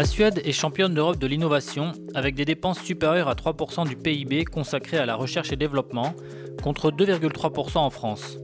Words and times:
La 0.00 0.06
Suède 0.06 0.40
est 0.46 0.52
championne 0.52 0.94
d'Europe 0.94 1.18
de 1.18 1.26
l'innovation 1.26 1.92
avec 2.14 2.34
des 2.34 2.46
dépenses 2.46 2.80
supérieures 2.80 3.28
à 3.28 3.34
3% 3.34 3.86
du 3.86 3.96
PIB 3.96 4.46
consacrées 4.46 4.96
à 4.96 5.04
la 5.04 5.14
recherche 5.14 5.52
et 5.52 5.56
développement 5.56 6.14
contre 6.62 6.90
2,3% 6.90 7.76
en 7.76 7.90
France. 7.90 8.38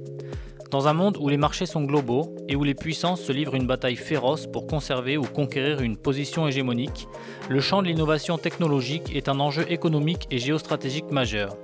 Dans 0.71 0.87
un 0.87 0.93
monde 0.93 1.17
où 1.19 1.31
les 1.31 1.39
marchés 1.39 1.65
sont 1.65 1.85
globaux 1.85 2.37
et 2.47 2.57
où 2.57 2.63
les 2.63 2.75
puissances 2.75 3.23
se 3.23 3.33
livrent 3.33 3.55
une 3.55 3.67
bataille 3.67 3.97
féroce 3.97 4.47
pour 4.47 4.67
conserver 4.67 5.17
ou 5.17 5.23
conquérir 5.23 5.81
une 5.81 5.97
position 5.97 6.47
hégémonique, 6.47 7.09
le 7.49 7.63
champ 7.63 7.81
de 7.81 7.87
l'innovation 7.87 8.37
technologique 8.37 9.17
est 9.17 9.31
un 9.31 9.41
enjeu 9.41 9.65
économique 9.73 10.27
et 10.31 10.37
géostratégique 10.37 11.11
majeur. 11.11 11.57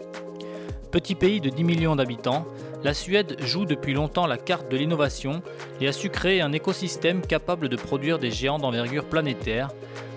Petit 0.93 1.15
pays 1.15 1.41
de 1.41 1.49
10 1.49 1.65
millions 1.65 1.97
d'habitants, 1.97 2.45
la 2.85 2.93
Suède 2.93 3.39
joue 3.41 3.65
depuis 3.65 3.95
longtemps 3.95 4.27
la 4.27 4.37
carte 4.37 4.71
de 4.71 4.77
l'innovation 4.77 5.41
et 5.81 5.89
a 5.89 5.93
su 5.93 6.11
créer 6.11 6.43
un 6.43 6.53
écosystème 6.53 7.23
capable 7.23 7.71
de 7.71 7.77
produire 7.77 8.19
des 8.19 8.31
géants 8.31 8.59
d'envergure 8.59 9.07
planétaire, 9.07 9.71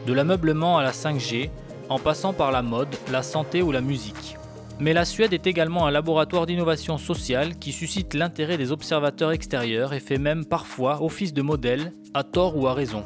de 0.05 0.11
l'ameublement 0.11 0.77
à 0.77 0.83
la 0.83 0.91
5G, 0.91 1.49
en 1.87 1.97
passant 1.97 2.33
par 2.33 2.51
la 2.51 2.61
mode, 2.61 2.93
la 3.09 3.23
santé 3.23 3.61
ou 3.61 3.71
la 3.71 3.79
musique. 3.79 4.35
Mais 4.81 4.91
la 4.91 5.05
Suède 5.05 5.31
est 5.31 5.47
également 5.47 5.87
un 5.87 5.91
laboratoire 5.91 6.45
d'innovation 6.45 6.97
sociale 6.97 7.57
qui 7.57 7.71
suscite 7.71 8.13
l'intérêt 8.13 8.57
des 8.57 8.73
observateurs 8.73 9.31
extérieurs 9.31 9.93
et 9.93 10.01
fait 10.01 10.17
même 10.17 10.43
parfois 10.43 11.01
office 11.01 11.33
de 11.33 11.41
modèle, 11.41 11.93
à 12.13 12.25
tort 12.25 12.57
ou 12.57 12.67
à 12.67 12.73
raison. 12.73 13.05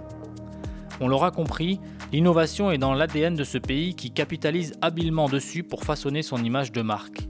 On 1.01 1.07
l'aura 1.07 1.29
compris, 1.29 1.79
l'innovation 2.11 2.71
est 2.71 2.79
dans 2.79 2.95
l'ADN 2.95 3.35
de 3.35 3.43
ce 3.43 3.59
pays 3.59 3.93
qui 3.93 4.09
capitalise 4.09 4.73
habilement 4.81 5.29
dessus 5.29 5.61
pour 5.61 5.83
façonner 5.83 6.23
son 6.23 6.43
image 6.43 6.71
de 6.71 6.81
marque. 6.81 7.29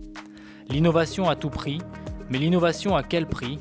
L'innovation 0.72 1.28
à 1.28 1.36
tout 1.36 1.50
prix, 1.50 1.80
mais 2.30 2.38
l'innovation 2.38 2.96
à 2.96 3.02
quel 3.02 3.26
prix? 3.26 3.58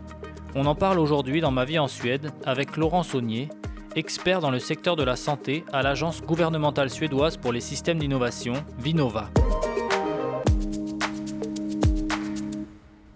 On 0.54 0.66
en 0.66 0.74
parle 0.74 0.98
aujourd'hui 0.98 1.40
dans 1.40 1.50
Ma 1.50 1.64
vie 1.64 1.78
en 1.78 1.88
Suède 1.88 2.32
avec 2.44 2.76
Laurent 2.76 3.02
Saunier, 3.02 3.48
expert 3.96 4.40
dans 4.40 4.50
le 4.50 4.58
secteur 4.58 4.94
de 4.94 5.04
la 5.04 5.16
santé 5.16 5.64
à 5.72 5.82
l'agence 5.82 6.20
gouvernementale 6.20 6.90
suédoise 6.90 7.38
pour 7.38 7.50
les 7.50 7.62
systèmes 7.62 7.98
d'innovation, 7.98 8.52
Vinova. 8.78 9.30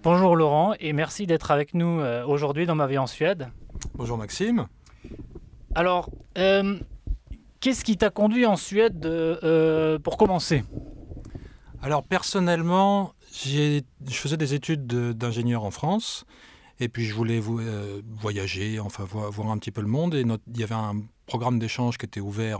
Bonjour 0.02 0.36
Laurent 0.36 0.72
et 0.80 0.94
merci 0.94 1.26
d'être 1.26 1.50
avec 1.50 1.74
nous 1.74 2.00
euh, 2.00 2.24
aujourd'hui 2.24 2.64
dans 2.64 2.74
ma 2.74 2.86
vie 2.86 2.96
en 2.96 3.06
Suède. 3.06 3.48
Bonjour 3.96 4.16
Maxime. 4.16 4.68
Alors, 5.74 6.08
euh, 6.38 6.78
qu'est-ce 7.60 7.84
qui 7.84 7.98
t'a 7.98 8.08
conduit 8.08 8.46
en 8.46 8.56
Suède 8.56 9.04
euh, 9.04 9.98
pour 9.98 10.16
commencer? 10.16 10.64
Alors 11.82 12.04
personnellement, 12.04 13.12
je 13.32 13.82
faisais 14.10 14.36
des 14.36 14.54
études 14.54 14.86
d'ingénieur 14.86 15.64
en 15.64 15.70
France 15.70 16.24
et 16.80 16.88
puis 16.88 17.04
je 17.04 17.14
voulais 17.14 17.40
voyager, 17.40 18.78
enfin 18.78 19.04
voir, 19.04 19.50
un 19.50 19.58
petit 19.58 19.70
peu 19.70 19.80
le 19.80 19.88
monde 19.88 20.14
et 20.14 20.20
il 20.20 20.60
y 20.60 20.62
avait 20.62 20.74
un 20.74 21.02
programme 21.26 21.58
d'échange 21.58 21.96
qui 21.96 22.06
était 22.06 22.20
ouvert 22.20 22.58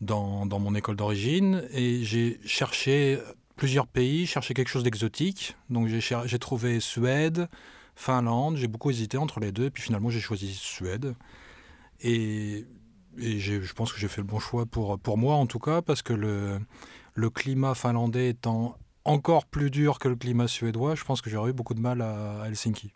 dans, 0.00 0.46
dans 0.46 0.58
mon 0.58 0.74
école 0.74 0.96
d'origine 0.96 1.64
et 1.72 2.04
j'ai 2.04 2.38
cherché 2.44 3.18
plusieurs 3.56 3.86
pays, 3.86 4.26
chercher 4.26 4.54
quelque 4.54 4.68
chose 4.68 4.84
d'exotique. 4.84 5.56
Donc 5.68 5.88
j'ai 5.88 6.38
trouvé 6.38 6.80
Suède, 6.80 7.48
Finlande, 7.94 8.56
j'ai 8.56 8.68
beaucoup 8.68 8.90
hésité 8.90 9.18
entre 9.18 9.40
les 9.40 9.52
deux, 9.52 9.68
puis 9.68 9.82
finalement 9.82 10.10
j'ai 10.10 10.20
choisi 10.20 10.54
Suède. 10.54 11.14
Et, 12.00 12.66
je 13.18 13.72
pense 13.74 13.92
que 13.92 13.98
j'ai 13.98 14.08
fait 14.08 14.22
le 14.22 14.26
bon 14.26 14.38
choix 14.38 14.64
pour, 14.64 14.98
pour 14.98 15.18
moi 15.18 15.34
en 15.34 15.46
tout 15.46 15.58
cas, 15.58 15.82
parce 15.82 16.00
que 16.00 16.14
le, 16.14 16.58
le 17.14 17.28
climat 17.28 17.74
finlandais 17.74 18.30
étant 18.30 18.78
encore 19.04 19.46
plus 19.46 19.70
dur 19.70 19.98
que 19.98 20.08
le 20.08 20.16
climat 20.16 20.48
suédois, 20.48 20.94
je 20.94 21.04
pense 21.04 21.20
que 21.20 21.30
j'aurais 21.30 21.50
eu 21.50 21.54
beaucoup 21.54 21.74
de 21.74 21.80
mal 21.80 22.02
à 22.02 22.44
Helsinki. 22.46 22.92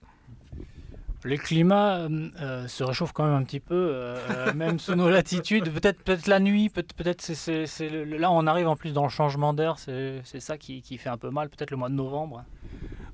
Les 1.25 1.39
climats 1.39 2.01
euh, 2.01 2.29
euh, 2.43 2.69
se 2.69 2.85
réchauffent 2.85 3.15
quand 3.15 3.25
même 3.25 3.35
un 3.35 3.45
petit 3.45 3.61
peu, 3.61 3.75
euh, 3.75 4.53
même 4.55 4.79
sous 4.79 4.95
nos 4.95 5.09
latitudes. 5.09 5.73
Peut-être 5.73 6.03
peut 6.03 6.19
la 6.27 6.39
nuit, 6.39 6.69
peut-être 6.69 7.23
c'est, 7.23 7.67
là 8.05 8.31
on 8.31 8.47
arrive 8.47 8.69
en 8.69 8.77
plus 8.77 8.93
dans 8.93 9.05
le 9.05 9.09
changement 9.09 9.55
d'air, 9.55 9.79
c'est, 9.79 10.23
ça 10.41 10.59
qui, 10.59 10.83
fait 10.99 11.09
un 11.09 11.17
peu 11.17 11.31
mal, 11.31 11.49
peut-être 11.49 11.71
le 11.71 11.79
mois 11.79 11.89
de 11.89 11.95
novembre. 11.95 12.45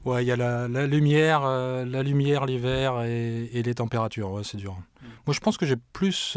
Ouais, 0.05 0.25
il 0.25 0.27
y 0.27 0.33
a 0.33 0.37
la, 0.37 0.67
lumière, 0.87 1.43
la 1.43 2.03
lumière 2.03 2.47
l'hiver 2.47 3.03
et, 3.03 3.63
les 3.63 3.75
températures, 3.75 4.41
c'est 4.45 4.57
dur. 4.57 4.73
Mm. 4.73 5.07
Moi 5.27 5.35
je 5.35 5.41
pense 5.41 5.57
que 5.57 5.67
j'ai 5.67 5.77
plus 5.77 6.37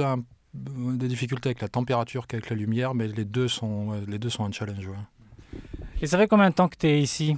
des 0.53 1.07
difficultés 1.07 1.49
avec 1.49 1.61
la 1.61 1.69
température 1.69 2.27
qu'avec 2.27 2.51
la 2.51 2.55
lumière, 2.55 2.93
mais 2.93 3.07
les 3.07 3.25
deux 3.25 3.47
sont, 3.47 3.99
les 4.07 4.19
deux 4.19 4.29
sont 4.29 4.45
un 4.45 4.51
challenge. 4.51 4.91
Et 6.03 6.07
ça 6.07 6.17
fait 6.17 6.27
combien 6.27 6.49
de 6.49 6.53
temps 6.53 6.67
que 6.67 6.75
tu 6.77 6.85
es 6.87 6.99
ici? 6.99 7.37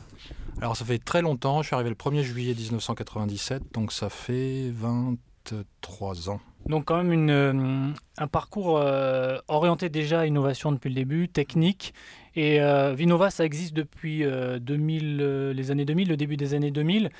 Alors 0.60 0.76
ça 0.76 0.84
fait 0.86 0.98
très 0.98 1.22
longtemps, 1.22 1.62
je 1.62 1.68
suis 1.68 1.76
arrivé 1.76 1.92
le 1.92 1.96
1er 1.96 2.24
juillet 2.24 2.56
1997, 2.56 3.62
donc 3.76 3.92
ça 3.92 4.10
fait 4.10 4.72
23 4.74 6.32
ans. 6.32 6.40
Donc 6.66 6.86
quand 6.86 6.98
même 6.98 7.14
une, 7.14 7.30
euh, 7.30 7.94
un 8.18 8.28
parcours 8.28 8.80
euh, 8.80 9.38
orienté 9.50 9.90
déjà 9.90 10.22
à 10.22 10.26
innovation 10.26 10.72
depuis 10.72 10.90
le 10.90 10.96
début, 10.96 11.30
technique. 11.30 11.94
Et 12.36 12.60
euh, 12.60 12.96
Vinova, 12.96 13.30
ça 13.30 13.46
existe 13.46 13.76
depuis 13.76 14.24
2000, 14.24 15.18
les 15.56 15.70
années 15.70 15.86
2000, 15.86 16.10
le 16.10 16.18
début 16.18 16.36
des 16.36 16.56
années 16.56 16.72
2000. 16.72 17.12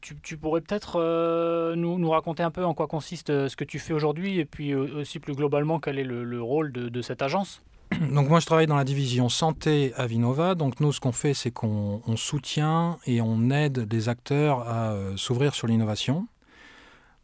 Tu, 0.00 0.36
pourrais 0.38 0.60
peut-être 0.60 1.74
nous, 1.76 2.00
nous, 2.00 2.10
raconter 2.10 2.42
un 2.42 2.50
peu 2.50 2.64
en 2.64 2.74
quoi 2.74 2.88
consiste 2.88 3.28
ce 3.46 3.54
que 3.54 3.62
tu 3.62 3.78
fais 3.78 3.92
aujourd'hui 3.92 4.40
et 4.40 4.44
puis 4.44 4.74
aussi 4.74 5.20
plus 5.20 5.34
globalement 5.34 5.78
quel 5.78 6.00
est 6.00 6.04
le, 6.04 6.42
rôle 6.42 6.72
de, 6.72 6.88
de 6.88 7.00
cette 7.00 7.22
agence? 7.22 7.62
Donc 8.10 8.28
moi 8.28 8.40
je 8.40 8.46
travaille 8.46 8.66
dans 8.66 8.76
la 8.76 8.84
division 8.84 9.28
santé 9.28 9.92
à 9.96 10.06
Vinova. 10.06 10.54
Donc 10.54 10.80
nous 10.80 10.92
ce 10.92 11.00
qu'on 11.00 11.12
fait 11.12 11.34
c'est 11.34 11.50
qu'on 11.50 12.02
soutient 12.16 12.98
et 13.06 13.20
on 13.20 13.50
aide 13.50 13.86
les 13.92 14.08
acteurs 14.08 14.68
à 14.68 14.92
euh, 14.92 15.16
s'ouvrir 15.16 15.54
sur 15.54 15.66
l'innovation. 15.66 16.26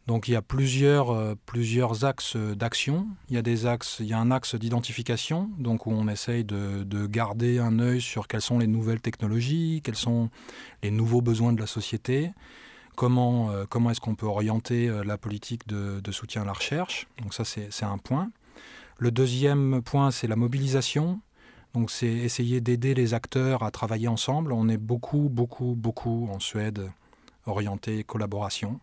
Donc 0.07 0.27
il 0.27 0.31
y 0.31 0.35
a 0.35 0.41
plusieurs, 0.41 1.11
euh, 1.11 1.35
plusieurs 1.45 2.05
axes 2.05 2.35
d'action. 2.35 3.07
Il 3.29 3.35
y 3.35 3.37
a 3.37 3.41
des 3.41 3.65
il 3.65 4.05
y 4.07 4.13
a 4.13 4.19
un 4.19 4.31
axe 4.31 4.55
d'identification, 4.55 5.49
donc 5.59 5.85
où 5.85 5.91
on 5.91 6.07
essaye 6.07 6.43
de, 6.43 7.07
garder 7.07 7.59
un 7.59 7.79
œil 7.79 8.01
sur 8.01 8.27
quelles 8.27 8.41
sont 8.41 8.57
les 8.57 8.67
nouvelles 8.67 9.01
technologies, 9.01 9.81
quels 9.83 9.95
sont 9.95 10.29
les 10.81 10.91
nouveaux 10.91 11.21
besoins 11.21 11.53
de 11.53 11.59
la 11.59 11.67
société, 11.67 12.31
comment, 12.95 13.51
euh, 13.51 13.65
comment 13.69 13.91
est-ce 13.91 14.01
qu'on 14.01 14.15
peut 14.15 14.25
orienter 14.25 14.89
la 15.05 15.17
politique 15.17 15.67
de, 15.67 15.99
de, 15.99 16.11
soutien 16.11 16.41
à 16.41 16.45
la 16.45 16.53
recherche. 16.53 17.07
Donc 17.21 17.33
ça 17.33 17.43
c'est 17.45 17.85
un 17.85 17.97
point. 17.97 18.31
Le 18.99 19.11
deuxième 19.11 19.81
point, 19.81 20.11
c'est 20.11 20.27
la 20.27 20.35
mobilisation. 20.35 21.21
C'est 21.87 22.07
essayer 22.07 22.59
d'aider 22.59 22.93
les 22.93 23.13
acteurs 23.13 23.63
à 23.63 23.71
travailler 23.71 24.09
ensemble. 24.09 24.51
On 24.51 24.67
est 24.67 24.77
beaucoup, 24.77 25.29
beaucoup, 25.29 25.75
beaucoup 25.75 26.27
en 26.29 26.39
Suède 26.39 26.91
orienté 27.45 28.03
collaboration. 28.03 28.81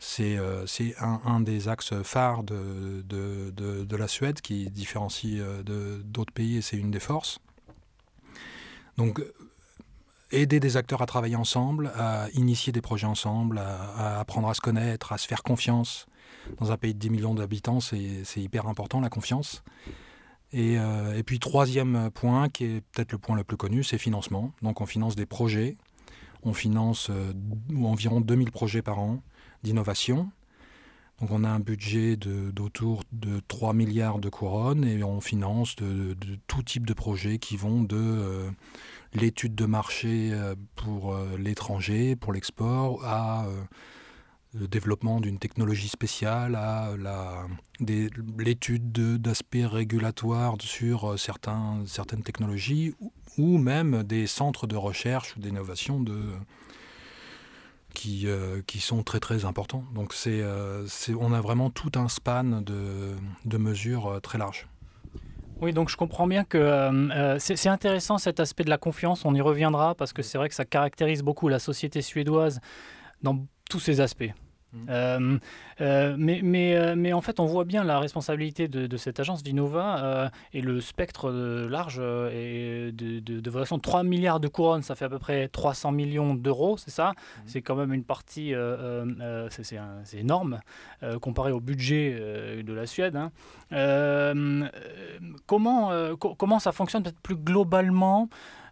C'est 0.00 0.38
euh, 0.38 0.64
un, 1.00 1.40
des 1.40 1.68
axes 1.68 1.92
phares 2.04 2.42
de, 2.42 3.02
de, 3.02 3.96
la 3.96 4.08
Suède 4.08 4.40
qui 4.40 4.70
différencie 4.70 5.40
euh, 5.40 6.00
d'autres 6.04 6.32
pays 6.32 6.56
et 6.56 6.62
c'est 6.62 6.78
une 6.78 6.90
des 6.90 7.00
forces. 7.00 7.38
Donc 8.96 9.22
aider 10.30 10.60
des 10.60 10.78
acteurs 10.78 11.02
à 11.02 11.06
travailler 11.06 11.36
ensemble, 11.36 11.92
à 11.96 12.28
initier 12.32 12.72
des 12.72 12.80
projets 12.80 13.06
ensemble, 13.06 13.58
à 13.58 14.20
apprendre 14.20 14.48
à 14.48 14.54
se 14.54 14.60
connaître, 14.60 15.12
à 15.12 15.18
se 15.18 15.26
faire 15.26 15.42
confiance, 15.42 16.06
dans 16.58 16.72
un 16.72 16.76
pays 16.76 16.94
de 16.94 16.98
10 16.98 17.10
millions 17.10 17.34
d'habitants, 17.34 17.80
c'est 17.80 18.24
hyper 18.36 18.66
important, 18.66 19.00
la 19.00 19.10
confiance. 19.10 19.62
Et, 20.52 20.78
euh, 20.78 21.16
et, 21.16 21.22
puis 21.22 21.38
troisième 21.38 22.10
point, 22.10 22.48
qui 22.48 22.64
est 22.64 22.80
peut-être 22.92 23.12
le 23.12 23.18
point 23.18 23.36
le 23.36 23.44
plus 23.44 23.56
connu, 23.56 23.84
c'est 23.84 23.98
financement. 23.98 24.52
Donc 24.62 24.80
on 24.80 24.86
finance 24.86 25.14
des 25.14 25.26
projets. 25.26 25.76
On 26.42 26.54
finance 26.54 27.08
euh, 27.10 27.32
environ 27.84 28.20
2000 28.20 28.50
projets 28.50 28.82
par 28.82 28.98
an 28.98 29.22
d'innovation. 29.62 30.30
Donc 31.20 31.32
on 31.32 31.42
a 31.42 31.48
un 31.48 31.58
budget 31.58 32.16
d'autour 32.16 33.02
de, 33.10 33.40
3 33.48 33.74
milliards 33.74 34.20
de 34.20 34.28
couronnes 34.28 34.84
et 34.84 35.02
on 35.02 35.20
finance 35.20 35.74
de, 35.74 36.16
tout 36.46 36.62
type 36.62 36.86
de 36.86 36.94
projets 36.94 37.38
qui 37.38 37.56
vont 37.56 37.82
de 37.82 37.96
euh, 37.96 38.50
l'étude 39.14 39.56
de 39.56 39.66
marché 39.66 40.32
pour 40.76 41.16
l'étranger, 41.36 42.14
pour 42.14 42.32
l'export, 42.32 43.04
à 43.04 43.46
le 44.54 44.66
développement 44.66 45.20
d'une 45.20 45.38
technologie 45.38 45.88
spéciale 45.88 46.54
à 46.54 46.90
l'étude 48.38 48.92
d'aspects 48.92 49.56
régulatoires 49.62 50.54
sur 50.60 51.12
euh, 51.12 51.16
certains, 51.16 51.82
certaines 51.86 52.22
technologies 52.22 52.94
ou, 53.36 53.58
même 53.58 54.02
des 54.02 54.26
centres 54.26 54.66
de 54.66 54.76
recherche 54.76 55.36
ou 55.36 55.40
d'innovation 55.40 56.00
de, 56.00 56.18
qui, 57.94 58.26
euh, 58.26 58.62
qui 58.66 58.80
sont 58.80 59.02
très 59.02 59.20
très 59.20 59.44
importants. 59.44 59.84
Donc 59.94 60.14
c'est, 60.14 60.40
euh, 60.40 60.86
on 61.20 61.32
a 61.32 61.40
vraiment 61.40 61.70
tout 61.70 61.92
un 61.96 62.08
span 62.08 62.62
de, 62.62 63.14
de 63.44 63.58
mesures 63.58 64.18
très 64.22 64.38
large. 64.38 64.66
Oui, 65.60 65.72
donc 65.72 65.88
je 65.88 65.96
comprends 65.96 66.28
bien 66.28 66.44
que 66.44 67.36
c'est 67.38 67.68
intéressant 67.68 68.18
cet 68.18 68.38
aspect 68.38 68.62
de 68.62 68.70
la 68.70 68.78
confiance, 68.78 69.24
on 69.24 69.34
y 69.34 69.40
reviendra 69.40 69.96
parce 69.96 70.12
que 70.12 70.22
c'est 70.22 70.38
vrai 70.38 70.48
que 70.48 70.54
ça 70.54 70.64
caractérise 70.64 71.22
beaucoup 71.22 71.48
la 71.48 71.58
société 71.58 72.00
suédoise 72.00 72.60
dans 73.22 73.44
tous 73.68 73.80
ses 73.80 74.00
aspects. 74.00 74.32
Mmh. 74.74 75.38
mais, 76.18 76.40
mais, 76.42 76.94
mais, 76.94 77.12
en 77.14 77.22
fait, 77.22 77.40
on 77.40 77.46
voit 77.46 77.64
bien 77.64 77.84
la 77.84 77.98
responsabilité 77.98 78.68
de, 78.68 78.96
cette 78.98 79.18
agence 79.18 79.42
Vinova 79.42 80.30
et 80.52 80.60
le 80.60 80.82
spectre 80.82 81.30
large 81.30 81.98
et 81.98 82.92
de, 82.92 83.18
de, 83.20 83.40
de, 83.40 83.78
3 83.78 84.02
milliards 84.02 84.40
de 84.40 84.48
couronnes, 84.48 84.82
ça 84.82 84.94
fait 84.94 85.06
à 85.06 85.08
peu 85.08 85.18
près 85.18 85.48
300 85.48 85.92
millions 85.92 86.34
d'euros, 86.34 86.76
c'est 86.76 86.90
ça? 86.90 87.12
Mmh. 87.12 87.40
C'est 87.46 87.62
quand 87.62 87.76
même 87.76 87.94
une 87.94 88.04
partie, 88.04 88.52
c'est 89.48 90.18
énorme 90.18 90.60
comparé 91.22 91.50
au 91.50 91.60
budget 91.60 92.62
de 92.62 92.72
la 92.74 92.86
Suède. 92.86 93.16
Hein. 93.16 93.30
comment, 95.46 96.14
comment 96.16 96.58
ça 96.58 96.72
fonctionne 96.72 97.02
peut-être 97.02 97.20
plus 97.20 97.36
globalement? 97.36 98.28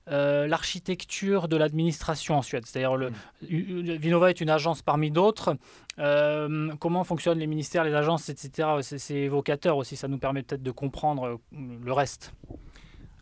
Euh, 0.08 0.46
l'architecture 0.46 1.48
de 1.48 1.56
l'administration 1.56 2.36
en 2.38 2.42
Suède. 2.42 2.64
C'est-à-dire, 2.64 2.96
le, 2.96 3.10
mm. 3.10 3.96
Vinova 3.96 4.30
est 4.30 4.40
une 4.40 4.50
agence 4.50 4.80
parmi 4.80 5.10
d'autres. 5.10 5.56
Euh, 5.98 6.72
comment 6.78 7.02
fonctionnent 7.02 7.38
les 7.38 7.48
ministères, 7.48 7.82
les 7.82 7.94
agences, 7.94 8.28
etc. 8.28 8.68
C'est 8.82 9.14
évocateur 9.14 9.76
aussi, 9.76 9.96
ça 9.96 10.06
nous 10.06 10.18
permet 10.18 10.42
peut-être 10.42 10.62
de 10.62 10.70
comprendre 10.70 11.26
euh, 11.26 11.36
le 11.84 11.92
reste. 11.92 12.32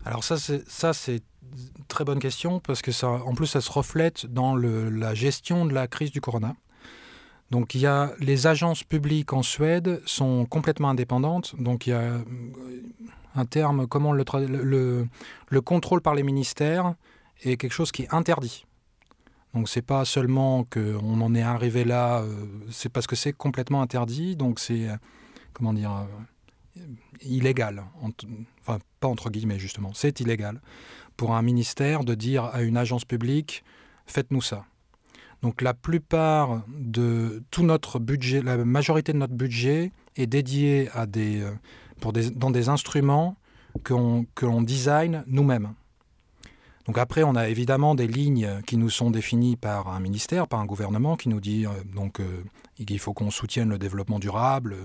Alors 0.05 0.25
ça, 0.25 0.37
c'est 0.37 1.15
une 1.17 1.85
très 1.89 2.05
bonne 2.05 2.19
question, 2.19 2.61
parce 2.61 2.83
que 2.83 2.93
ça, 2.93 3.09
en 3.09 3.35
plus, 3.35 3.47
ça 3.47 3.63
se 3.63 3.73
reflète 3.73 4.27
dans 4.27 4.55
le, 4.55 4.91
la 4.91 5.15
gestion 5.15 5.65
de 5.65 5.73
la 5.73 5.87
crise 5.87 6.11
du 6.11 6.21
corona. 6.21 6.55
Donc 7.55 7.77
il 7.77 7.83
y 7.83 7.87
a 7.87 8.13
les 8.19 8.49
agences 8.49 8.83
publiques 8.83 9.33
en 9.33 9.45
Suède 9.45 10.03
sont 10.07 10.45
complètement 10.45 10.91
indépendantes. 10.91 11.55
Donc 11.57 11.87
il 11.87 11.91
y 11.91 11.93
a 11.93 12.15
un 13.37 13.45
terme, 13.45 13.87
comment 13.87 14.13
le, 14.13 14.25
le, 14.49 15.07
le 15.51 15.61
contrôle 15.61 16.01
par 16.01 16.17
les 16.17 16.25
ministères 16.25 16.97
est 17.45 17.57
quelque 17.57 17.73
chose 17.73 17.93
qui 17.93 18.03
est 18.03 18.13
interdit. 18.13 18.67
Donc 19.55 19.69
c'est 19.69 19.87
pas 19.87 20.05
seulement 20.05 20.65
qu'on 20.65 21.21
en 21.21 21.33
est 21.37 21.43
arrivé 21.43 21.85
là, 21.85 22.23
euh, 22.23 22.45
c'est 22.73 22.89
parce 22.89 23.07
que 23.07 23.15
c'est 23.15 23.33
complètement 23.33 23.83
interdit, 23.83 24.35
donc 24.35 24.59
c'est 24.59 24.89
comment 25.53 25.73
dire 25.73 25.93
euh, 26.77 26.81
illégal, 27.23 27.85
enfin 28.67 28.81
pas 28.99 29.07
entre 29.07 29.31
guillemets 29.31 29.61
justement, 29.61 29.93
c'est 29.95 30.19
illégal 30.19 30.61
pour 31.17 31.37
un 31.37 31.43
ministère 31.43 32.03
de 32.03 32.17
dire 32.17 32.47
à 32.47 32.63
une 32.63 32.77
agence 32.77 33.05
publique 33.05 33.63
faites-nous 34.07 34.43
ça. 34.43 34.65
Donc 35.45 35.61
la 35.61 35.75
plupart 35.75 36.63
de 36.69 37.45
tout 37.51 37.65
notre 37.65 37.99
budget, 37.99 38.41
la 38.41 38.57
majorité 38.65 39.13
de 39.13 39.19
notre 39.19 39.35
budget 39.35 39.93
est 40.17 40.27
dédié 40.27 40.89
à 40.95 41.05
des 41.05 41.43
euh, 41.43 42.31
dans 42.35 42.51
des 42.51 42.71
instruments 42.71 43.37
que 43.83 43.93
l'on 43.93 44.63
design 44.63 45.23
nous-mêmes. 45.27 45.75
Donc 46.87 46.97
après, 46.97 47.25
on 47.25 47.35
a 47.35 47.49
évidemment 47.49 47.95
des 47.95 48.07
lignes 48.07 48.63
qui 48.67 48.79
nous 48.79 48.89
sont 48.89 49.11
définies 49.11 49.57
par 49.57 49.89
un 49.89 50.01
ministère, 50.01 50.49
par 50.49 50.61
un 50.61 50.65
gouvernement 50.65 51.15
qui 51.15 51.29
nous 51.29 51.41
dit 51.41 51.67
euh, 51.67 51.71
donc 51.95 52.21
euh, 52.21 52.43
qu'il 52.77 52.99
faut 52.99 53.13
qu'on 53.13 53.31
soutienne 53.31 53.69
le 53.69 53.79
développement 53.79 54.19
durable, 54.19 54.77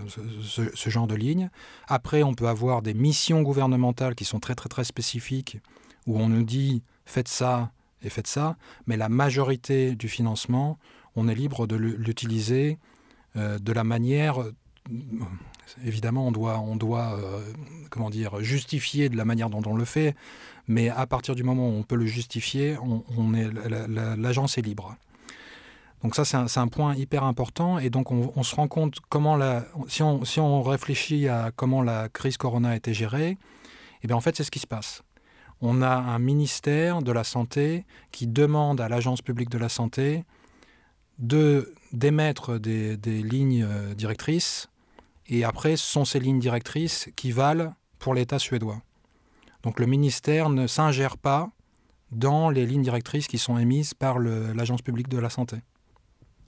ce, 0.43 0.89
genre 0.89 1.07
de 1.07 1.15
lignes. 1.15 1.49
Après, 1.87 2.21
on 2.21 2.33
peut 2.33 2.49
avoir 2.49 2.81
des 2.81 2.93
missions 2.93 3.43
gouvernementales 3.43 4.13
qui 4.13 4.25
sont 4.25 4.41
très 4.41 4.55
très 4.55 4.67
très 4.67 4.83
spécifiques 4.83 5.57
où 6.05 6.19
on 6.19 6.27
nous 6.27 6.43
dit 6.43 6.83
faites 7.05 7.29
ça 7.29 7.71
et 8.01 8.09
faites 8.09 8.27
ça, 8.27 8.57
mais 8.87 8.97
la 8.97 9.09
majorité 9.09 9.95
du 9.95 10.07
financement, 10.07 10.77
on 11.15 11.27
est 11.27 11.35
libre 11.35 11.67
de 11.67 11.75
l'utiliser 11.75 12.77
euh, 13.35 13.59
de 13.59 13.73
la 13.73 13.83
manière 13.83 14.43
évidemment, 15.85 16.27
on 16.27 16.31
doit, 16.31 16.59
on 16.59 16.75
doit 16.75 17.17
euh, 17.17 17.41
comment 17.89 18.09
dire, 18.09 18.41
justifier 18.41 19.09
de 19.09 19.17
la 19.17 19.25
manière 19.25 19.49
dont 19.49 19.61
on 19.65 19.75
le 19.75 19.85
fait, 19.85 20.15
mais 20.67 20.89
à 20.89 21.05
partir 21.07 21.35
du 21.35 21.43
moment 21.43 21.67
où 21.69 21.73
on 21.73 21.83
peut 21.83 21.95
le 21.95 22.05
justifier, 22.05 22.77
on, 22.79 23.31
l'agence 24.17 24.57
est 24.57 24.61
libre. 24.61 24.95
Donc 26.03 26.15
ça, 26.15 26.23
c'est 26.23 26.59
un, 26.59 26.67
point 26.67 26.95
hyper 26.95 27.23
important. 27.25 27.77
Et 27.77 27.89
donc, 27.89 28.11
on, 28.11 28.43
se 28.43 28.55
rend 28.55 28.69
compte 28.69 28.99
comment 29.09 29.35
la... 29.35 29.65
Si 29.89 30.01
on, 30.01 30.23
si 30.23 30.39
on, 30.39 30.63
réfléchit 30.63 31.27
à 31.27 31.51
comment 31.53 31.81
la 31.81 32.07
crise 32.07 32.37
Corona 32.37 32.69
a 32.69 32.75
été 32.77 32.93
gérée, 32.93 33.37
eh 34.01 34.07
bien, 34.07 34.15
en 34.15 34.21
fait, 34.21 34.35
c'est 34.37 34.45
ce 34.45 34.51
qui 34.51 34.59
se 34.59 34.67
passe. 34.67 35.03
On 35.61 35.81
a 35.81 35.89
un 35.89 36.19
ministère 36.19 37.01
de 37.01 37.11
la 37.11 37.23
Santé 37.23 37.85
qui 38.11 38.27
demande 38.27 38.79
à 38.79 38.89
l'Agence 38.89 39.21
publique 39.21 39.49
de 39.49 39.57
la 39.57 39.69
Santé 39.69 40.23
de 41.17 41.73
d'émettre 41.91 42.59
des, 42.59 42.97
lignes 43.23 43.63
euh, 43.63 43.95
directrices 43.95 44.69
et 45.29 45.43
après, 45.43 45.77
ce 45.77 45.85
sont 45.85 46.05
ces 46.05 46.19
lignes 46.19 46.39
directrices 46.39 47.09
qui 47.15 47.31
valent 47.31 47.73
pour 47.99 48.15
l'État 48.15 48.39
suédois. 48.39 48.81
Donc 49.63 49.79
le 49.79 49.85
ministère 49.85 50.49
ne 50.49 50.65
s'ingère 50.67 51.17
pas 51.17 51.51
dans 52.11 52.49
les 52.49 52.65
lignes 52.65 52.81
directrices 52.81 53.27
qui 53.27 53.37
sont 53.37 53.57
émises 53.59 53.93
par 53.93 54.17
l'Agence 54.17 54.81
publique 54.81 55.07
de 55.07 55.19
la 55.19 55.29
santé. 55.29 55.57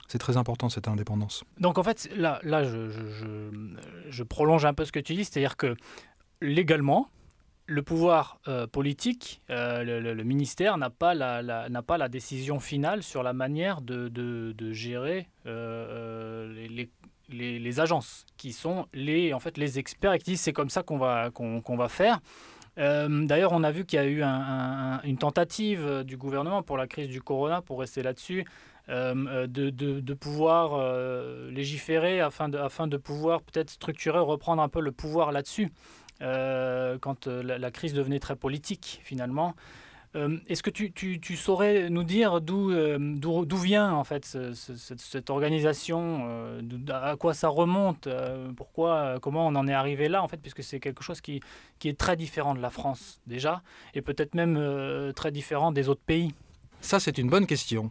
C'est 0.08 0.18
très 0.18 0.36
important 0.36 0.68
cette 0.68 0.88
indépendance. 0.88 1.44
Donc 1.58 1.78
en 1.78 1.84
fait, 1.84 2.10
là, 2.16 2.40
je, 2.42 4.22
prolonge 4.24 4.64
un 4.64 4.74
peu 4.74 4.84
ce 4.84 4.92
que 4.92 4.98
tu 4.98 5.14
dis, 5.14 5.24
c'est-à-dire 5.24 5.56
que 5.56 5.76
légalement, 6.40 7.08
le 7.66 7.82
pouvoir 7.82 8.38
euh, 8.48 8.66
politique, 8.66 9.42
euh, 9.50 10.00
le, 10.00 10.24
ministère 10.24 10.78
n'a 10.78 10.90
pas 10.90 11.14
la, 11.14 12.08
décision 12.08 12.60
finale 12.60 13.02
sur 13.02 13.22
la 13.22 13.32
manière 13.32 13.80
de, 13.80 14.72
gérer 14.72 15.28
euh, 15.46 16.66
les, 17.28 17.80
agences, 17.80 18.26
qui 18.36 18.52
sont 18.52 18.86
les, 18.92 19.32
en 19.32 19.40
fait, 19.40 19.58
les 19.58 19.78
experts 19.78 20.12
et 20.14 20.18
qui 20.18 20.32
disent 20.32 20.40
c'est 20.40 20.52
comme 20.52 20.70
ça 20.70 20.82
qu'on 20.82 20.98
va, 20.98 21.88
faire. 21.88 22.20
D'ailleurs, 22.76 23.52
on 23.52 23.62
a 23.62 23.70
vu 23.70 23.84
qu'il 23.84 23.98
y 23.98 24.02
a 24.02 24.06
eu 24.06 24.22
une 25.04 25.18
tentative 25.18 26.02
du 26.04 26.16
gouvernement 26.16 26.62
pour 26.62 26.76
la 26.76 26.86
crise 26.86 27.08
du 27.08 27.22
corona, 27.22 27.62
pour 27.62 27.80
rester 27.80 28.02
là-dessus, 28.02 28.44
de, 28.88 30.14
pouvoir 30.14 30.94
légiférer 31.48 32.20
afin 32.20 32.48
de 32.48 32.96
pouvoir 32.96 33.42
peut-être 33.42 33.70
structurer, 33.70 34.18
reprendre 34.18 34.62
un 34.62 34.68
peu 34.68 34.80
le 34.80 34.90
pouvoir 34.90 35.30
là-dessus, 35.30 35.70
quand 36.22 37.26
la, 37.26 37.58
la, 37.58 37.70
crise 37.70 37.94
devenait 37.94 38.20
très 38.20 38.36
politique 38.36 39.00
finalement. 39.04 39.54
Euh, 40.14 40.36
est-ce 40.46 40.62
que 40.62 40.70
tu, 40.70 41.36
saurais 41.36 41.88
nous 41.88 42.04
dire 42.04 42.38
euh, 42.38 42.98
d'où 42.98 43.56
vient 43.56 43.92
en 43.92 44.04
fait 44.04 44.36
cette, 44.54 45.30
organisation, 45.30 46.26
euh, 46.28 46.60
à 46.90 47.16
quoi 47.16 47.32
ça 47.32 47.48
remonte, 47.48 48.08
pourquoi, 48.56 49.18
comment 49.22 49.46
on 49.46 49.54
en 49.54 49.66
est 49.66 49.72
arrivé 49.72 50.08
là 50.08 50.22
en 50.22 50.28
fait, 50.28 50.36
puisque 50.36 50.62
c'est 50.62 50.80
quelque 50.80 51.02
chose 51.02 51.20
qui, 51.20 51.40
est 51.84 51.98
très 51.98 52.16
différent 52.16 52.54
de 52.54 52.60
la 52.60 52.70
France 52.70 53.20
déjà, 53.26 53.62
et 53.94 54.02
peut-être 54.02 54.34
même 54.34 55.12
très 55.14 55.30
différent 55.30 55.72
des 55.72 55.88
autres 55.88 56.02
pays? 56.04 56.34
Ça 56.80 57.00
c'est 57.00 57.16
une 57.18 57.30
bonne 57.30 57.46
question. 57.46 57.90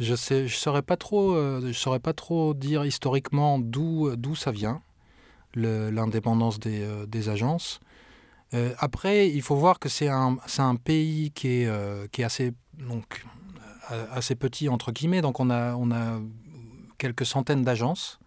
Je 0.00 0.12
ne 0.12 0.48
saurais 0.48 0.82
pas 0.82 0.96
trop, 0.96 1.36
saurais 1.72 2.00
pas 2.00 2.14
trop 2.14 2.54
dire 2.54 2.84
historiquement 2.84 3.58
d'où 3.58 4.34
ça 4.34 4.52
vient 4.52 4.80
l'indépendance 5.58 6.58
des, 6.58 6.86
des 7.06 7.28
agences. 7.28 7.80
Euh, 8.54 8.72
après, 8.78 9.28
il 9.28 9.42
faut 9.42 9.56
voir 9.56 9.78
que 9.78 9.88
c'est 9.88 10.08
un, 10.08 10.38
un, 10.58 10.76
pays 10.76 11.30
qui 11.32 11.62
est, 11.62 11.66
euh, 11.66 12.06
qui 12.10 12.22
est 12.22 12.24
assez, 12.24 12.52
donc, 12.78 13.24
euh, 13.90 14.06
assez 14.10 14.34
petit, 14.34 14.68
entre 14.68 14.92
guillemets. 14.92 15.20
Donc, 15.20 15.40
on 15.40 15.50
a, 15.50 15.74
on 15.74 15.90
a 15.90 16.18
quelques 16.96 17.26
centaines 17.26 17.62
d'agences 17.62 18.18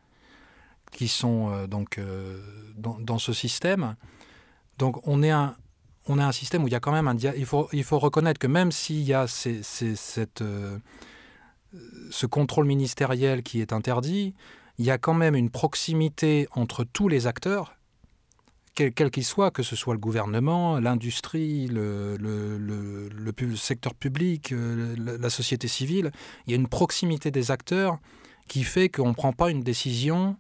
qui 0.92 1.08
sont 1.08 1.68
donc, 1.68 2.00
dans, 2.76 3.00
dans, 3.00 3.18
ce 3.18 3.32
système. 3.32 3.96
Donc, 4.78 5.06
on 5.08 5.24
est 5.24 5.32
un, 5.32 5.56
on 6.08 6.20
a 6.20 6.26
un 6.26 6.32
système 6.34 6.64
où 6.64 6.68
il 6.68 6.72
y 6.72 6.76
a 6.76 6.82
quand 6.82 6.92
même 6.92 7.08
un 7.08 7.16
il 7.16 7.46
faut 7.46 7.70
il 7.72 7.86
faut 7.86 7.98
reconnaître 7.98 8.40
que 8.40 8.48
même 8.48 8.74
s'il 8.74 9.04
y 9.04 9.14
a 9.14 9.26
ces, 9.26 9.64
ces, 9.64 9.96
cette, 9.96 10.44
ce 12.10 12.26
contrôle 12.26 12.66
ministériel 12.66 13.42
qui 13.42 13.62
est 13.62 13.72
interdit, 13.72 14.34
il 14.82 14.86
y 14.86 14.90
a 14.90 14.98
quand 14.98 15.14
même 15.14 15.36
une 15.36 15.52
proximité 15.52 16.48
entre 16.54 16.84
tous 16.84 17.08
les 17.08 17.28
acteurs 17.28 17.76
quel 18.74 19.12
qu'il 19.12 19.24
soit, 19.24 19.52
que 19.52 19.62
ce 19.62 19.76
soit 19.76 19.94
le 19.94 20.00
gouvernement, 20.00 20.80
l'industrie, 20.80 21.68
le, 21.68 22.18
secteur 23.56 23.94
public, 23.94 24.54
euh, 24.54 24.96
la, 24.98 25.30
société 25.30 25.68
civile, 25.68 26.12
il 26.48 26.52
y 26.52 26.54
a 26.54 26.56
une 26.56 26.68
proximité 26.68 27.30
des 27.30 27.52
acteurs 27.52 28.00
qui 28.48 28.64
fait 28.64 28.90
qu'on 28.90 29.10
ne 29.10 29.14
prend 29.14 29.34
pas 29.34 29.52
une 29.52 29.62
décision 29.62 30.36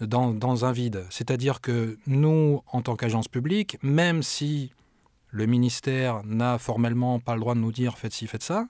dans, 0.00 0.64
un 0.64 0.70
vide. 0.70 1.04
C'est-à-dire 1.10 1.60
que 1.60 1.98
nous, 2.06 2.62
en 2.68 2.82
tant 2.82 2.94
qu'agence 2.94 3.26
publique, 3.26 3.78
même 3.82 4.22
si 4.22 4.70
le 5.30 5.46
ministère 5.46 6.22
n'a 6.24 6.58
formellement 6.58 7.18
pas 7.18 7.34
le 7.34 7.40
droit 7.40 7.56
de 7.56 7.60
nous 7.60 7.72
dire 7.72 7.98
faites 7.98 8.12
ci, 8.12 8.28
faites 8.28 8.44
ça, 8.44 8.68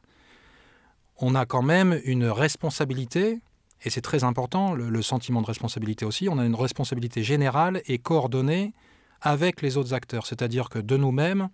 on 1.18 1.34
a 1.34 1.44
quand 1.44 1.62
même 1.62 2.00
une 2.04 2.24
responsabilité, 2.24 3.42
et 3.84 3.90
c'est 3.90 4.00
très 4.00 4.24
important, 4.24 4.74
le, 4.74 5.02
sentiment 5.02 5.42
de 5.42 5.46
responsabilité 5.46 6.04
aussi, 6.04 6.28
on 6.28 6.38
a 6.38 6.44
une 6.44 6.54
responsabilité 6.54 7.22
générale 7.22 7.82
et 7.86 7.98
coordonnée 7.98 8.72
avec 9.20 9.60
les 9.60 9.76
autres 9.76 9.94
acteurs. 9.94 10.26
C'est-à-dire 10.26 10.68
que 10.68 10.78
de 10.78 10.96
nous-mêmes, 10.96 11.48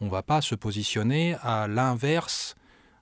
on 0.00 0.06
ne 0.06 0.10
va 0.10 0.22
pas 0.22 0.40
se 0.40 0.54
positionner 0.54 1.36
à 1.42 1.68
l'inverse 1.68 2.54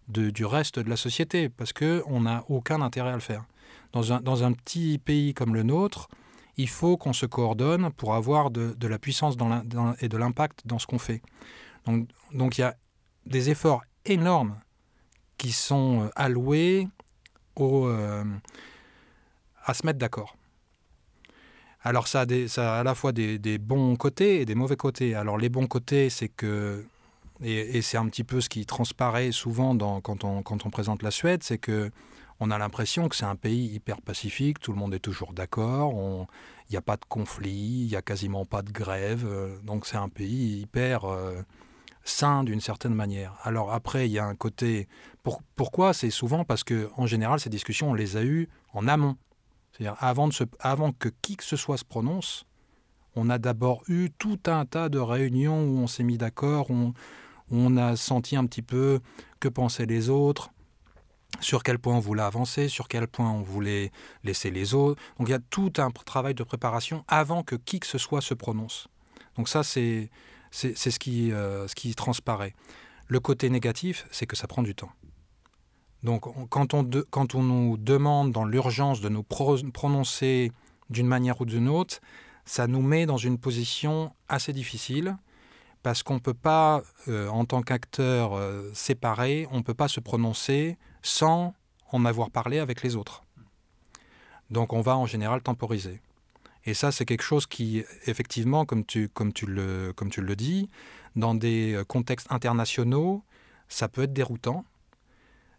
du 0.08 0.44
reste 0.44 0.78
de 0.78 0.90
la 0.90 0.96
société, 0.96 1.48
parce 1.48 1.72
qu'on 1.72 2.20
n'a 2.20 2.44
aucun 2.48 2.82
intérêt 2.82 3.10
à 3.10 3.14
le 3.14 3.20
faire. 3.20 3.44
Dans 3.92 4.12
un, 4.12 4.20
dans 4.20 4.42
un, 4.42 4.52
petit 4.52 4.98
pays 4.98 5.32
comme 5.32 5.54
le 5.54 5.62
nôtre, 5.62 6.08
il 6.56 6.68
faut 6.68 6.96
qu'on 6.96 7.12
se 7.12 7.24
coordonne 7.24 7.90
pour 7.92 8.14
avoir 8.14 8.50
de, 8.50 8.74
la 8.86 8.98
puissance 8.98 9.36
et 10.00 10.08
de 10.08 10.16
l'impact 10.16 10.62
dans 10.66 10.78
ce 10.78 10.86
qu'on 10.86 10.98
fait. 10.98 11.22
Donc, 11.86 12.08
donc 12.32 12.58
il 12.58 12.62
y 12.62 12.64
a 12.64 12.74
des 13.26 13.50
efforts 13.50 13.82
énormes 14.04 14.58
qui 15.38 15.52
sont 15.52 16.02
euh, 16.02 16.08
alloués 16.14 16.88
au, 17.56 17.86
euh, 17.86 18.24
à 19.64 19.74
se 19.74 19.86
mettre 19.86 19.98
d'accord. 19.98 20.36
Alors 21.84 22.06
ça 22.06 22.24
a, 22.24 22.80
à 22.80 22.82
la 22.84 22.94
fois 22.94 23.12
des, 23.12 23.58
bons 23.58 23.96
côtés 23.96 24.40
et 24.40 24.44
des 24.44 24.54
mauvais 24.54 24.76
côtés. 24.76 25.14
Alors 25.14 25.36
les 25.36 25.48
bons 25.48 25.66
côtés, 25.66 26.10
c'est 26.10 26.28
que, 26.28 26.84
et, 27.42 27.82
c'est 27.82 27.96
un 27.96 28.06
petit 28.06 28.24
peu 28.24 28.40
ce 28.40 28.48
qui 28.48 28.64
transparaît 28.66 29.32
souvent 29.32 29.74
dans, 29.74 30.00
quand, 30.00 30.24
on, 30.24 30.42
quand 30.42 30.64
on 30.64 30.70
présente 30.70 31.02
la 31.02 31.10
Suède, 31.10 31.42
c'est 31.42 31.58
que 31.58 31.90
on 32.44 32.50
a 32.50 32.58
l'impression 32.58 33.08
que 33.08 33.14
c'est 33.14 33.24
un 33.24 33.36
pays 33.36 33.66
hyper 33.66 34.00
pacifique, 34.00 34.58
tout 34.58 34.72
le 34.72 34.78
monde 34.78 34.94
est 34.94 34.98
toujours 34.98 35.32
d'accord, 35.32 35.94
il 36.68 36.72
n'y 36.72 36.76
a 36.76 36.82
pas 36.82 36.96
de 36.96 37.04
conflit, 37.08 37.50
il 37.52 37.86
n'y 37.86 37.94
a 37.94 38.02
quasiment 38.02 38.44
pas 38.44 38.62
de 38.62 38.72
grève, 38.72 39.24
euh, 39.24 39.56
donc 39.62 39.86
c'est 39.86 39.96
un 39.96 40.08
pays 40.08 40.60
hyper 40.60 41.04
euh, 41.04 41.40
sain 42.02 42.42
d'une 42.42 42.60
certaine 42.60 42.94
manière. 42.94 43.36
Alors 43.44 43.72
après, 43.72 44.08
il 44.08 44.12
y 44.12 44.18
a 44.18 44.24
un 44.24 44.34
côté... 44.34 44.88
pourquoi 45.54 45.92
C'est 45.92 46.10
souvent? 46.10 46.44
Parce 46.44 46.64
que 46.64 46.90
en 46.96 47.06
général, 47.06 47.38
ces 47.38 47.48
discussions, 47.48 47.90
on 47.90 47.94
les 47.94 48.16
a 48.16 48.24
eues 48.24 48.48
en 48.72 48.88
amont. 48.88 49.16
C'est-à-dire 49.72 49.96
avant, 50.00 50.28
que 50.92 51.08
qui 51.22 51.36
que 51.36 51.44
ce 51.44 51.56
soit 51.56 51.78
se 51.78 51.84
prononce, 51.84 52.46
on 53.16 53.30
a 53.30 53.38
d'abord 53.38 53.82
eu 53.88 54.10
tout 54.18 54.40
un 54.46 54.64
tas 54.64 54.88
de 54.88 54.98
réunions 54.98 55.64
où 55.64 55.78
on 55.78 55.86
s'est 55.86 56.02
mis 56.02 56.18
d'accord, 56.18 56.70
où 56.70 56.94
on 57.50 57.76
a 57.76 57.96
senti 57.96 58.36
un 58.36 58.46
petit 58.46 58.62
peu 58.62 59.00
que 59.40 59.48
pensaient 59.48 59.86
les 59.86 60.08
autres, 60.08 60.50
sur 61.40 61.62
quel 61.62 61.78
point 61.78 61.96
on 61.96 62.00
voulait 62.00 62.22
avancer, 62.22 62.68
sur 62.68 62.88
quel 62.88 63.08
point 63.08 63.30
on 63.30 63.42
voulait 63.42 63.90
laisser 64.24 64.50
les 64.50 64.74
autres. 64.74 65.00
Donc 65.18 65.28
il 65.28 65.32
y 65.32 65.34
a 65.34 65.40
tout 65.50 65.72
un 65.78 65.90
travail 65.90 66.34
de 66.34 66.44
préparation 66.44 67.04
avant 67.08 67.42
que 67.42 67.56
qui 67.56 67.80
que 67.80 67.86
ce 67.86 67.98
soit 67.98 68.20
se 68.20 68.34
prononce. 68.34 68.88
Donc 69.36 69.48
ça, 69.48 69.62
c'est 69.62 70.10
ce, 70.50 70.68
euh, 70.68 71.68
ce 71.68 71.74
qui 71.74 71.94
transparaît. 71.94 72.54
Le 73.08 73.20
côté 73.20 73.50
négatif, 73.50 74.06
c'est 74.10 74.26
que 74.26 74.36
ça 74.36 74.46
prend 74.46 74.62
du 74.62 74.74
temps. 74.74 74.90
Donc 76.02 76.24
quand 76.48 76.74
on, 76.74 77.42
nous 77.42 77.76
demande 77.76 78.32
dans 78.32 78.44
l'urgence 78.44 79.00
de 79.00 79.08
nous 79.08 79.22
prononcer 79.22 80.52
d'une 80.90 81.06
manière 81.06 81.40
ou 81.40 81.44
d'une 81.44 81.68
autre, 81.68 82.00
ça 82.44 82.66
nous 82.66 82.82
met 82.82 83.06
dans 83.06 83.16
une 83.16 83.38
position 83.38 84.12
assez 84.28 84.52
difficile 84.52 85.16
parce 85.82 86.02
qu'on 86.02 86.14
ne 86.14 86.20
peut 86.20 86.34
pas, 86.34 86.82
euh, 87.08 87.28
en 87.28 87.44
tant 87.44 87.62
qu'acteur 87.62 88.34
euh, 88.34 88.70
séparé, 88.72 89.46
on 89.50 89.58
ne 89.58 89.62
peut 89.62 89.74
pas 89.74 89.88
se 89.88 90.00
prononcer 90.00 90.76
sans 91.02 91.54
en 91.90 92.04
avoir 92.04 92.30
parlé 92.30 92.58
avec 92.58 92.82
les 92.82 92.96
autres. 92.96 93.24
Donc 94.50 94.72
on 94.72 94.80
va 94.80 94.96
en 94.96 95.06
général 95.06 95.42
temporiser. 95.42 96.00
Et 96.64 96.74
ça, 96.74 96.92
c'est 96.92 97.04
quelque 97.04 97.24
chose 97.24 97.46
qui, 97.46 97.82
effectivement, 98.06 98.64
comme 98.64 98.84
tu, 98.84 99.08
comme, 99.08 99.32
tu 99.32 99.46
le, 99.46 99.92
comme 99.94 100.10
tu 100.10 100.20
le 100.20 100.36
dis, 100.36 100.68
dans 101.16 101.34
des 101.34 101.74
euh, 101.74 101.84
contextes 101.84 102.30
internationaux, 102.30 103.24
ça 103.68 103.88
peut 103.88 104.02
être 104.02 104.12
déroutant, 104.12 104.64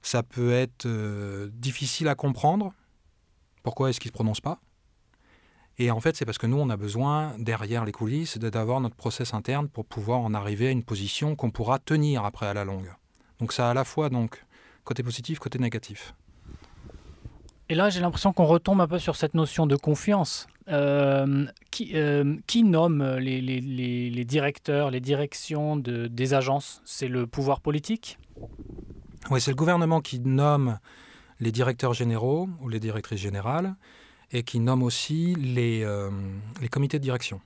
ça 0.03 0.21
peut 0.21 0.51
être 0.51 0.85
euh, 0.85 1.49
difficile 1.53 2.07
à 2.07 2.15
comprendre. 2.15 2.73
Pourquoi 3.63 3.89
est-ce 3.89 3.99
qu'ils 3.99 4.09
ne 4.09 4.13
se 4.13 4.17
prononcent 4.17 4.41
pas? 4.41 4.59
Et 5.79 5.89
en 5.89 5.99
fait, 5.99 6.15
c'est 6.15 6.25
parce 6.25 6.37
que 6.37 6.45
nous, 6.45 6.57
on 6.57 6.69
a 6.69 6.77
besoin, 6.77 7.33
derrière 7.39 7.83
les 7.83 7.91
coulisses, 7.91 8.37
d'avoir 8.37 8.79
notre 8.79 8.95
process 8.95 9.33
interne 9.33 9.67
pour 9.67 9.85
pouvoir 9.85 10.19
en 10.19 10.33
arriver 10.33 10.67
à 10.67 10.71
une 10.71 10.83
position 10.83 11.35
qu'on 11.35 11.49
pourra 11.49 11.79
tenir 11.79 12.25
après 12.25 12.45
à 12.45 12.53
la 12.53 12.63
longue. 12.63 12.91
Donc 13.39 13.53
ça 13.53 13.67
a 13.67 13.71
à 13.71 13.73
la 13.73 13.83
fois 13.83 14.09
donc 14.09 14.45
côté 14.83 15.01
positif, 15.01 15.39
côté 15.39 15.57
négatif. 15.57 16.13
Et 17.69 17.75
là, 17.75 17.89
j'ai 17.89 18.01
l'impression 18.01 18.33
qu'on 18.33 18.45
retombe 18.45 18.81
un 18.81 18.87
peu 18.87 18.99
sur 18.99 19.15
cette 19.15 19.33
notion 19.33 19.65
de 19.65 19.75
confiance. 19.75 20.47
Euh, 20.69 21.45
qui, 21.71 21.91
euh, 21.95 22.37
qui, 22.47 22.63
nomme 22.63 23.17
les, 23.17 24.25
directeurs, 24.25 24.91
les 24.91 25.01
directions 25.01 25.75
de, 25.75 26.07
des 26.07 26.33
agences? 26.33 26.81
C'est 26.85 27.07
le 27.07 27.25
pouvoir 27.25 27.59
politique? 27.59 28.17
Oui, 29.29 29.39
c'est 29.39 29.51
le 29.51 29.55
gouvernement 29.55 30.01
qui 30.01 30.19
nomme 30.19 30.79
les 31.39 31.51
directeurs 31.51 31.93
généraux 31.93 32.49
ou 32.61 32.69
les 32.69 32.79
directrices 32.79 33.21
générales 33.21 33.75
et 34.31 34.43
qui 34.43 34.59
nomme 34.59 34.83
aussi 34.83 35.35
les, 35.35 35.83
euh, 35.83 36.09
comités 36.71 36.99
de 36.99 37.03
direction. 37.03 37.39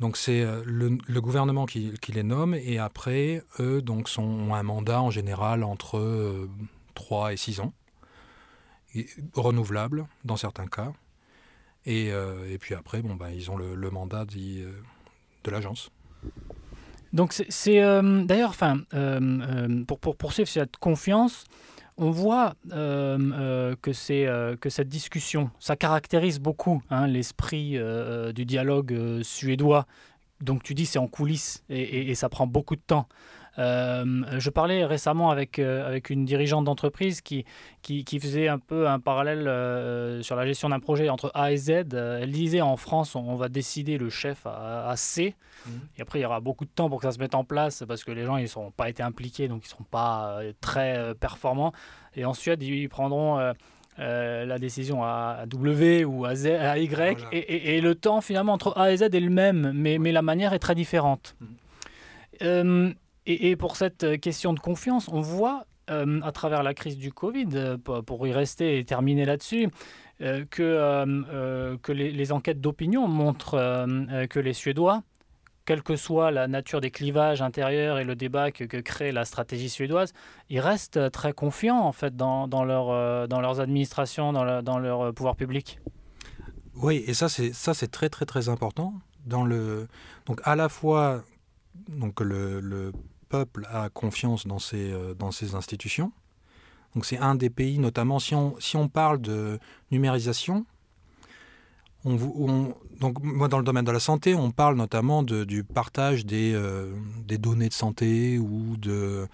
Donc 0.00 0.16
c'est 0.16 0.42
euh, 0.42 0.62
le, 0.66 1.20
gouvernement 1.20 1.66
qui, 1.66 1.92
les 2.08 2.22
nomme 2.22 2.54
et 2.54 2.78
après, 2.78 3.42
eux 3.58 3.80
donc, 3.80 4.10
ont 4.18 4.54
un 4.54 4.62
mandat 4.62 5.00
en 5.00 5.10
général 5.10 5.62
entre 5.62 6.48
3 6.94 7.28
euh, 7.28 7.32
et 7.32 7.36
6 7.36 7.60
ans, 7.60 7.72
renouvelable 9.34 10.06
dans 10.24 10.36
certains 10.36 10.66
cas. 10.66 10.92
Et, 11.86 12.08
et 12.08 12.58
puis 12.58 12.74
après, 12.74 13.00
bon, 13.00 13.14
ben, 13.14 13.30
ils 13.30 13.50
ont 13.50 13.56
le, 13.56 13.90
mandat 13.90 14.26
de 14.26 15.50
l'agence. 15.50 15.90
Donc 17.12 17.32
c'est 17.32 17.80
d'ailleurs, 18.24 18.50
enfin, 18.50 18.80
pour, 19.86 19.98
pour, 19.98 20.16
poursuivre 20.16 20.48
cette 20.48 20.76
confiance, 20.76 21.44
on 22.00 22.10
voit 22.10 22.54
euh, 22.72 23.18
euh, 23.34 23.76
que, 23.80 23.92
c'est, 23.92 24.26
euh, 24.26 24.56
que 24.56 24.70
cette 24.70 24.88
discussion, 24.88 25.50
ça 25.60 25.76
caractérise 25.76 26.40
beaucoup 26.40 26.82
hein, 26.88 27.06
l'esprit 27.06 27.78
du 28.34 28.44
dialogue 28.44 29.20
suédois. 29.22 29.86
Donc 30.40 30.62
tu 30.62 30.74
dis 30.74 30.86
c'est 30.86 30.98
en 30.98 31.06
coulisses 31.06 31.62
et, 31.68 32.14
ça 32.14 32.30
prend 32.30 32.46
beaucoup 32.46 32.74
de 32.74 32.80
temps. 32.80 33.06
Je 33.56 34.50
parlais 34.50 34.84
récemment 34.84 35.30
avec, 35.30 35.58
avec 35.58 36.10
une 36.10 36.24
dirigeante 36.24 36.64
d'entreprise 36.64 37.20
qui, 37.20 37.44
qui, 37.82 38.20
faisait 38.20 38.48
un 38.48 38.58
peu 38.58 38.88
un 38.88 39.00
parallèle 39.00 40.22
sur 40.22 40.36
la 40.36 40.46
gestion 40.46 40.70
d'un 40.70 40.80
projet 40.80 41.08
entre 41.08 41.30
A 41.34 41.52
et 41.52 41.56
Z. 41.56 41.70
Elle 41.94 42.32
disait 42.32 42.60
en 42.60 42.76
France, 42.76 43.14
on, 43.14 43.34
va 43.34 43.48
décider 43.48 43.98
le 43.98 44.10
chef 44.10 44.46
à 44.46 44.94
C. 44.96 45.34
Mhm. 45.66 45.80
Et 45.98 46.02
après, 46.02 46.18
il 46.18 46.22
y 46.22 46.26
aura 46.26 46.40
beaucoup 46.40 46.64
de 46.64 46.70
temps 46.70 46.88
pour 46.88 47.00
que 47.00 47.06
ça 47.06 47.12
se 47.12 47.18
mette 47.18 47.34
en 47.34 47.44
place 47.44 47.84
parce 47.86 48.04
que 48.04 48.12
les 48.12 48.24
gens, 48.24 48.36
ils 48.36 48.48
n'ont 48.56 48.70
pas 48.70 48.88
été 48.88 49.02
impliqués, 49.02 49.48
donc 49.48 49.62
ils 49.64 49.66
ne 49.66 49.70
seront 49.70 49.84
pas 49.84 50.38
euh, 50.40 50.52
très 50.60 50.96
euh, 50.96 51.14
performants. 51.14 51.72
Et 52.14 52.24
en 52.24 52.34
Suède, 52.34 52.62
ils 52.62 52.88
prendront 52.88 53.38
euh, 53.98 54.44
la 54.44 54.58
décision 54.58 55.04
à 55.04 55.44
W 55.46 56.04
ou 56.04 56.24
à, 56.24 56.34
Z, 56.34 56.46
à 56.46 56.78
Y. 56.78 57.26
Et, 57.32 57.80
le 57.80 57.94
temps, 57.94 58.20
finalement, 58.20 58.52
entre 58.52 58.76
A 58.76 58.92
et 58.92 58.96
Z 58.96 59.02
est 59.02 59.20
le 59.20 59.30
même, 59.30 59.72
mais, 59.74 59.98
mais 59.98 60.12
la 60.12 60.22
manière 60.22 60.52
est 60.52 60.58
très 60.58 60.74
différente. 60.74 61.36
Mhm. 62.40 62.94
Et, 63.26 63.56
pour 63.56 63.76
cette 63.76 64.20
question 64.20 64.52
de 64.52 64.60
confiance, 64.60 65.08
on 65.08 65.20
voit 65.20 65.66
à 65.88 66.32
travers 66.32 66.62
la 66.62 66.72
crise 66.72 66.96
du 66.96 67.12
Covid, 67.12 67.76
pour 68.06 68.26
y 68.26 68.32
rester 68.32 68.78
et 68.78 68.84
terminer 68.84 69.24
là-dessus, 69.24 69.68
que, 70.20 71.76
que 71.76 71.92
les, 71.92 72.32
enquêtes 72.32 72.60
d'opinion 72.60 73.08
montrent 73.08 73.86
que 74.28 74.38
les 74.38 74.52
Suédois 74.52 75.02
quelle 75.70 75.82
que 75.84 75.94
soit 75.94 76.32
la 76.32 76.48
nature 76.48 76.80
des 76.80 76.90
clivages 76.90 77.42
intérieurs 77.42 77.98
et 77.98 78.04
le 78.04 78.16
débat 78.16 78.50
que, 78.50 78.64
crée 78.64 79.12
la 79.12 79.24
stratégie 79.24 79.68
suédoise, 79.68 80.12
ils 80.48 80.58
restent 80.58 81.12
très 81.12 81.32
confiants 81.32 81.78
en 81.78 81.92
fait 81.92 82.16
dans, 82.16 82.48
dans, 82.48 82.64
leur, 82.64 82.90
euh, 82.90 83.28
dans 83.28 83.40
leurs 83.40 83.60
administrations, 83.60 84.32
dans, 84.32 84.78
leur 84.78 85.00
euh, 85.00 85.12
pouvoir 85.12 85.36
public. 85.36 85.78
Oui, 86.74 87.04
et 87.06 87.14
ça 87.14 87.28
c'est 87.28 87.52
ça 87.52 87.72
c'est 87.72 87.86
très 87.86 88.08
très 88.08 88.26
très 88.26 88.48
important 88.48 88.94
dans 89.26 89.44
le 89.44 89.86
donc 90.26 90.40
à 90.42 90.56
la 90.56 90.68
fois 90.68 91.22
donc 91.88 92.20
le 92.20 92.90
peuple 93.30 93.66
a 93.70 93.88
confiance 93.88 94.46
dans 94.46 94.58
ses 94.58 94.90
euh, 94.92 95.14
dans 95.14 95.30
ses 95.30 95.54
institutions. 95.54 96.12
Donc 96.94 97.06
c'est 97.06 97.18
un 97.18 97.36
des 97.36 97.50
pays 97.50 97.78
notamment 97.78 98.18
si 98.18 98.34
on 98.34 98.56
si 98.58 98.76
on 98.76 98.88
parle 98.88 99.20
de 99.20 99.58
numérisation, 99.90 100.66
on, 102.04 102.74
donc 103.00 103.22
moi 103.22 103.48
dans 103.48 103.58
le 103.58 103.64
domaine 103.64 103.84
de 103.84 103.92
la 103.92 104.00
santé, 104.00 104.34
on 104.34 104.50
parle 104.50 104.76
notamment 104.76 105.22
du 105.22 105.64
partage 105.64 106.26
des, 106.26 106.52
euh, 106.54 106.92
des, 107.26 107.38
données 107.38 107.68
de 107.68 107.74
santé 107.74 108.38
ou 108.38 108.76
de, 108.76 109.26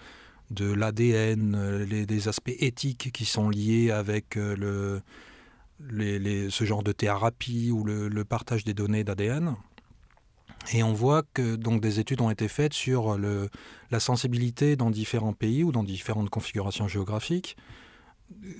de 0.50 0.72
l'ADN, 0.72 1.54
euh, 1.54 2.04
des 2.04 2.28
aspects 2.28 2.54
éthiques 2.58 3.10
qui 3.12 3.24
sont 3.24 3.48
liés 3.48 3.90
avec 3.90 4.34
le, 4.34 5.00
les, 5.90 6.50
ce 6.50 6.64
genre 6.64 6.82
de 6.82 6.92
thérapie 6.92 7.70
ou 7.70 7.84
le, 7.84 8.24
partage 8.24 8.64
des 8.64 8.74
données 8.74 9.04
d'ADN. 9.04 9.56
Et 10.73 10.82
on 10.82 10.92
voit 10.92 11.23
que 11.35 11.56
donc 11.56 11.80
des 11.80 12.00
études 12.00 12.20
ont 12.20 12.30
été 12.30 12.49
faites 12.49 12.73
sur 12.73 13.16
le, 13.16 13.50
la 13.90 14.00
sensibilité 14.00 14.76
dans 14.76 14.90
différents 14.90 15.32
pays 15.32 15.62
ou 15.62 15.73
dans 15.73 15.85
différentes 15.85 16.30
configurations 16.30 16.88
géographiques 16.88 17.56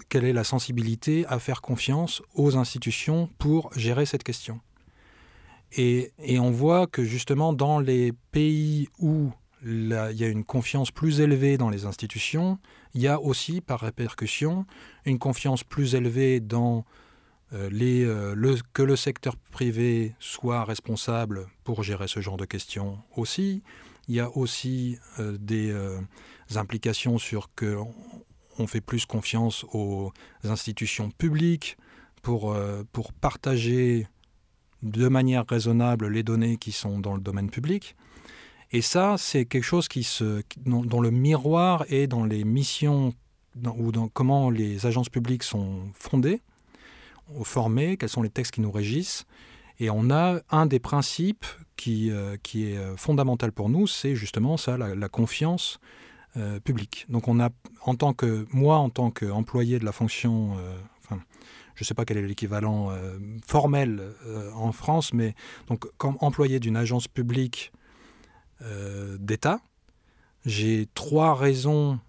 quelle 0.08 0.25
est 0.25 0.32
la 0.32 0.44
sensibilité 0.44 1.26
à 1.26 1.38
faire 1.38 1.60
confiance 1.60 2.22
aux 2.34 2.56
institutions 2.56 3.28
pour 3.38 3.72
gérer 3.75 4.06
cette 4.06 4.22
question? 4.22 4.60
Et, 5.72 6.12
on 6.38 6.50
voit 6.50 6.86
que 6.86 7.04
justement 7.04 7.52
dans 7.52 7.80
les 7.80 8.12
pays 8.30 8.88
où 8.98 9.32
il 9.64 9.88
y 10.12 10.25
a 10.25 10.28
une 10.28 10.44
confiance 10.44 10.92
plus 10.92 11.20
élevée 11.20 11.58
dans 11.58 11.70
les 11.70 11.86
institutions, 11.86 12.58
il 12.94 13.02
y 13.02 13.08
a 13.08 13.20
aussi 13.20 13.60
par 13.60 13.80
répercussion 13.80 14.64
une 15.06 15.18
confiance 15.18 15.64
plus 15.64 15.94
élevée 15.96 16.38
dans 16.40 16.78
euh, 16.78 16.82
euh, 17.56 18.34
le, 18.36 18.56
que 18.72 18.82
le 18.82 18.96
secteur 18.96 19.36
privé 19.36 20.14
soit 20.18 20.64
responsable 20.64 21.46
pour 21.64 21.82
gérer 21.82 22.08
ce 22.08 22.20
genre 22.20 22.36
de 22.36 22.44
questions 22.44 22.98
aussi. 23.16 23.62
Il 24.08 24.14
y 24.14 24.20
a 24.20 24.30
aussi 24.36 24.98
euh, 25.18 25.36
des 25.40 25.75
implications 26.54 27.18
sur 27.18 27.52
que 27.54 27.76
on 28.58 28.66
fait 28.66 28.80
plus 28.80 29.06
confiance 29.06 29.64
aux 29.72 30.12
institutions 30.44 31.10
publiques 31.10 31.76
pour, 32.22 32.52
euh, 32.52 32.82
pour 32.92 33.12
partager 33.12 34.06
de 34.82 35.08
manière 35.08 35.44
raisonnable 35.48 36.08
les 36.08 36.22
données 36.22 36.56
qui 36.56 36.72
sont 36.72 36.98
dans 36.98 37.14
le 37.14 37.20
domaine 37.20 37.50
public. 37.50 37.96
Et 38.72 38.82
ça, 38.82 39.16
c'est 39.18 39.44
quelque 39.44 39.64
chose 39.64 39.88
qui 39.88 40.02
se, 40.02 40.42
dont, 40.64 41.00
le 41.00 41.10
miroir 41.10 41.84
est 41.88 42.06
dans 42.06 42.25
les 42.25 42.44
missions 42.44 43.14
ou 43.78 43.92
dans 43.92 44.08
comment 44.08 44.50
les 44.50 44.86
agences 44.86 45.08
publiques 45.08 45.44
sont 45.44 45.84
fondées. 45.94 46.40
Formés, 47.45 47.97
quels 47.97 48.09
sont 48.09 48.23
les 48.23 48.30
textes 48.30 48.54
qui 48.54 48.61
nous 48.61 48.71
régissent. 48.71 49.26
Et 49.78 49.90
on 49.90 50.11
a 50.11 50.40
un 50.50 50.66
des 50.66 50.78
principes 50.78 51.45
qui, 51.76 52.11
euh, 52.11 52.37
est 52.54 52.76
euh, 52.76 52.97
fondamental 52.97 53.52
pour 53.52 53.68
nous, 53.68 53.87
c'est 53.87 54.16
justement 54.16 54.56
ça, 54.56 54.76
la, 54.76 55.09
confiance 55.09 55.78
euh, 56.37 56.59
publique. 56.61 57.06
Donc 57.09 57.28
on 57.28 57.38
a, 57.40 57.50
en 57.83 57.95
tant 57.95 58.14
que, 58.14 58.47
moi, 58.50 58.78
en 58.78 58.90
tant 58.90 59.11
qu'employé 59.11 59.78
de 59.78 59.85
la 59.85 59.92
fonction, 59.92 60.56
je 61.75 61.83
ne 61.83 61.85
sais 61.85 61.95
pas 61.95 62.06
quel 62.06 62.16
est 62.16 62.26
l'équivalent 62.26 62.90
formel 63.47 64.02
en 64.54 64.73
France, 64.73 65.12
mais 65.12 65.35
donc 65.68 65.87
comme 65.99 66.16
employé 66.21 66.59
d'une 66.59 66.76
agence 66.76 67.06
publique 67.06 67.71
d'État, 69.18 69.61
j'ai 70.47 70.88
trois 70.95 71.35
raisons 71.35 72.00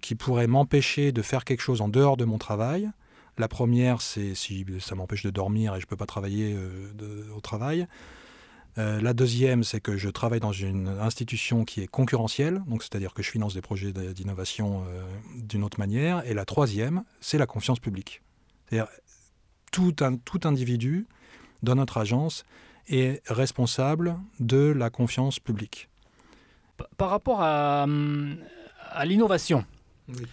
qui 0.00 0.14
pourraient 0.14 0.46
m'empêcher 0.46 1.12
de 1.12 1.20
faire 1.20 1.44
quelque 1.44 1.60
chose 1.60 1.82
en 1.82 1.88
dehors 1.88 2.16
de 2.16 2.24
mon 2.24 2.38
travail. 2.38 2.90
La 3.38 3.48
première, 3.48 4.02
c'est 4.02 4.34
si 4.34 4.66
ça 4.80 4.94
m'empêche 4.94 5.22
de 5.22 5.30
dormir 5.30 5.74
et 5.74 5.80
je 5.80 5.86
ne 5.86 5.88
peux 5.88 5.96
pas 5.96 6.06
travailler 6.06 6.54
euh, 6.54 7.30
au 7.34 7.40
travail. 7.40 7.86
Euh, 8.78 9.00
la 9.00 9.12
deuxième, 9.12 9.64
c'est 9.64 9.80
que 9.80 9.96
je 9.96 10.08
travaille 10.08 10.40
dans 10.40 10.52
une 10.52 10.88
institution 10.88 11.64
qui 11.64 11.82
est 11.82 11.86
concurrentielle, 11.86 12.62
donc 12.66 12.82
c'est-à-dire 12.82 13.12
que 13.14 13.22
je 13.22 13.30
finance 13.30 13.54
des 13.54 13.60
projets 13.60 13.92
d'innovation 13.92 14.84
euh, 14.86 15.02
d'une 15.36 15.64
autre 15.64 15.78
manière. 15.78 16.26
Et 16.26 16.34
la 16.34 16.44
troisième, 16.44 17.04
c'est 17.20 17.38
la 17.38 17.46
confiance 17.46 17.80
publique. 17.80 18.22
C'est-à-dire 18.68 18.88
tout, 19.70 19.96
un, 20.00 20.16
tout 20.16 20.40
individu 20.44 21.06
dans 21.62 21.74
notre 21.74 21.98
agence 21.98 22.44
est 22.88 23.22
responsable 23.30 24.18
de 24.40 24.72
la 24.76 24.90
confiance 24.90 25.38
publique. 25.38 25.88
Par 26.96 27.10
rapport 27.10 27.42
à, 27.42 27.86
à 28.90 29.04
l'innovation, 29.04 29.64
oui. 30.08 30.26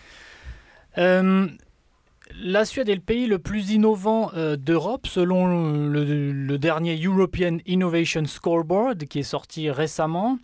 La 2.36 2.64
Suède 2.64 2.90
est 2.90 2.96
le 2.96 3.02
pays 3.02 3.28
le 3.28 3.40
plus 3.40 3.72
innovant 3.72 4.32
euh, 4.34 4.56
d'Europe 4.56 5.08
selon 5.08 5.48
le, 5.90 6.58
dernier 6.58 7.02
European 7.04 7.58
Innovation 7.66 8.26
Scoreboard 8.26 9.06
qui 9.06 9.20
est 9.20 9.24
sorti 9.24 9.70
récemment. 9.70 10.38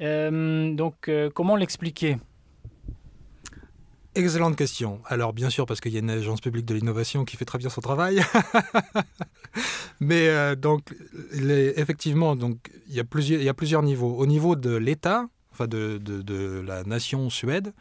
Euh, 0.00 0.74
donc 0.74 1.08
euh, 1.08 1.30
comment 1.32 1.56
l'expliquer? 1.56 2.18
Excellente 4.14 4.56
question. 4.56 5.00
Alors 5.06 5.32
bien 5.32 5.48
sûr 5.48 5.64
parce 5.64 5.80
qu'il 5.80 5.92
y 5.92 5.96
a 5.96 6.00
une 6.00 6.10
agence 6.10 6.40
publique 6.40 6.66
de 6.66 6.74
l'innovation 6.74 7.24
qui 7.24 7.36
fait 7.36 7.46
très 7.46 7.58
bien 7.58 7.70
son 7.70 7.80
travail. 7.80 8.22
Mais 10.00 10.56
donc 10.56 10.94
effectivement 11.40 12.36
donc 12.36 12.70
il 12.88 12.94
y 12.94 13.48
a 13.48 13.54
plusieurs 13.54 13.82
niveaux. 13.82 14.16
Au 14.16 14.26
niveau 14.26 14.54
de 14.54 14.74
l'État, 14.74 15.28
enfin 15.52 15.66
de, 15.66 15.98
de, 15.98 16.60
la 16.60 16.82
nation 16.84 17.30
Suède, 17.30 17.72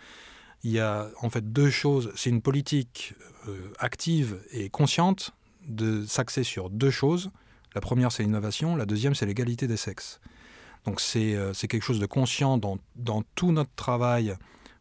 il 0.63 0.71
y 0.71 0.79
a 0.79 1.09
en 1.21 1.29
fait 1.29 1.51
deux 1.51 1.69
choses. 1.69 2.11
C'est 2.15 2.29
une 2.29 2.41
politique 2.41 3.15
euh, 3.47 3.71
active 3.79 4.41
et 4.51 4.69
consciente 4.69 5.33
de 5.67 6.05
s'axer 6.05 6.43
sur 6.43 6.69
deux 6.69 6.91
choses. 6.91 7.31
La 7.73 7.81
première, 7.81 8.11
c'est 8.11 8.23
l'innovation. 8.23 8.75
La 8.75 8.85
deuxième, 8.85 9.15
c'est 9.15 9.25
l'égalité 9.25 9.67
des 9.67 9.77
sexes. 9.77 10.19
Donc 10.85 10.99
c'est 10.99 11.35
euh, 11.35 11.53
quelque 11.53 11.83
chose 11.83 11.99
de 11.99 12.05
conscient 12.05 12.57
dans, 12.57 12.77
dans, 12.95 13.23
tout 13.35 13.51
notre 13.51 13.73
travail 13.75 14.35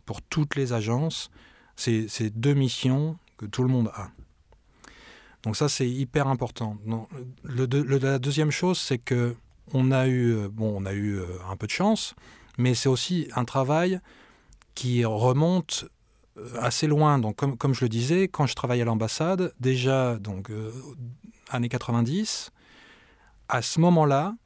pour 0.07 0.23
toutes 0.23 0.57
les 0.57 0.73
agences. 0.73 1.31
C'est 1.77 2.39
deux 2.39 2.53
missions 2.53 3.17
que 3.39 3.47
tout 3.47 3.63
le 3.63 3.69
monde 3.69 3.91
a. 3.95 4.11
Donc 5.43 5.57
ça, 5.57 5.71
c'est 5.71 5.89
hyper 5.89 6.27
important. 6.27 6.77
La 7.45 8.19
deuxième 8.19 8.51
chose, 8.51 8.79
c'est 8.79 8.99
que 8.99 9.35
on 9.73 9.93
a 9.93 10.07
eu, 10.09 10.33
euh, 10.33 10.49
bon, 10.51 10.83
on 10.83 10.85
a 10.85 10.93
eu 10.93 11.21
un 11.49 11.57
peu 11.57 11.67
de 11.67 11.73
chance, 11.73 12.15
mais 12.59 12.75
c'est 12.75 12.89
aussi 12.89 13.29
un 13.35 13.45
travail 13.47 14.01
qui 14.81 15.05
remonte 15.05 15.85
euh, 16.39 16.55
assez 16.59 16.87
loin. 16.87 17.19
Donc, 17.19 17.37
comme, 17.37 17.75
je 17.75 17.85
le 17.85 17.91
disais, 17.91 18.29
quand 18.29 18.47
je 18.47 18.55
travaillais 18.55 18.81
à 18.81 18.87
l'ambassade, 18.87 19.53
déjà, 19.61 20.17
donc, 20.17 20.49
euh, 20.49 20.73
années 21.51 21.69
90, 21.69 22.51
à 23.51 23.61
ce 23.61 23.79
moment-là, 23.81 24.37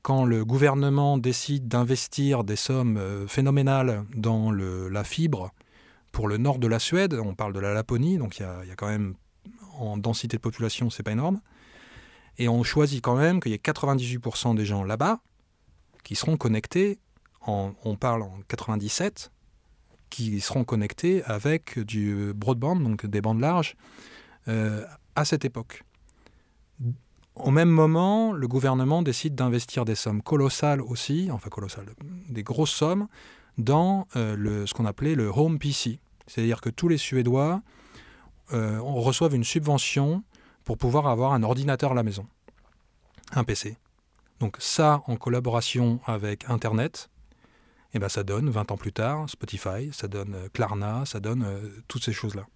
quand 0.00 0.24
le 0.24 0.42
gouvernement 0.42 1.18
décide 1.18 1.68
d'investir 1.68 2.44
des 2.44 2.56
sommes 2.56 2.96
euh, 2.96 3.26
phénoménales 3.26 4.06
dans 4.16 4.50
la 4.50 5.04
fibre 5.04 5.50
pour 6.12 6.28
le 6.28 6.38
nord 6.38 6.58
de 6.58 6.66
la 6.66 6.78
Suède, 6.78 7.20
on 7.22 7.34
parle 7.34 7.52
de 7.52 7.60
la 7.60 7.74
Laponie, 7.74 8.16
donc 8.16 8.38
il 8.38 8.42
y, 8.42 8.70
a, 8.70 8.76
quand 8.78 8.88
même, 8.88 9.16
en 9.78 9.98
densité 9.98 10.38
de 10.38 10.42
population, 10.42 10.88
c'est 10.88 11.02
pas 11.02 11.12
énorme, 11.12 11.42
et 12.38 12.48
on 12.48 12.62
choisit 12.62 13.04
quand 13.04 13.16
même 13.16 13.38
qu'il 13.38 13.52
y 13.52 13.54
ait 13.54 13.58
98% 13.58 14.54
des 14.54 14.64
gens 14.64 14.82
là-bas 14.82 15.20
qui 16.04 16.14
seront 16.14 16.38
connectés, 16.38 17.00
on 17.46 17.96
parle 17.96 18.22
en 18.22 18.38
97, 18.48 19.30
qui 20.14 20.40
seront 20.40 20.62
connectés 20.62 21.24
avec 21.24 21.80
du 21.80 22.32
broadband, 22.36 22.76
donc 22.76 23.04
des 23.04 23.20
bandes 23.20 23.40
larges, 23.40 23.74
euh, 24.46 24.86
à 25.16 25.24
cette 25.24 25.44
époque. 25.44 25.82
Au 27.34 27.50
même 27.50 27.68
moment, 27.68 28.32
le 28.32 28.46
gouvernement 28.46 29.02
décide 29.02 29.34
d'investir 29.34 29.84
des 29.84 29.96
sommes 29.96 30.22
colossales 30.22 30.80
aussi, 30.80 31.30
enfin 31.32 31.50
colossales, 31.50 31.86
des 32.28 32.44
grosses 32.44 32.70
sommes, 32.70 33.08
dans 33.58 34.06
euh, 34.14 34.36
le, 34.36 34.68
ce 34.68 34.74
qu'on 34.74 34.86
appelait 34.86 35.16
le 35.16 35.32
Home 35.34 35.58
PC. 35.58 35.98
C'est-à-dire 36.28 36.60
que 36.60 36.70
tous 36.70 36.86
les 36.86 36.96
Suédois 36.96 37.60
euh, 38.52 38.78
reçoivent 38.80 39.34
une 39.34 39.42
subvention 39.42 40.22
pour 40.62 40.78
pouvoir 40.78 41.08
avoir 41.08 41.32
un 41.32 41.42
ordinateur 41.42 41.90
à 41.90 41.94
la 41.96 42.04
maison, 42.04 42.28
un 43.32 43.42
PC. 43.42 43.78
Donc 44.38 44.58
ça, 44.60 45.02
en 45.08 45.16
collaboration 45.16 45.98
avec 46.06 46.48
Internet, 46.48 47.10
et 47.94 47.98
ben 48.00 48.08
ça 48.08 48.24
donne 48.24 48.50
20 48.50 48.72
ans 48.72 48.76
plus 48.76 48.92
tard 48.92 49.30
Spotify, 49.30 49.90
ça 49.92 50.08
donne 50.08 50.34
euh, 50.34 50.48
Klarna, 50.52 51.04
ça 51.06 51.20
donne 51.20 51.44
euh, 51.44 51.68
toutes 51.88 52.04
ces 52.04 52.12
choses-là. 52.12 52.46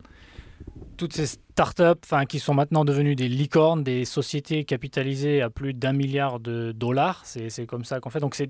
Toutes 0.97 1.13
ces 1.13 1.27
startups 1.27 2.27
qui 2.29 2.41
sont 2.41 2.53
maintenant 2.53 2.85
devenues 2.85 3.15
des 3.15 3.29
licornes, 3.29 3.85
des 3.85 4.05
sociétés 4.05 4.65
capitalisées 4.65 5.41
à 5.41 5.51
plus 5.51 5.73
d'un 5.73 5.93
milliard 5.93 6.41
de 6.41 6.73
dollars, 6.73 7.23
c'est 7.25 7.67
comme 7.67 7.85
ça 7.85 8.01
qu'on 8.01 8.11
fait. 8.11 8.19
Donc 8.19 8.35
c'est 8.35 8.49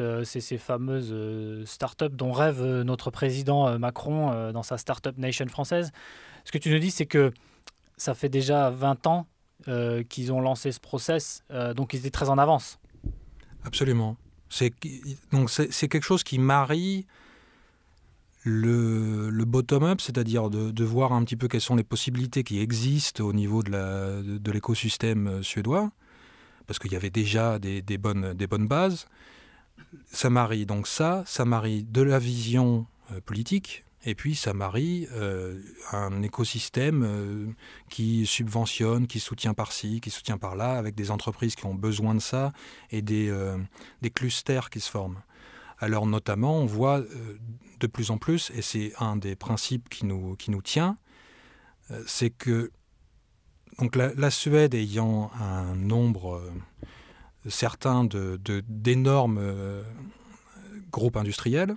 euh, 0.00 0.24
ces 0.24 0.58
fameuses 0.58 1.64
startups 1.64 2.10
dont 2.10 2.32
rêve 2.32 2.62
notre 2.82 3.10
président 3.10 3.78
Macron 3.78 4.52
dans 4.52 4.62
sa 4.62 4.76
Startup 4.76 5.16
Nation 5.16 5.46
française. 5.48 5.90
Ce 6.44 6.52
que 6.52 6.58
tu 6.58 6.70
nous 6.70 6.78
dis, 6.78 6.90
c'est 6.90 7.06
que 7.06 7.32
ça 7.96 8.12
fait 8.12 8.28
déjà 8.28 8.68
20 8.68 9.06
ans 9.06 9.26
qu'ils 10.10 10.32
ont 10.32 10.42
lancé 10.42 10.70
ce 10.72 10.80
process, 10.80 11.42
donc 11.74 11.94
ils 11.94 12.00
étaient 12.00 12.10
très 12.10 12.28
en 12.28 12.36
avance. 12.36 12.78
Absolument. 13.64 14.18
C'est 14.50 14.72
donc 15.32 15.50
c'est 15.50 15.88
quelque 15.88 16.04
chose 16.04 16.22
qui 16.22 16.38
marie 16.38 17.06
le, 18.44 19.44
bottom-up, 19.44 20.00
c'est-à-dire 20.00 20.50
de, 20.50 20.84
voir 20.84 21.12
un 21.12 21.24
petit 21.24 21.36
peu 21.36 21.48
quelles 21.48 21.60
sont 21.60 21.76
les 21.76 21.84
possibilités 21.84 22.44
qui 22.44 22.60
existent 22.60 23.24
au 23.24 23.32
niveau 23.32 23.62
de 23.62 24.50
l'écosystème 24.50 25.26
euh, 25.26 25.42
suédois, 25.42 25.90
parce 26.66 26.78
qu'il 26.78 26.92
y 26.92 26.96
avait 26.96 27.10
déjà 27.10 27.58
des, 27.58 27.82
des, 27.82 27.98
bonnes, 27.98 28.34
des 28.34 28.46
bonnes 28.46 28.66
bases. 28.66 29.06
Ça 30.06 30.30
marie 30.30 30.66
donc 30.66 30.86
ça, 30.86 31.22
ça 31.26 31.44
marie 31.44 31.84
de 31.84 32.02
la 32.02 32.18
vision 32.18 32.86
euh, 33.12 33.20
politique, 33.20 33.84
et 34.08 34.14
puis 34.14 34.34
ça 34.34 34.54
marie 34.54 35.06
euh, 35.12 35.60
un 35.92 36.22
écosystème 36.22 37.02
euh, 37.04 37.46
qui 37.90 38.24
subventionne, 38.24 39.06
qui 39.06 39.20
soutient 39.20 39.52
par-ci, 39.52 40.00
qui 40.00 40.08
soutient 40.08 40.38
par-là, 40.38 40.78
avec 40.78 40.94
des 40.94 41.10
entreprises 41.10 41.54
qui 41.54 41.66
ont 41.66 41.74
besoin 41.74 42.14
de 42.14 42.20
ça 42.20 42.52
et 42.90 43.02
des, 43.02 43.28
euh, 43.28 43.58
clusters 44.14 44.70
qui 44.70 44.80
se 44.80 44.90
forment. 44.90 45.20
Alors 45.78 46.06
notamment, 46.06 46.58
on 46.58 46.64
voit 46.64 47.02
de 47.80 47.86
plus 47.86 48.10
en 48.10 48.16
plus, 48.16 48.50
et 48.54 48.62
c'est 48.62 48.92
un 48.98 49.16
des 49.16 49.36
principes 49.36 49.90
qui 49.90 50.06
nous, 50.06 50.34
qui 50.36 50.50
nous 50.50 50.62
tient, 50.62 50.96
c'est 52.06 52.30
que 52.30 52.72
donc 53.78 53.94
la, 53.94 54.30
Suède 54.30 54.74
ayant 54.74 55.30
un 55.38 55.76
nombre 55.76 56.42
certain 57.48 58.04
d'énormes 58.04 59.38
de, 59.38 59.84
groupes 60.90 61.16
industriels, 61.16 61.76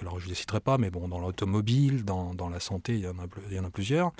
alors 0.00 0.18
je 0.18 0.24
ne 0.24 0.30
les 0.30 0.34
citerai 0.34 0.60
pas, 0.60 0.78
mais 0.78 0.90
bon, 0.90 1.08
dans 1.08 1.18
l'automobile, 1.18 2.04
dans, 2.04 2.48
la 2.50 2.60
santé, 2.60 2.94
il 2.94 3.00
y, 3.00 3.08
en 3.58 3.64
a, 3.64 3.70
plusieurs. 3.70 4.12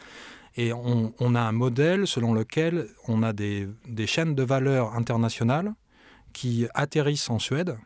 Et 0.57 0.73
on, 0.73 1.35
a 1.35 1.41
un 1.41 1.53
modèle 1.53 2.07
selon 2.07 2.33
lequel 2.35 2.89
on 3.07 3.23
a 3.23 3.33
des, 3.33 3.69
chaînes 4.07 4.35
de 4.35 4.43
valeur 4.43 4.95
internationales 4.95 5.75
qui 6.33 6.67
atterrissent 6.75 7.31
en 7.31 7.39
Suède, 7.39 7.79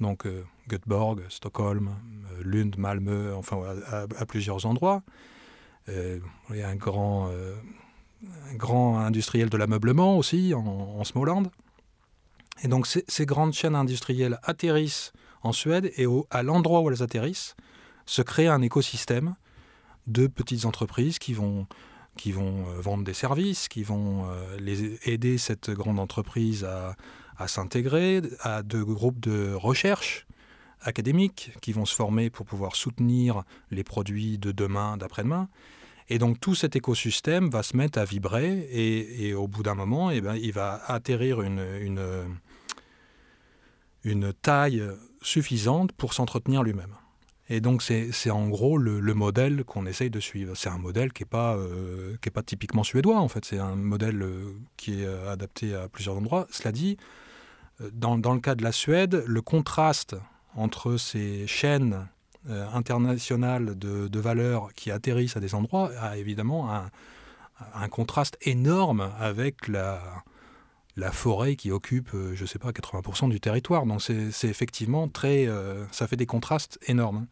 donc 0.00 0.26
euh, 0.26 0.44
Göteborg, 0.68 1.22
Stockholm, 1.28 1.90
euh, 2.32 2.42
Lund, 2.44 2.76
Malmö, 2.76 3.34
enfin 3.34 3.58
à, 3.86 4.26
plusieurs 4.26 4.66
endroits. 4.66 5.02
Euh, 5.88 6.18
il 6.50 6.56
y 6.56 6.62
a 6.62 6.68
un 6.68 6.76
grand, 6.76 7.30
industriel 8.98 9.48
de 9.48 9.56
l'ameublement 9.56 10.18
aussi 10.18 10.54
en, 10.54 11.00
en. 11.00 11.42
Et 12.62 12.68
donc 12.68 12.86
ces 12.86 13.26
grandes 13.26 13.52
chaînes 13.52 13.76
industrielles 13.76 14.38
atterrissent 14.42 15.12
en 15.42 15.52
Suède 15.52 15.92
et 15.96 16.06
à 16.30 16.42
l'endroit 16.42 16.80
où 16.80 16.90
elles 16.90 17.02
atterrissent, 17.02 17.54
se 18.06 18.22
crée 18.22 18.48
un 18.48 18.62
écosystème 18.62 19.34
de 20.06 20.26
petites 20.26 20.64
entreprises 20.64 21.18
qui 21.18 21.34
vont, 21.34 21.66
qui 22.16 22.32
vont 22.32 22.66
euh, 22.68 22.80
vendre 22.80 23.04
des 23.04 23.14
services, 23.14 23.68
qui 23.68 23.82
vont 23.82 24.26
euh, 24.26 24.56
les 24.58 24.98
aider 25.08 25.38
cette 25.38 25.70
grande 25.70 26.00
entreprise 26.00 26.64
à, 26.64 26.96
s'intégrer, 27.46 28.22
à 28.40 28.62
de 28.62 28.82
groupes 28.82 29.20
de 29.20 29.52
recherche 29.52 30.26
académiques 30.80 31.52
qui 31.60 31.72
vont 31.72 31.84
se 31.84 31.94
former 31.94 32.30
pour 32.30 32.46
pouvoir 32.46 32.74
soutenir 32.74 33.42
les 33.70 33.84
produits 33.84 34.38
de 34.38 34.50
demain, 34.50 34.96
d'après-demain. 34.96 35.48
Et 36.08 36.18
donc 36.18 36.40
tout 36.40 36.54
cet 36.54 36.74
écosystème 36.74 37.50
va 37.50 37.62
se 37.62 37.76
mettre 37.76 37.98
à 37.98 38.04
vibrer 38.04 38.66
et, 38.72 39.34
au 39.34 39.46
bout 39.46 39.62
d'un 39.62 39.74
moment, 39.74 40.10
eh 40.10 40.20
ben, 40.20 40.34
il 40.34 40.52
va 40.52 40.82
atterrir 40.86 41.42
une, 41.42 41.64
une, 41.80 42.38
une 44.04 44.32
taille 44.32 44.82
suffisante 45.22 45.92
pour 45.92 46.14
s'entretenir 46.14 46.62
lui-même. 46.62 46.94
Et 47.50 47.60
donc 47.60 47.82
c'est 47.82 48.30
en 48.30 48.48
gros 48.48 48.76
le, 48.76 49.00
modèle 49.14 49.64
qu'on 49.64 49.86
essaye 49.86 50.10
de 50.10 50.20
suivre. 50.20 50.54
C'est 50.54 50.68
un 50.68 50.78
modèle 50.78 51.12
qui 51.12 51.22
n'est 51.22 51.28
pas, 51.28 51.56
euh, 51.56 52.16
pas 52.34 52.42
typiquement 52.42 52.84
suédois 52.84 53.18
en 53.18 53.28
fait, 53.28 53.44
c'est 53.44 53.58
un 53.58 53.74
modèle 53.74 54.22
euh, 54.22 54.54
qui 54.76 55.02
est 55.02 55.06
euh, 55.06 55.32
adapté 55.32 55.74
à 55.74 55.88
plusieurs 55.88 56.16
endroits. 56.16 56.46
Cela 56.50 56.72
dit, 56.72 56.98
dans, 57.92 58.18
dans, 58.18 58.34
le 58.34 58.40
cas 58.40 58.54
de 58.54 58.64
la 58.64 58.72
Suède, 58.72 59.22
le 59.26 59.40
contraste 59.40 60.16
entre 60.54 60.96
ces 60.96 61.46
chaînes 61.46 62.08
internationales 62.48 63.78
de, 63.78 64.08
de, 64.08 64.20
valeurs 64.20 64.72
qui 64.74 64.90
atterrissent 64.90 65.36
à 65.36 65.40
des 65.40 65.54
endroits 65.54 65.90
a 66.00 66.16
évidemment 66.16 66.74
un, 66.74 66.90
un 67.74 67.88
contraste 67.88 68.36
énorme 68.42 69.12
avec 69.18 69.68
la, 69.68 70.00
la 70.98 71.12
forêt 71.12 71.54
qui 71.54 71.70
occupe, 71.70 72.10
euh, 72.12 72.34
je 72.34 72.42
ne 72.42 72.46
sais 72.46 72.58
pas, 72.58 72.72
80% 72.72 73.30
du 73.30 73.40
territoire. 73.40 73.86
Donc 73.86 74.02
c'est 74.02 74.48
effectivement 74.48 75.08
très... 75.08 75.46
Euh, 75.46 75.84
ça 75.92 76.06
fait 76.06 76.16
des 76.16 76.26
contrastes 76.26 76.78
énormes. 76.88 77.26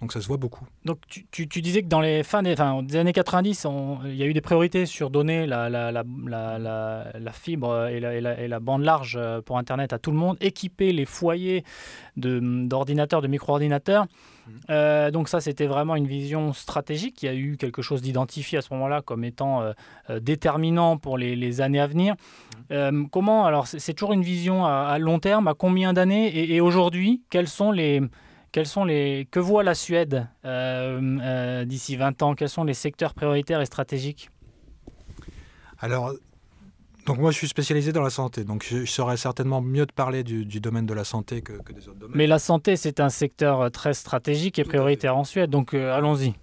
Donc 0.00 0.12
ça 0.12 0.20
se 0.20 0.26
voit 0.26 0.36
beaucoup. 0.36 0.66
Donc 0.84 0.98
tu, 1.30 1.46
disais 1.46 1.82
que 1.82 1.88
dans 1.88 2.00
les 2.00 2.22
fins 2.22 2.42
des, 2.42 2.60
années 2.60 3.12
90, 3.12 3.66
il 4.04 4.16
y 4.16 4.22
a 4.22 4.26
eu 4.26 4.34
des 4.34 4.40
priorités 4.40 4.86
sur 4.86 5.08
donner 5.08 5.46
la, 5.46 5.70
la, 5.70 7.32
fibre 7.32 7.86
et, 7.86 8.00
la, 8.48 8.60
bande 8.60 8.82
large 8.82 9.16
euh, 9.18 9.40
pour 9.40 9.56
Internet 9.56 9.92
à 9.92 9.98
tout 9.98 10.10
le 10.10 10.16
monde, 10.16 10.36
équiper 10.40 10.92
les 10.92 11.04
foyers 11.04 11.64
d'ordinateurs, 12.16 13.22
de, 13.22 13.28
micro-ordinateurs. 13.28 14.04
Mmh. 14.04 14.50
Euh, 14.70 15.10
donc 15.10 15.28
ça, 15.28 15.40
c'était 15.40 15.66
vraiment 15.66 15.96
une 15.96 16.06
vision 16.06 16.52
stratégique. 16.52 17.22
Il 17.22 17.26
y 17.26 17.28
a 17.30 17.34
eu 17.34 17.56
quelque 17.56 17.80
chose 17.80 18.02
d'identifié 18.02 18.58
à 18.58 18.62
ce 18.62 18.74
moment-là 18.74 19.00
comme 19.00 19.24
étant 19.24 19.62
euh, 19.62 19.72
déterminant 20.20 20.98
pour 20.98 21.18
les, 21.18 21.60
années 21.60 21.80
à 21.80 21.86
venir. 21.86 22.14
Mmh. 22.70 23.06
comment, 23.10 23.46
alors 23.46 23.66
c'est 23.66 23.94
toujours 23.94 24.12
une 24.12 24.22
vision 24.22 24.66
à, 24.66 24.98
long 24.98 25.18
terme, 25.18 25.48
à 25.48 25.54
combien 25.54 25.92
d'années 25.92 26.52
et 26.52 26.60
aujourd'hui, 26.60 27.22
quels 27.30 27.48
sont 27.48 27.70
les 27.70 28.02
quels 28.54 28.68
sont 28.68 28.84
les, 28.84 29.26
que 29.32 29.40
voit 29.40 29.64
la 29.64 29.74
Suède 29.74 30.28
euh, 30.44 31.18
euh, 31.20 31.64
d'ici 31.64 31.96
20 31.96 32.22
ans? 32.22 32.34
Quels 32.36 32.48
sont 32.48 32.62
les 32.62 32.72
secteurs 32.72 33.12
prioritaires 33.12 33.60
et 33.60 33.66
stratégiques? 33.66 34.30
Alors, 35.80 36.12
donc 37.04 37.18
moi 37.18 37.32
je 37.32 37.36
suis 37.36 37.48
spécialisé 37.48 37.92
dans 37.92 38.00
la 38.00 38.10
santé, 38.10 38.44
donc 38.44 38.64
je, 38.64 38.84
saurais 38.84 39.16
certainement 39.16 39.60
mieux 39.60 39.86
de 39.86 39.92
parler 39.92 40.22
du, 40.22 40.44
domaine 40.60 40.86
de 40.86 40.94
la 40.94 41.02
santé 41.02 41.42
que, 41.42 41.54
des 41.72 41.88
autres 41.88 41.98
domaines. 41.98 42.16
Mais 42.16 42.28
la 42.28 42.38
santé, 42.38 42.76
c'est 42.76 43.00
un 43.00 43.08
secteur 43.08 43.60
euh, 43.60 43.70
très 43.70 43.92
stratégique 43.92 44.60
et 44.60 44.64
prioritaire 44.64 45.16
en 45.16 45.24
Suède, 45.24 45.50
donc 45.50 45.74
allons-y. 45.74 46.34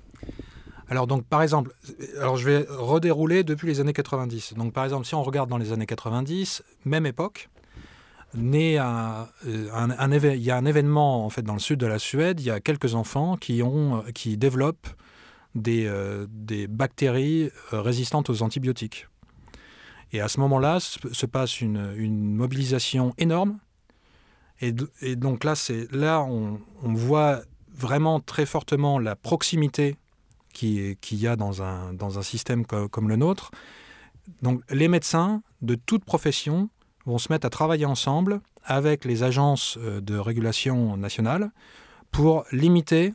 Alors 0.89 1.07
donc 1.07 1.23
par 1.23 1.41
exemple, 1.41 1.71
alors 2.19 2.35
je 2.35 2.45
vais 2.45 2.65
redérouler 2.67 3.45
depuis 3.45 3.67
les 3.67 3.79
années 3.79 3.93
90. 3.93 4.55
Donc 4.55 4.73
par 4.73 4.83
exemple, 4.83 5.05
si 5.05 5.15
on 5.15 5.23
regarde 5.23 5.49
dans 5.49 5.57
les 5.57 5.71
années 5.71 5.85
90, 5.85 6.61
même 6.83 7.05
époque, 7.05 7.49
né 8.33 8.77
un, 8.77 9.27
un, 9.45 10.11
il 10.11 10.41
y 10.41 10.51
a 10.51 10.57
un 10.57 10.65
événement 10.65 11.25
en 11.25 11.29
fait 11.29 11.41
dans 11.41 11.53
le 11.53 11.59
sud 11.59 11.79
de 11.79 11.87
la 11.87 11.99
Suède. 11.99 12.39
Il 12.39 12.45
y 12.45 12.51
a 12.51 12.59
quelques 12.59 12.95
enfants 12.95 13.37
qui 13.37 13.61
ont 13.63 14.03
qui 14.13 14.37
développent 14.37 14.87
des, 15.55 15.85
euh, 15.85 16.27
des 16.29 16.67
bactéries 16.67 17.51
euh, 17.73 17.81
résistantes 17.81 18.29
aux 18.29 18.41
antibiotiques. 18.41 19.07
Et 20.13 20.21
à 20.21 20.27
ce 20.27 20.39
moment-là 20.41 20.79
se 20.79 21.25
passe 21.25 21.61
une, 21.61 21.93
une, 21.95 22.33
mobilisation 22.35 23.13
énorme. 23.17 23.59
Et, 24.59 24.73
donc 25.15 25.43
là, 25.43 25.55
c'est 25.55 25.91
là 25.91 26.21
on, 26.21 26.59
voit 26.83 27.41
vraiment 27.73 28.19
très 28.19 28.45
fortement 28.45 28.99
la 28.99 29.15
proximité 29.15 29.95
qu'il 30.53 30.97
qui 30.97 31.15
y 31.15 31.27
a 31.27 31.35
dans 31.35 31.63
un, 31.63 31.93
dans 31.93 32.19
un 32.19 32.21
système 32.21 32.65
comme 32.65 33.09
le 33.09 33.15
nôtre. 33.15 33.51
Donc 34.41 34.61
les 34.69 34.87
médecins 34.87 35.41
de 35.61 35.75
toute 35.75 36.05
profession 36.05 36.69
vont 37.05 37.17
se 37.17 37.31
mettre 37.31 37.47
à 37.47 37.49
travailler 37.49 37.85
ensemble 37.85 38.41
avec 38.63 39.05
les 39.05 39.23
agences 39.23 39.77
euh, 39.77 40.01
de 40.01 40.17
régulation 40.17 40.97
nationale 40.97 41.51
pour 42.11 42.45
limiter, 42.51 43.13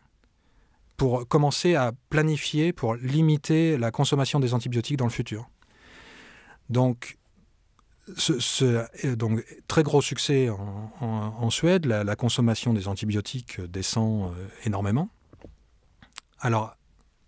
pour 0.96 1.28
commencer 1.28 1.74
à 1.74 1.92
planifier, 2.10 2.72
pour 2.72 2.94
limiter 2.94 3.76
la 3.76 3.90
consommation 3.90 4.40
des 4.40 4.54
antibiotiques 4.54 4.96
dans 4.96 5.04
le 5.04 5.10
futur. 5.10 5.48
Donc, 6.70 7.18
euh, 8.62 8.86
très 9.68 9.82
gros 9.82 10.00
succès 10.00 10.48
en, 10.48 11.50
Suède, 11.50 11.86
la, 11.86 12.16
consommation 12.16 12.72
des 12.72 12.88
antibiotiques 12.88 13.60
descend 13.60 14.32
euh, 14.32 14.48
énormément. 14.64 15.08
Alors, 16.40 16.76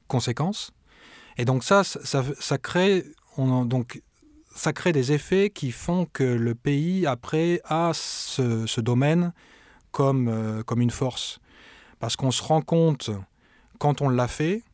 conséquence. 0.06 0.72
Et 1.36 1.44
donc 1.44 1.64
ça, 1.64 1.82
ça, 1.84 2.58
crée, 2.58 3.04
on, 3.36 3.64
donc 3.64 4.02
ça 4.58 4.72
crée 4.72 4.92
des 4.92 5.12
effets 5.12 5.50
qui 5.50 5.70
font 5.70 6.04
que 6.12 6.24
le 6.24 6.54
pays, 6.54 7.06
après, 7.06 7.60
a 7.64 7.92
ce, 7.94 8.80
domaine 8.80 9.32
comme, 9.92 10.28
euh, 10.28 10.64
comme 10.64 10.80
une 10.80 10.90
force. 10.90 11.38
Parce 12.00 12.16
qu'on 12.16 12.32
se 12.32 12.42
rend 12.42 12.60
compte, 12.60 13.10
quand 13.78 14.02
on 14.02 14.08
l'a 14.08 14.26
fait, 14.26 14.64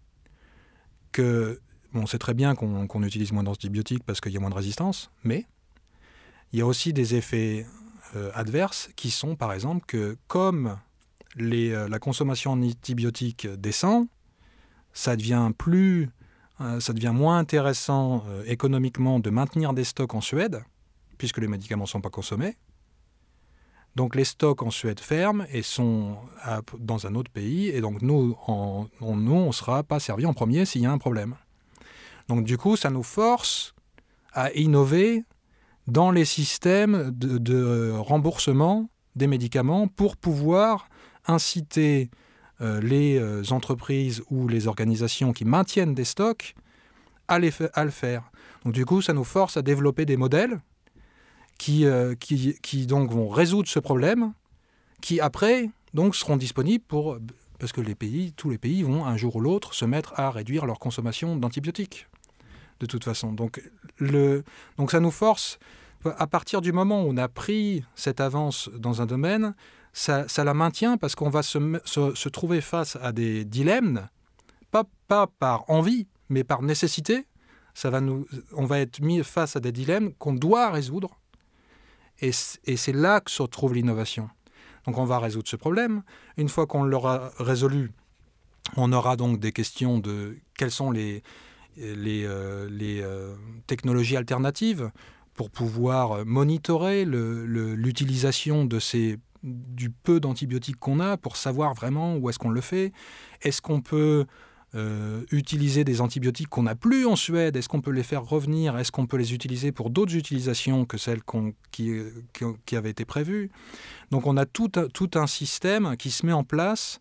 que, 1.13 1.61
bon, 1.93 2.07
c'est 2.07 2.19
très 2.19 2.33
bien 2.33 2.55
qu'on 2.55 3.03
utilise 3.03 3.33
moins 3.33 3.43
d'antibiotiques 3.43 4.05
parce 4.05 4.23
qu'il 4.23 4.33
y 4.33 4.37
a 4.39 4.41
moins 4.41 4.51
de 4.51 4.55
résistance, 4.55 5.11
mais 5.23 5.47
il 6.53 6.59
y 6.59 6.63
a 6.63 6.67
aussi 6.67 6.95
des 6.95 7.15
effets 7.15 7.67
euh, 8.17 8.31
adverses 8.35 8.89
qui 8.97 9.11
sont, 9.11 9.37
par 9.37 9.53
exemple, 9.53 9.85
que 9.87 10.17
comme 10.29 10.79
les, 11.37 11.73
euh, 11.73 11.89
la 11.89 11.99
consommation 11.99 12.53
antibiotique 12.53 13.47
descend, 13.47 14.09
ça 14.95 15.15
devient 15.15 15.51
plus 15.57 16.09
ça 16.59 16.93
devient 16.93 17.13
moins 17.15 17.39
intéressant 17.39 18.25
euh, 18.29 18.45
économiquement 18.47 19.19
de 19.19 19.31
maintenir 19.31 19.73
des 19.73 19.85
stocks 19.85 20.15
en 20.15 20.21
Suède, 20.21 20.63
puisque 21.19 21.39
les 21.39 21.49
médicaments 21.49 21.85
ne 21.85 21.89
sont 21.89 22.01
pas 22.01 22.11
consommés. 22.11 22.57
Donc 23.97 24.17
les 24.17 24.25
stocks 24.25 24.63
en 24.63 24.71
Suède 24.71 25.01
ferment 25.01 25.45
et 25.53 25.63
sont 25.63 26.17
dans 26.79 27.07
un 27.07 27.15
autre 27.15 27.31
pays, 27.31 27.69
et 27.69 27.81
donc 27.81 28.03
nous, 28.03 28.37
on, 28.49 28.89
nous, 29.01 29.47
ne 29.47 29.53
sera 29.53 29.85
pas 29.85 30.01
servi 30.01 30.27
en 30.27 30.35
premier 30.35 30.65
s'il 30.65 30.83
y 30.83 30.87
a 30.87 30.91
un 30.91 30.99
problème. 30.99 31.37
Donc 32.29 32.45
du 32.45 32.59
coup, 32.59 32.77
ça 32.77 32.91
nous 32.91 33.05
force 33.05 33.75
à 34.33 34.53
innover 34.53 35.23
dans 35.87 36.11
les 36.11 36.25
systèmes 36.25 37.11
de 37.13 37.93
remboursement 37.93 38.89
des 39.15 39.29
médicaments 39.29 39.87
pour 39.87 40.17
pouvoir 40.17 40.89
inciter 41.27 42.11
euh, 42.13 42.24
les 42.61 43.19
euh, 43.19 43.43
entreprises 43.51 44.23
ou 44.31 44.49
les 44.49 44.69
organisations 44.69 45.33
qui 45.33 45.45
maintiennent 45.45 45.95
des 45.95 46.05
stocks 46.05 46.55
à, 47.29 47.39
le 47.39 47.51
faire. 47.51 48.31
Donc 48.65 48.75
du 48.75 48.85
coup, 48.85 49.03
ça 49.03 49.13
nous 49.13 49.25
force 49.25 49.57
à 49.57 49.63
développer 49.63 50.05
des 50.05 50.17
modèles 50.17 50.61
qui, 51.59 51.87
euh, 51.87 52.15
qui, 52.15 52.59
qui, 52.63 52.87
donc 52.87 53.11
vont 53.11 53.29
résoudre 53.29 53.69
ce 53.69 53.79
problème, 53.79 54.33
qui 55.01 55.21
après 55.21 55.71
donc 55.95 56.17
seront 56.17 56.37
disponibles 56.37 56.85
pour 56.87 57.19
parce 57.59 57.73
que 57.73 57.81
les 57.81 57.95
pays, 57.95 58.33
tous 58.33 58.51
les 58.51 58.59
pays 58.59 58.83
vont 58.83 59.07
un 59.07 59.17
jour 59.17 59.37
ou 59.37 59.41
l'autre 59.41 59.75
se 59.75 59.85
mettre 59.85 60.19
à 60.19 60.31
réduire 60.31 60.67
leur 60.67 60.79
consommation 60.79 61.37
d'antibiotiques 61.37 62.09
de 62.81 62.87
toute 62.87 63.05
façon. 63.05 63.33
Donc, 63.33 63.63
le, 63.99 64.43
donc 64.77 64.91
ça 64.91 65.01
nous 65.01 65.13
force 65.13 65.59
à 66.05 66.27
partir 66.27 66.61
du 66.61 66.73
moment 66.73 67.03
où 67.03 67.09
on 67.09 67.17
a 67.17 67.29
pris 67.29 67.85
cette 67.95 68.21
avance 68.21 68.69
dans 68.77 69.01
un 69.01 69.07
domaine, 69.07 69.55
ça, 69.95 70.27
la 70.45 70.55
maintient 70.55 70.99
parce 70.99 71.15
qu'on 71.15 71.31
va 71.31 71.43
se, 71.43 72.29
trouver 72.29 72.61
face 72.61 72.97
à 73.01 73.13
des 73.13 73.45
dilemmes, 73.45 74.09
pas, 74.71 74.85
par 75.39 75.71
envie, 75.71 76.09
mais 76.29 76.43
par 76.43 76.63
nécessité. 76.63 77.27
Ça 77.75 77.91
va 77.91 78.01
nous, 78.01 78.27
on 78.53 78.67
va 78.67 78.81
être 78.81 79.01
mis 79.01 79.23
face 79.23 79.57
à 79.57 79.61
des 79.61 79.73
dilemmes 79.73 80.13
qu'on 80.15 80.33
doit 80.33 80.71
résoudre. 80.71 81.11
Et, 82.21 82.33
c'est 82.33 82.93
là 82.93 83.21
que 83.21 83.31
se 83.31 83.43
trouve 83.45 83.75
l'innovation. 83.75 84.29
Donc 84.87 84.99
on 84.99 85.05
va 85.05 85.19
résoudre 85.19 85.49
ce 85.49 85.57
problème. 85.57 86.03
Une 86.37 86.49
fois 86.49 86.67
qu'on 86.67 86.83
l'aura 86.83 87.31
résolu, 87.39 87.93
on 88.77 88.93
aura 88.93 89.17
donc 89.17 89.39
des 89.39 89.53
questions 89.53 89.99
de 89.99 90.37
quelles 90.59 90.71
sont 90.71 90.91
les, 90.91 91.23
les, 91.77 92.25
euh, 92.25 92.69
euh, 92.81 93.35
technologies 93.67 94.17
alternatives 94.17 94.91
pour 95.35 95.51
pouvoir 95.51 96.25
monitorer 96.25 97.05
l'utilisation 97.05 98.65
de 98.65 98.79
ces 98.79 99.19
du 99.45 99.91
peu 99.91 100.21
d'antibiotiques 100.21 100.79
qu'on 100.79 101.01
a 101.01 101.17
pour 101.17 101.37
savoir 101.37 101.75
vraiment 101.75 102.17
où 102.17 102.31
est-ce 102.31 102.39
qu'on 102.39 102.51
le 102.51 102.61
fait. 102.61 102.93
Est-ce 103.43 103.61
qu'on 103.61 103.83
peut 103.83 104.25
euh, 104.75 105.23
utiliser 105.31 105.85
des 105.85 106.01
antibiotiques 106.01 106.49
qu'on 106.49 106.65
n'a 106.65 106.75
plus 106.75 107.07
en 107.07 107.15
Suède? 107.15 107.55
Est-ce 107.57 107.69
qu'on 107.69 107.83
peut 107.83 107.93
les 107.93 108.03
faire 108.03 108.25
revenir? 108.25 108.77
Est-ce 108.79 108.91
qu'on 108.91 109.07
peut 109.07 109.19
les 109.19 109.35
utiliser 109.35 109.71
pour 109.71 109.91
d'autres 109.91 110.17
utilisations 110.17 110.87
que 110.87 110.99
celles 110.99 111.21
qui, 111.71 111.93
avaient 112.73 112.91
été 112.91 113.05
prévues? 113.05 113.51
Donc 114.11 114.27
on 114.27 114.37
a 114.37 114.47
tout, 114.47 114.71
un 115.15 115.27
système 115.27 115.97
qui 115.97 116.11
se 116.11 116.27
met 116.27 116.33
en 116.33 116.43
place 116.43 117.01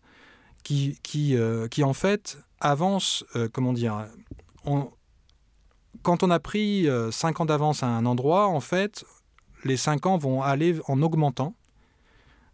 qui, 0.62 0.96
euh, 1.36 1.66
en 1.82 1.92
fait 1.92 2.38
avance, 2.60 3.24
euh, 3.36 3.48
comment 3.52 3.72
dire, 3.72 4.06
quand 6.02 6.22
on 6.22 6.30
a 6.30 6.38
pris 6.38 6.86
5 7.10 7.40
ans 7.40 7.44
d'avance 7.44 7.82
à 7.82 7.88
un 7.88 8.06
endroit, 8.06 8.46
en 8.46 8.60
fait, 8.60 9.04
les 9.64 9.76
5 9.76 10.06
ans 10.06 10.16
vont 10.16 10.42
aller 10.42 10.76
en 10.86 11.02
augmentant 11.02 11.54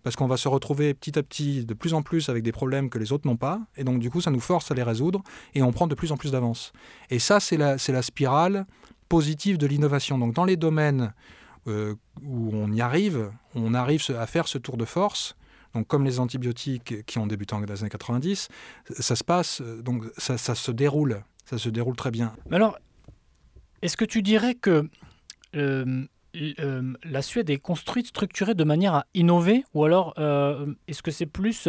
parce 0.03 0.17
qu'on 0.17 0.27
va 0.27 0.37
se 0.37 0.49
retrouver 0.49 0.95
petit 0.95 1.19
à 1.19 1.23
petit 1.23 1.65
de 1.65 1.75
plus 1.75 1.95
en 1.95 2.03
plus 2.03 2.29
avec 2.29 2.43
des 2.43 2.53
problèmes 2.53 2.91
que 2.91 2.99
les 2.99 3.13
autres 3.13 3.27
n'ont 3.27 3.37
pas, 3.37 3.61
et 3.77 3.85
donc 3.85 3.99
du 3.99 4.11
coup 4.11 4.21
ça 4.21 4.31
nous 4.31 4.41
force 4.41 4.71
à 4.71 4.75
les 4.75 4.83
résoudre, 4.83 5.23
et 5.55 5.63
on 5.63 5.73
prend 5.73 5.87
de 5.87 5.95
plus 5.95 6.13
en 6.13 6.17
plus 6.17 6.33
d'avance. 6.33 6.73
Et 7.11 7.19
ça, 7.19 7.41
c'est 7.41 7.57
la, 7.57 7.77
la 7.77 8.03
spirale 8.03 8.67
positive 9.09 9.59
de 9.59 9.67
l'innovation. 9.67 10.19
Donc 10.19 10.35
dans 10.35 10.45
les 10.45 10.57
domaines 10.57 11.13
euh, 11.67 11.95
où 12.23 12.51
on 12.55 12.73
y 12.73 12.81
arrive, 12.81 13.31
on 13.55 13.75
arrive 13.75 14.03
à 14.19 14.27
faire 14.27 14.49
ce 14.49 14.59
tour 14.59 14.77
de 14.77 14.85
force, 14.85 15.37
donc 15.75 15.87
comme 15.87 16.05
les 16.05 16.19
antibiotiques 16.19 17.05
qui 17.07 17.19
ont 17.19 17.27
débuté 17.27 17.55
en 17.55 17.61
les 17.61 17.81
années 17.81 17.91
90, 17.91 18.49
ça 18.99 19.17
se 19.17 19.25
passe, 19.25 19.61
donc 19.61 20.05
ça, 20.17 20.37
ça 20.39 20.55
se 20.55 20.71
déroule, 20.71 21.23
ça 21.45 21.59
se 21.59 21.69
déroule 21.69 21.97
très 21.97 22.11
bien. 22.11 22.33
Mais 22.49 22.57
alors, 22.57 22.79
est-ce 23.83 23.97
que 23.97 24.05
tu 24.05 24.23
dirais 24.23 24.55
que 24.55 24.89
euh, 25.57 26.05
euh, 26.37 26.93
la 27.03 27.23
Suède 27.23 27.51
est 27.51 27.59
construite, 27.59 28.09
structurée 28.09 28.55
de 28.55 28.65
manière 28.65 28.95
à 28.95 29.07
innover 29.15 29.65
Ou 29.75 29.85
alors, 29.85 30.15
euh, 30.19 30.73
est-ce 30.87 31.03
que 31.03 31.11
c'est 31.11 31.27
plus. 31.27 31.69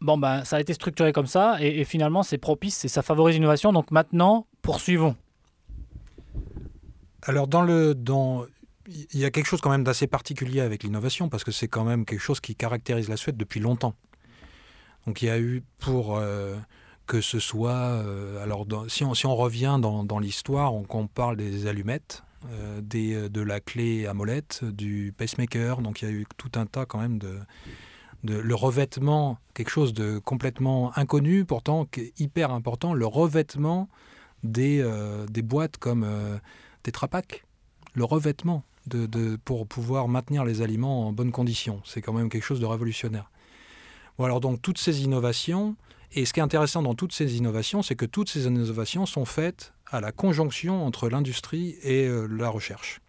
bon, 0.00 0.18
ben, 0.18 0.44
ça 0.44 0.56
a 0.56 0.60
été 0.60 0.74
structuré 0.74 1.12
comme 1.12 1.26
ça, 1.26 1.56
et, 1.60 1.84
finalement, 1.84 2.22
c'est 2.22 2.38
propice, 2.38 2.84
et 2.84 2.88
ça 2.88 3.02
favorise 3.02 3.36
l'innovation, 3.36 3.72
donc 3.72 3.90
maintenant, 3.90 4.46
poursuivons. 4.62 5.16
Alors, 7.22 7.46
dans 7.46 7.62
le. 7.62 7.94
Dans... 7.94 8.46
Il 8.88 9.18
y 9.18 9.24
a 9.24 9.32
quelque 9.32 9.46
chose 9.46 9.60
quand 9.60 9.70
même 9.70 9.82
d'assez 9.82 10.06
particulier 10.06 10.60
avec 10.60 10.84
l'innovation, 10.84 11.28
parce 11.28 11.42
que 11.42 11.50
c'est 11.50 11.66
quand 11.66 11.84
même 11.84 12.04
quelque 12.04 12.20
chose 12.20 12.40
qui 12.40 12.54
caractérise 12.54 13.08
la 13.08 13.16
Suède 13.16 13.36
depuis 13.36 13.58
longtemps. 13.58 13.94
Donc, 15.06 15.22
il 15.22 15.26
y 15.26 15.30
a 15.30 15.40
eu 15.40 15.64
pour 15.78 16.20
que 17.06 17.20
ce 17.20 17.40
soit. 17.40 18.04
alors, 18.40 18.64
si, 18.88 19.02
on, 19.02 19.14
si, 19.14 19.26
on, 19.26 19.34
revient 19.34 19.78
dans, 19.80 20.18
l'histoire, 20.20 20.72
on, 20.72 21.06
parle 21.08 21.36
des 21.36 21.66
allumettes, 21.66 22.22
euh, 22.50 22.80
des, 22.80 23.14
euh, 23.14 23.28
de 23.28 23.40
la 23.40 23.60
clé 23.60 24.06
à 24.06 24.14
molette, 24.14 24.64
du 24.64 25.12
pacemaker. 25.16 25.80
Donc 25.80 26.02
il 26.02 26.04
y 26.04 26.08
a 26.08 26.10
eu 26.12 26.26
tout 26.36 26.50
un 26.54 26.66
tas 26.66 26.86
quand 26.86 26.98
même 26.98 27.18
de, 27.18 27.38
le 28.22 28.54
revêtement, 28.54 29.38
quelque 29.54 29.70
chose 29.70 29.94
de 29.94 30.18
complètement 30.18 30.96
inconnu, 30.96 31.44
pourtant 31.44 31.86
hyper 32.18 32.50
important, 32.50 32.94
le 32.94 33.06
revêtement 33.06 33.88
des, 34.42 34.80
euh, 34.80 35.26
boîtes 35.44 35.76
comme 35.78 36.06
des 36.84 36.92
trapacs. 36.92 37.44
Le 37.94 38.04
revêtement 38.04 38.64
pour 39.44 39.66
pouvoir 39.66 40.06
maintenir 40.06 40.44
les 40.44 40.62
aliments 40.62 41.08
en 41.08 41.12
bonnes 41.12 41.32
conditions. 41.32 41.80
C'est 41.84 42.00
quand 42.00 42.12
même 42.12 42.28
quelque 42.28 42.44
chose 42.44 42.60
de 42.60 42.66
révolutionnaire. 42.66 43.30
Bon, 44.18 44.24
alors 44.24 44.40
donc 44.40 44.62
toutes 44.62 44.78
ces 44.78 45.02
innovations, 45.02 45.76
et 46.12 46.24
ce 46.24 46.32
qui 46.32 46.40
est 46.40 46.42
intéressant 46.42 46.82
dans 46.82 46.94
toutes 46.94 47.12
ces 47.12 47.36
innovations, 47.36 47.82
c'est 47.82 47.96
que 47.96 48.06
toutes 48.06 48.28
ces 48.28 48.46
innovations 48.46 49.06
sont 49.06 49.24
faites 49.24 49.72
à 49.86 50.00
la 50.00 50.12
conjonction 50.12 50.84
entre 50.84 51.08
l'industrie 51.08 51.76
et 51.82 52.06
euh, 52.06 52.26
la 52.26 52.48
recherche. 52.48 53.00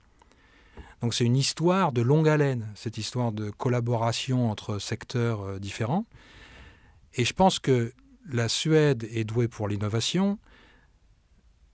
Donc 1.02 1.14
c'est 1.14 1.26
une 1.26 1.36
histoire 1.38 1.92
de 1.92 2.02
longue 2.02 2.28
haleine, 2.28 2.68
cette 2.76 2.98
histoire 2.98 3.32
de 3.32 3.50
collaboration 3.50 4.50
entre 4.50 4.80
secteurs 4.80 5.42
euh, 5.42 5.60
différents. 5.60 6.06
Et 7.14 7.26
je 7.26 7.34
pense 7.34 7.60
que 7.60 7.94
la 8.30 8.50
Suède 8.50 9.08
est 9.12 9.24
douée 9.24 9.48
pour 9.48 9.68
l'innovation, 9.68 10.38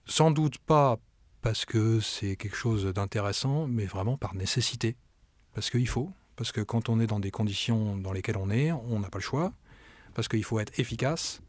sans 0.06 0.30
doute 0.30 0.58
pas 0.58 0.98
parce 1.42 1.64
que 1.64 2.00
c'est 2.00 2.36
quelque 2.36 2.56
chose 2.56 2.86
d'intéressant, 2.86 3.66
mais 3.66 3.84
vraiment 3.84 4.16
par 4.16 4.34
nécessité. 4.34 4.96
Parce 5.52 5.70
qu'il 5.70 5.88
faut, 5.88 6.10
parce 6.36 6.52
que 6.52 6.60
quand 6.60 6.88
on 6.88 7.00
est 7.00 7.06
dans 7.06 7.20
des 7.20 7.30
conditions 7.30 7.96
dans 7.96 8.12
lesquelles 8.12 8.38
on 8.38 8.50
est, 8.50 8.72
on 8.72 9.00
n'a 9.00 9.10
pas 9.10 9.18
le 9.18 9.24
choix, 9.24 9.52
parce 10.14 10.28
qu'il 10.28 10.44
faut 10.44 10.58
être 10.60 10.78
efficace, 10.78 11.42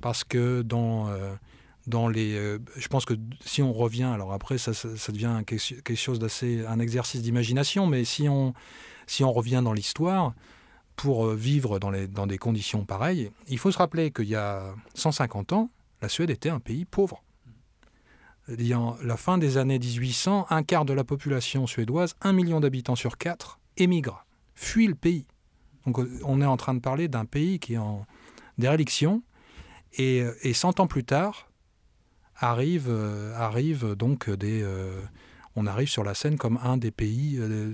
parce 0.00 0.24
que 0.24 0.62
dans... 0.62 1.08
Euh, 1.08 1.34
dans 1.86 2.08
les. 2.08 2.34
Euh, 2.34 2.58
je 2.76 2.88
pense 2.88 3.04
que 3.04 3.14
si 3.44 3.62
on 3.62 3.72
revient, 3.72 4.04
alors 4.04 4.32
après 4.32 4.58
ça, 4.58 4.72
devient 5.08 5.42
quelque 5.46 5.94
chose 5.96 6.18
d'assez 6.18 6.64
un 6.66 6.78
exercice 6.78 7.22
d'imagination, 7.22 7.86
mais 7.86 8.04
si 8.04 8.28
on 8.28 8.54
si 9.06 9.24
on 9.24 9.32
revient 9.32 9.60
dans 9.62 9.72
l'histoire 9.72 10.34
pour 10.96 11.26
euh, 11.26 11.34
vivre 11.34 11.78
dans, 11.78 11.90
les, 11.90 12.06
dans 12.06 12.26
des 12.26 12.38
conditions 12.38 12.84
pareilles, 12.84 13.30
il 13.48 13.58
faut 13.58 13.70
se 13.70 13.78
rappeler 13.78 14.10
qu'il 14.10 14.28
y 14.28 14.34
a 14.34 14.74
150 14.94 15.52
ans, 15.52 15.70
la 16.00 16.08
Suède 16.08 16.30
était 16.30 16.48
un 16.48 16.60
pays 16.60 16.84
pauvre. 16.84 17.22
En 18.48 18.96
la 19.02 19.16
fin 19.16 19.38
des 19.38 19.56
années 19.56 19.78
1800, 19.78 20.46
un 20.50 20.62
quart 20.62 20.84
de 20.84 20.92
la 20.92 21.04
population 21.04 21.66
suédoise, 21.66 22.14
un 22.20 22.32
million 22.32 22.60
d'habitants 22.60 22.94
sur 22.94 23.16
quatre, 23.16 23.58
émigre, 23.78 24.26
fuit 24.54 24.86
le 24.86 24.94
pays. 24.94 25.26
Donc 25.86 25.98
on 26.24 26.40
est 26.42 26.46
en 26.46 26.56
train 26.58 26.74
de 26.74 26.80
parler 26.80 27.08
d'un 27.08 27.24
pays 27.24 27.58
qui 27.58 27.74
est 27.74 27.78
en 27.78 28.06
déréliction. 28.58 29.22
Et, 29.96 30.24
et 30.42 30.52
100 30.52 30.80
ans 30.80 30.86
plus 30.86 31.04
tard, 31.04 31.48
arrive, 32.36 32.86
euh, 32.88 33.34
arrive 33.36 33.94
donc 33.94 34.30
des. 34.30 34.62
Euh, 34.62 35.00
on 35.56 35.66
arrive 35.66 35.88
sur 35.88 36.04
la 36.04 36.14
scène 36.14 36.36
comme 36.36 36.58
un 36.62 36.76
des 36.76 36.90
pays, 36.90 37.36
euh, 37.38 37.72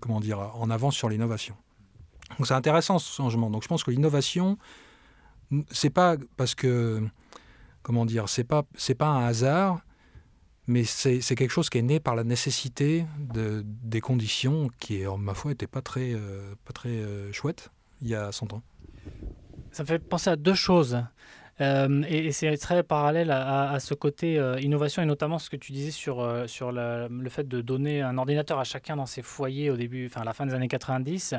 comment 0.00 0.20
dire, 0.20 0.38
en 0.38 0.70
avance 0.70 0.94
sur 0.94 1.08
l'innovation. 1.08 1.56
Donc 2.38 2.46
c'est 2.46 2.54
intéressant 2.54 2.98
ce 2.98 3.12
changement. 3.12 3.50
Donc 3.50 3.62
je 3.62 3.68
pense 3.68 3.82
que 3.82 3.90
l'innovation, 3.90 4.58
c'est 5.70 5.90
pas 5.90 6.16
parce 6.36 6.54
que, 6.54 7.02
comment 7.82 8.06
dire, 8.06 8.28
c'est 8.28 8.44
pas 8.44 8.64
c'est 8.76 8.94
pas 8.94 9.08
un 9.08 9.26
hasard, 9.26 9.80
mais 10.68 10.84
c'est 10.84 11.20
quelque 11.34 11.50
chose 11.50 11.68
qui 11.68 11.78
est 11.78 11.82
né 11.82 11.98
par 11.98 12.14
la 12.14 12.24
nécessité 12.24 13.06
de, 13.18 13.64
des 13.66 14.00
conditions 14.00 14.70
qui, 14.78 15.06
en 15.06 15.18
ma 15.18 15.34
foi, 15.34 15.50
n'étaient 15.50 15.66
pas 15.66 15.82
très 15.82 16.14
pas 16.64 16.72
très 16.72 17.32
chouettes 17.32 17.70
il 18.00 18.08
y 18.08 18.14
a 18.14 18.30
100 18.30 18.52
ans. 18.52 18.62
Ça 19.72 19.82
me 19.82 19.88
fait 19.88 19.98
penser 19.98 20.30
à 20.30 20.36
deux 20.36 20.54
choses. 20.54 21.02
Euh, 21.62 22.02
et, 22.08 22.32
c'est 22.32 22.56
très 22.56 22.82
parallèle 22.82 23.30
à, 23.30 23.78
ce 23.78 23.94
côté 23.94 24.38
euh, 24.38 24.58
innovation 24.60 25.02
et 25.02 25.06
notamment 25.06 25.38
ce 25.38 25.48
que 25.48 25.56
tu 25.56 25.72
disais 25.72 25.90
sur, 25.90 26.20
euh, 26.20 26.46
sur 26.46 26.72
le 26.72 27.28
fait 27.28 27.48
de 27.48 27.60
donner 27.60 28.02
un 28.02 28.18
ordinateur 28.18 28.58
à 28.58 28.64
chacun 28.64 28.96
dans 28.96 29.06
ses 29.06 29.22
foyers 29.22 29.70
au 29.70 29.76
début, 29.76 30.06
enfin 30.06 30.22
à 30.22 30.24
la 30.24 30.32
fin 30.32 30.46
des 30.46 30.54
années 30.54 30.68
90. 30.68 31.34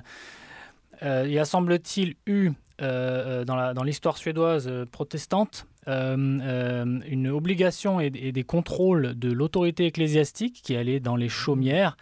il 1.01 1.31
y 1.31 1.39
a 1.39 1.45
semble-t-il 1.45 2.15
eu 2.25 2.51
dans 2.79 3.83
l'histoire 3.83 4.17
suédoise 4.17 4.71
protestante 4.91 5.67
une 5.87 7.27
obligation 7.27 7.99
et, 7.99 8.11
et, 8.15 8.31
des 8.31 8.43
contrôles 8.43 9.17
de 9.17 9.31
l'autorité 9.31 9.85
ecclésiastique 9.85 10.61
qui 10.63 10.75
allait 10.75 10.99
dans 10.99 11.15
les 11.15 11.29
chaumières 11.29 11.97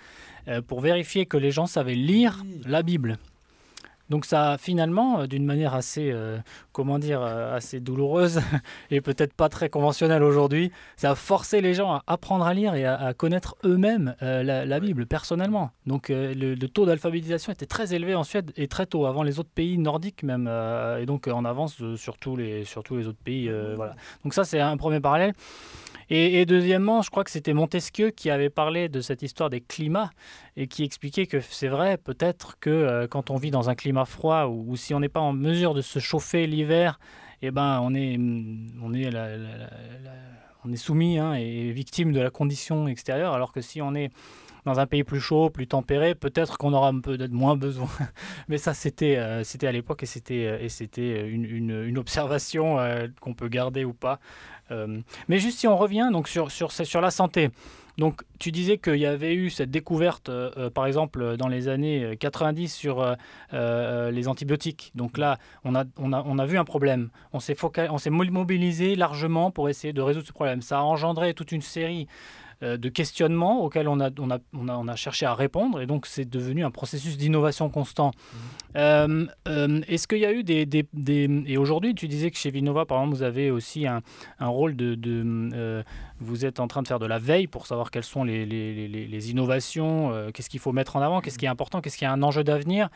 pour 0.68 0.82
vérifier 0.82 1.26
que 1.26 1.38
les 1.38 1.52
gens 1.52 1.66
savaient 1.66 1.96
lire 1.96 2.44
la 2.66 2.84
Bible. 2.84 3.18
Donc 4.12 4.26
ça, 4.26 4.58
finalement, 4.60 5.22
euh, 5.22 5.26
d'une 5.26 5.46
manière 5.46 5.74
assez, 5.74 6.12
euh, 6.12 6.38
comment 6.74 7.00
dire, 7.00 7.22
euh, 7.22 7.56
assez 7.56 7.80
douloureuse 7.80 8.42
et 8.92 9.00
peut-être 9.00 9.34
pas 9.34 9.48
très 9.48 9.70
conventionnelle 9.70 10.22
aujourd'hui, 10.22 10.70
ça 10.98 11.12
a 11.12 11.16
forcé 11.16 11.62
les 11.62 11.74
gens 11.74 11.94
à 11.94 12.04
apprendre 12.08 12.46
à 12.46 12.54
lire 12.54 12.76
et 12.76 12.86
à, 12.86 13.14
connaître 13.14 13.56
eux-mêmes 13.64 14.16
la, 14.20 14.80
Bible 14.82 15.06
personnellement. 15.06 15.72
Donc 15.86 16.10
le, 16.10 16.56
taux 16.68 16.86
d'alphabétisation 16.86 17.54
était 17.54 17.66
très 17.66 17.94
élevé 17.94 18.14
en 18.14 18.24
Suède 18.24 18.52
et 18.58 18.68
très 18.68 18.86
tôt, 18.86 19.06
avant 19.06 19.24
les 19.24 19.40
autres 19.40 19.50
pays 19.54 19.78
nordiques 19.78 20.24
même, 20.24 20.48
et 21.00 21.06
donc 21.06 21.28
en 21.28 21.46
avance 21.46 21.82
sur 21.96 22.18
tous 22.18 22.36
les, 22.36 22.66
sur 22.66 22.84
tous 22.84 22.98
les 22.98 23.08
autres 23.08 23.24
pays. 23.24 23.50
voilà. 23.76 23.96
Donc 24.24 24.34
ça, 24.34 24.44
c'est 24.44 24.60
un 24.60 24.76
premier 24.76 25.00
parallèle. 25.00 25.34
Et, 26.14 26.46
deuxièmement, 26.46 27.02
je 27.02 27.10
crois 27.10 27.24
que 27.24 27.32
c'était 27.32 27.54
Montesquieu 27.54 28.10
qui 28.10 28.30
avait 28.30 28.50
parlé 28.50 28.90
de 28.90 29.00
cette 29.00 29.22
histoire 29.22 29.50
des 29.50 29.62
climats 29.62 30.10
et 30.58 30.68
qui 30.68 30.84
expliquait 30.84 31.26
que 31.26 31.40
c'est 31.40 31.70
vrai, 31.70 31.98
peut-être 31.98 32.60
que 32.60 32.70
euh, 32.70 33.08
quand 33.08 33.30
on 33.30 33.38
vit 33.38 33.50
dans 33.50 33.70
un 33.70 33.76
climat 33.76 34.04
froid 34.04 34.48
ou, 34.48 34.76
si 34.76 34.94
on 34.94 35.00
n'est 35.00 35.08
pas 35.08 35.22
en 35.22 35.32
mesure 35.32 35.74
de 35.74 35.80
se 35.80 36.00
chauffer 36.00 36.48
l'hiver, 36.48 37.00
eh 37.42 37.50
ben, 37.52 37.80
on 37.82 37.96
est, 37.96 38.16
est, 38.16 39.14
on 40.66 40.72
est 40.74 40.76
soumis 40.76 41.18
hein, 41.18 41.34
et 41.34 41.72
victime 41.72 42.12
de 42.12 42.20
la 42.20 42.30
condition 42.30 42.90
extérieure, 42.90 43.34
alors 43.34 43.54
que 43.54 43.62
si 43.62 43.82
on 43.82 43.96
est 43.96 44.12
dans 44.66 44.80
un 44.80 44.86
pays 44.86 45.04
plus 45.04 45.20
chaud, 45.20 45.50
plus 45.50 45.66
tempéré, 45.66 46.14
peut-être 46.14 46.58
qu'on 46.58 46.74
aura 46.74 46.92
peut-être 47.02 47.32
moins 47.32 47.56
besoin. 47.56 47.90
Mais 48.48 48.58
ça, 48.58 48.74
c'était 48.74 49.18
euh, 49.18 49.44
c'était 49.44 49.66
à 49.66 49.72
l'époque 49.72 50.04
et 50.04 50.06
c'était 50.06 50.46
euh, 50.46 50.60
et 50.60 50.70
c'était 50.70 51.28
une, 51.28 51.46
une, 51.46 51.98
observation 51.98 52.78
qu'on 53.22 53.34
peut 53.34 53.48
garder 53.48 53.86
ou 53.86 53.94
pas. 53.94 54.20
Euh, 54.72 55.00
mais 55.28 55.40
juste 55.40 55.60
si 55.60 55.68
on 55.68 55.78
revient 55.78 56.10
donc 56.12 56.28
sur, 56.28 56.52
sur, 56.52 56.72
sur 56.72 57.02
la 57.02 57.12
santé. 57.12 57.50
Donc, 57.98 58.22
tu 58.40 58.52
disais 58.52 58.78
qu'il 58.78 58.96
y 58.96 59.06
avait 59.06 59.36
eu 59.36 59.50
cette 59.50 59.70
découverte, 59.70 60.30
euh, 60.30 60.50
euh, 60.58 60.70
par 60.70 60.88
exemple, 60.88 61.36
dans 61.36 61.50
les 61.50 61.68
années 61.68 62.16
90 62.20 62.74
sur 62.74 63.16
les 63.52 64.28
antibiotiques. 64.28 64.92
Donc 64.96 65.18
là, 65.18 65.38
on 65.64 65.76
a, 65.76 65.84
on 65.98 66.14
a, 66.14 66.24
on 66.26 66.40
a 66.40 66.46
vu 66.46 66.58
un 66.58 66.64
problème. 66.64 67.10
On 67.34 67.40
s'est 67.40 68.10
mobilisé 68.10 68.96
largement 68.96 69.52
pour 69.52 69.70
essayer 69.70 69.94
de 69.94 70.02
résoudre 70.02 70.28
ce 70.28 70.34
problème. 70.34 70.62
Ça 70.62 70.80
a 70.80 70.82
engendré 70.82 71.34
toute 71.34 71.52
une 71.52 71.62
série 71.62 72.08
de 72.62 72.90
questionnements 72.90 73.64
auxquels 73.64 73.88
on 73.88 74.00
a, 74.00 74.10
on, 74.20 74.30
a, 74.30 74.40
on, 74.54 74.68
a, 74.68 74.76
on 74.76 74.88
a 74.88 74.96
cherché 74.96 75.26
à 75.26 75.34
répondre, 75.34 75.82
et 75.82 75.88
donc 75.88 76.06
c'est 76.06 76.30
devenu 76.30 76.64
un 76.64 76.72
processus 76.72 77.18
d'innovation 77.18 77.70
constant. 77.70 78.12
Mmh. 78.12 78.38
Euh, 78.78 79.26
euh, 79.48 79.82
est-ce 79.88 80.08
qu'il 80.08 80.20
y 80.20 80.26
a 80.26 80.32
eu 80.32 80.44
des... 80.44 80.66
des, 80.66 80.88
des... 80.94 81.44
Et 81.48 81.58
aujourd'hui, 81.58 81.96
tu 81.96 82.08
disais 82.08 82.32
que 82.32 82.38
chez 82.38 82.52
Vinova, 82.52 82.86
par 82.86 83.00
exemple, 83.00 83.16
vous 83.16 83.24
avez 83.24 83.52
aussi 83.52 83.88
un, 83.88 84.02
un 84.40 84.48
rôle 84.48 84.76
de... 84.76 84.96
de 84.96 85.84
vous 86.20 86.46
êtes 86.46 86.60
en 86.60 86.68
train 86.68 86.84
de 86.84 86.88
faire 86.88 87.00
de 87.00 87.08
la 87.08 87.18
veille 87.18 87.48
pour 87.48 87.66
savoir 87.66 87.90
quelles 87.90 88.04
sont 88.04 88.24
les, 88.24 88.46
les, 88.46 88.88
les, 88.88 89.08
les 89.08 89.32
innovations, 89.32 90.14
qu'est-ce 90.32 90.52
qu'il 90.52 90.60
faut 90.60 90.72
mettre 90.72 90.96
en 90.96 91.02
avant, 91.02 91.20
qu'est-ce 91.20 91.40
qui 91.40 91.46
est 91.46 91.50
important, 91.50 91.82
qu'est-ce 91.82 91.98
qui 91.98 92.04
est 92.04 92.08
un 92.08 92.22
enjeu 92.22 92.44
d'avenir. 92.44 92.90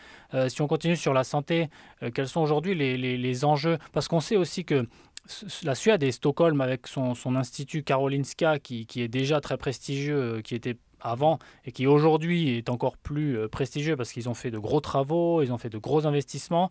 si 0.48 0.62
on 0.62 0.68
continue 0.68 0.96
sur 0.96 1.12
la 1.12 1.24
santé, 1.24 1.70
quels 2.14 2.28
sont 2.28 2.42
aujourd'hui 2.42 2.76
les, 2.76 3.46
enjeux? 3.46 3.80
Parce 3.94 4.08
qu'on 4.08 4.20
sait 4.20 4.36
aussi 4.36 4.64
que 4.64 4.88
la 5.64 5.76
Suède 5.76 6.04
et 6.04 6.12
Stockholm 6.12 6.62
avec 6.62 6.88
son, 6.88 7.16
son 7.16 7.36
institut 7.36 7.84
Karolinska 7.84 8.60
qui, 8.60 8.86
qui, 8.86 9.02
est 9.02 9.08
déjà 9.08 9.42
très 9.42 9.58
prestigieux, 9.58 10.18
euh, 10.18 10.42
qui 10.42 10.56
était 10.56 10.78
avant 11.02 11.40
et 11.66 11.72
qui 11.72 11.88
aujourd'hui 11.88 12.58
est 12.58 12.70
encore 12.70 12.98
plus 12.98 13.38
euh, 13.38 13.48
prestigieux 13.48 13.96
parce 13.96 14.12
qu'ils 14.12 14.30
ont 14.30 14.34
fait 14.34 14.52
de 14.52 14.58
gros 14.58 14.82
travaux, 14.82 15.42
ils 15.42 15.52
ont 15.52 15.58
fait 15.58 15.70
de 15.70 15.78
gros 15.78 16.06
investissements. 16.06 16.70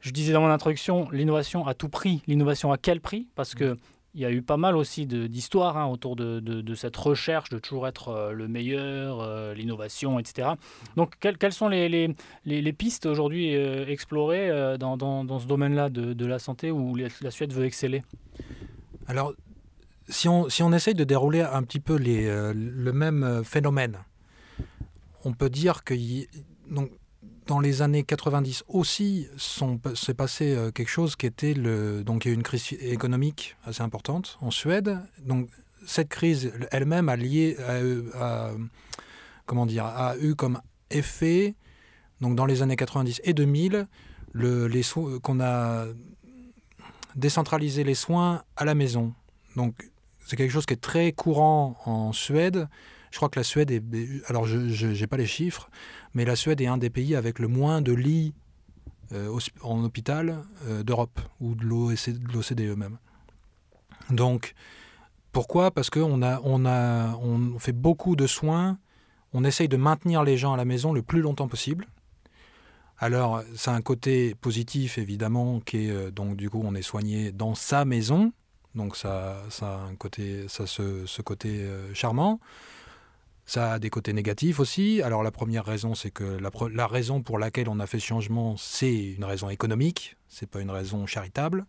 Je 0.00 0.10
disais 0.10 0.32
dans 0.32 0.40
mon 0.40 0.50
introduction, 0.50 1.08
l'innovation 1.10 1.66
à 1.66 1.74
tout 1.74 1.88
prix. 1.88 2.22
L'innovation 2.26 2.72
à 2.72 2.78
quel 2.78 3.00
prix? 3.00 3.28
Parce 3.34 3.54
que 3.54 3.76
il 4.14 4.20
y 4.20 4.24
a 4.24 4.30
eu 4.30 4.42
pas 4.42 4.56
mal 4.56 4.76
aussi 4.76 5.06
d'histoires 5.06 5.76
hein, 5.76 5.86
autour 5.86 6.16
de, 6.16 6.74
cette 6.74 6.96
recherche 6.96 7.48
de 7.50 7.58
toujours 7.58 7.86
être 7.88 8.08
euh, 8.08 8.32
le 8.32 8.48
meilleur, 8.48 9.20
euh, 9.20 9.54
l'innovation, 9.54 10.18
etc. 10.18 10.50
Donc, 10.96 11.14
quelles 11.18 11.52
sont 11.52 11.68
les, 11.68 11.88
les, 12.44 12.72
pistes 12.72 13.06
aujourd'hui 13.06 13.54
explorées 13.54 14.76
dans, 14.78 14.96
dans, 14.96 15.38
ce 15.38 15.46
domaine-là 15.46 15.88
de, 15.90 16.12
de, 16.12 16.26
la 16.26 16.38
santé 16.38 16.70
où 16.70 16.94
la 16.96 17.30
Suède 17.30 17.52
veut 17.52 17.64
exceller? 17.64 18.02
Alors, 19.06 19.34
si 20.08 20.28
on, 20.28 20.48
si 20.48 20.62
on 20.62 20.72
essaye 20.72 20.94
de 20.94 21.04
dérouler 21.04 21.40
un 21.40 21.62
petit 21.62 21.80
peu 21.80 21.96
les, 21.96 22.26
euh, 22.26 22.52
le 22.54 22.92
même 22.92 23.22
euh, 23.24 23.42
phénomène, 23.42 23.98
on 25.24 25.32
peut 25.32 25.50
dire 25.50 25.84
que 25.84 25.94
donc, 26.70 26.90
dans 27.46 27.60
les 27.60 27.82
années 27.82 28.04
90 28.04 28.64
aussi 28.68 29.28
s'est 29.36 30.14
passé 30.14 30.54
euh, 30.54 30.70
quelque 30.70 30.88
chose 30.88 31.16
qui 31.16 31.26
était 31.26 31.54
donc 31.54 32.24
il 32.24 32.28
y 32.28 32.30
a 32.30 32.32
eu 32.32 32.36
une 32.36 32.42
crise 32.42 32.72
économique 32.80 33.56
assez 33.64 33.82
importante 33.82 34.38
en 34.40 34.50
Suède 34.50 35.00
donc 35.24 35.48
cette 35.86 36.08
crise 36.08 36.52
elle-même 36.70 37.08
a 37.08 37.16
lié 37.16 37.56
comment 39.46 39.66
dire 39.66 39.84
a 39.84 40.16
eu 40.18 40.34
comme 40.34 40.60
effet 40.90 41.54
donc 42.20 42.36
dans 42.36 42.46
les 42.46 42.62
années 42.62 42.76
90 42.76 43.20
et 43.24 43.34
2000 43.34 43.88
le, 44.32 44.66
les 44.66 44.82
qu'on 45.22 45.40
a 45.40 45.86
décentralisé 47.16 47.84
les 47.84 47.94
soins 47.94 48.42
à 48.56 48.64
la 48.64 48.74
maison 48.74 49.12
donc 49.56 49.74
c'est 50.26 50.36
quelque 50.36 50.50
chose 50.50 50.66
qui 50.66 50.74
est 50.74 50.80
très 50.80 51.12
courant 51.12 51.76
en 51.84 52.12
Suède. 52.12 52.68
Je 53.12 53.18
crois 53.18 53.28
que 53.28 53.38
la 53.38 53.44
Suède 53.44 53.70
est. 53.70 53.82
Alors, 54.26 54.46
je 54.46 54.86
n'ai 54.86 55.06
pas 55.06 55.18
les 55.18 55.26
chiffres, 55.26 55.70
mais 56.14 56.24
la 56.24 56.34
Suède 56.34 56.60
est 56.62 56.66
un 56.66 56.78
des 56.78 56.90
pays 56.90 57.14
avec 57.14 57.38
le 57.38 57.46
moins 57.46 57.82
de 57.82 57.92
lits 57.92 58.32
euh, 59.12 59.38
en 59.60 59.84
hôpital 59.84 60.42
euh, 60.66 60.82
d'Europe 60.82 61.20
ou 61.38 61.54
de 61.54 61.64
l'OCDE 61.64 62.76
même. 62.76 62.96
Donc, 64.08 64.54
pourquoi? 65.30 65.70
Parce 65.70 65.90
qu'on 65.90 66.22
a, 66.22 66.40
on 66.42 66.64
a, 66.64 67.14
on 67.16 67.58
fait 67.58 67.72
beaucoup 67.72 68.16
de 68.16 68.26
soins, 68.26 68.78
on 69.34 69.44
essaye 69.44 69.68
de 69.68 69.76
maintenir 69.76 70.24
les 70.24 70.38
gens 70.38 70.54
à 70.54 70.56
la 70.56 70.64
maison 70.64 70.94
le 70.94 71.02
plus 71.02 71.20
longtemps 71.20 71.48
possible. 71.48 71.86
Alors, 72.96 73.42
ça 73.54 73.72
a 73.72 73.74
un 73.74 73.82
côté 73.82 74.34
positif, 74.36 74.96
évidemment, 74.96 75.60
qui 75.60 75.88
est, 75.88 75.90
euh, 75.90 76.10
donc 76.10 76.36
du 76.36 76.48
coup, 76.48 76.62
on 76.64 76.74
est 76.74 76.82
soigné 76.82 77.30
dans 77.30 77.54
sa 77.54 77.84
maison, 77.84 78.32
donc 78.74 78.96
ça, 78.96 79.42
ça 79.50 79.74
a 79.74 79.78
un 79.80 79.96
côté, 79.96 80.48
ça 80.48 80.66
ce, 80.66 81.04
ce 81.04 81.20
côté 81.20 81.68
charmant. 81.92 82.40
Ça 83.44 83.72
a 83.72 83.78
des 83.78 83.90
côtés 83.90 84.12
négatifs 84.12 84.60
aussi. 84.60 85.02
Alors 85.02 85.22
la 85.22 85.30
première 85.30 85.64
raison, 85.64 85.94
c'est 85.94 86.10
que 86.10 86.38
la, 86.38 86.86
raison 86.86 87.22
pour 87.22 87.38
laquelle 87.38 87.68
on 87.68 87.80
a 87.80 87.86
fait 87.86 87.98
ce 87.98 88.06
changement, 88.06 88.56
c'est 88.56 89.12
une 89.14 89.24
raison 89.24 89.48
économique, 89.48 90.16
c'est 90.28 90.48
pas 90.48 90.60
une 90.60 90.70
raison 90.70 91.06
charitable. 91.06 91.66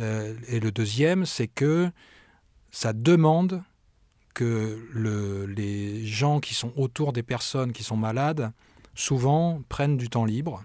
Euh, 0.00 0.34
et 0.48 0.60
le 0.60 0.70
deuxième, 0.72 1.24
c'est 1.24 1.48
que 1.48 1.90
ça 2.70 2.92
demande 2.92 3.62
que 4.34 4.86
le, 4.92 5.46
les 5.46 6.04
gens 6.06 6.40
qui 6.40 6.54
sont 6.54 6.72
autour 6.76 7.12
des 7.12 7.22
personnes 7.22 7.72
qui 7.72 7.82
sont 7.82 7.96
malades, 7.96 8.52
souvent 8.94 9.62
prennent 9.68 9.96
du 9.96 10.08
temps 10.08 10.24
libre 10.24 10.64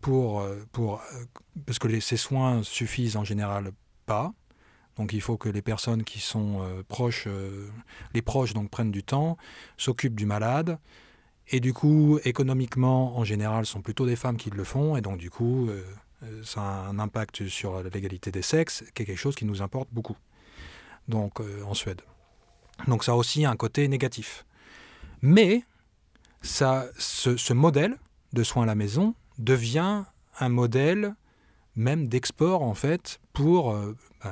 pour, 0.00 0.40
euh, 0.40 0.64
pour 0.72 1.02
parce 1.66 1.78
que 1.78 2.00
ces 2.00 2.16
soins 2.16 2.62
suffisent 2.62 3.16
en 3.16 3.24
général 3.24 3.72
pas. 4.06 4.32
Donc 4.96 5.12
il 5.12 5.20
faut 5.20 5.36
que 5.36 5.48
les 5.48 5.62
personnes 5.62 6.04
qui 6.04 6.20
sont 6.20 6.60
euh, 6.60 6.82
proches, 6.86 7.24
euh, 7.26 7.68
les 8.12 8.22
proches 8.22 8.54
donc 8.54 8.70
prennent 8.70 8.92
du 8.92 9.02
temps, 9.02 9.36
s'occupent 9.76 10.14
du 10.14 10.26
malade. 10.26 10.78
Et 11.48 11.60
du 11.60 11.72
coup, 11.74 12.18
économiquement, 12.24 13.18
en 13.18 13.24
général, 13.24 13.66
ce 13.66 13.72
sont 13.72 13.82
plutôt 13.82 14.06
des 14.06 14.16
femmes 14.16 14.36
qui 14.36 14.50
le 14.50 14.64
font. 14.64 14.96
Et 14.96 15.00
donc 15.00 15.18
du 15.18 15.30
coup, 15.30 15.68
euh, 15.68 15.82
ça 16.42 16.60
a 16.62 16.88
un 16.88 16.98
impact 16.98 17.48
sur 17.48 17.82
l'égalité 17.82 18.30
des 18.30 18.42
sexes, 18.42 18.84
qui 18.94 19.02
est 19.02 19.06
quelque 19.06 19.18
chose 19.18 19.34
qui 19.34 19.44
nous 19.44 19.62
importe 19.62 19.88
beaucoup. 19.92 20.16
Donc 21.08 21.40
en 21.66 21.74
Suède. 21.74 22.00
Donc 22.88 23.04
ça 23.04 23.12
a 23.12 23.14
aussi 23.14 23.44
un 23.44 23.56
côté 23.56 23.86
négatif. 23.88 24.46
Mais 25.20 25.64
ce 26.40 27.52
modèle 27.52 27.98
de 28.32 28.42
soins 28.42 28.62
à 28.62 28.66
la 28.66 28.74
maison 28.74 29.14
devient 29.36 30.04
un 30.40 30.48
modèle 30.48 31.14
même 31.76 32.08
d'export 32.08 32.62
en 32.62 32.74
fait 32.74 33.20
pour 33.34 33.76
euh, 34.26 34.30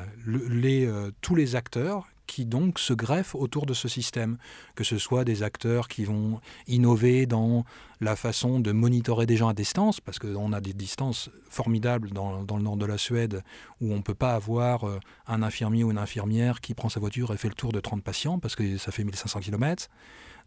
euh, 0.64 1.10
tous 1.20 1.34
les 1.34 1.56
acteurs 1.56 2.08
qui 2.26 2.46
donc 2.46 2.78
se 2.78 2.94
greffent 2.94 3.34
autour 3.34 3.66
de 3.66 3.74
ce 3.74 3.88
système, 3.88 4.38
que 4.74 4.84
ce 4.84 4.96
soit 4.96 5.24
des 5.24 5.42
acteurs 5.42 5.88
qui 5.88 6.04
vont 6.04 6.40
innover 6.66 7.26
dans 7.26 7.64
la 8.00 8.16
façon 8.16 8.58
de 8.58 8.72
monitorer 8.72 9.26
des 9.26 9.36
gens 9.36 9.48
à 9.48 9.54
distance, 9.54 10.00
parce 10.00 10.18
qu'on 10.18 10.52
a 10.52 10.60
des 10.60 10.72
distances 10.72 11.30
formidables 11.50 12.10
dans, 12.10 12.40
le 12.40 12.62
nord 12.62 12.76
de 12.76 12.86
la 12.86 12.96
Suède, 12.96 13.42
où 13.80 13.92
on 13.92 13.96
ne 13.96 14.02
peut 14.02 14.14
pas 14.14 14.34
avoir 14.34 14.84
euh, 14.84 14.98
un 15.26 15.42
infirmier 15.42 15.84
ou 15.84 15.90
une 15.90 15.98
infirmière 15.98 16.60
qui 16.60 16.74
prend 16.74 16.88
sa 16.88 17.00
voiture 17.00 17.34
et 17.34 17.36
fait 17.36 17.48
le 17.48 17.54
tour 17.54 17.72
de 17.72 17.80
30 17.80 18.02
patients, 18.02 18.38
parce 18.38 18.56
que 18.56 18.78
ça 18.78 18.92
fait 18.92 19.04
1500 19.04 19.40
km, 19.40 19.88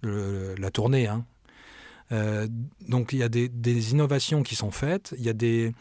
la 0.01 0.71
tournée. 0.71 1.07
Hein. 1.07 1.25
donc 2.81 3.13
il 3.13 3.19
y 3.19 3.23
a 3.23 3.29
des, 3.29 3.91
innovations 3.91 4.43
qui 4.43 4.55
sont 4.55 4.71
faites, 4.71 5.13
il 5.17 5.23
y 5.23 5.29
a 5.29 5.33
des, 5.33 5.73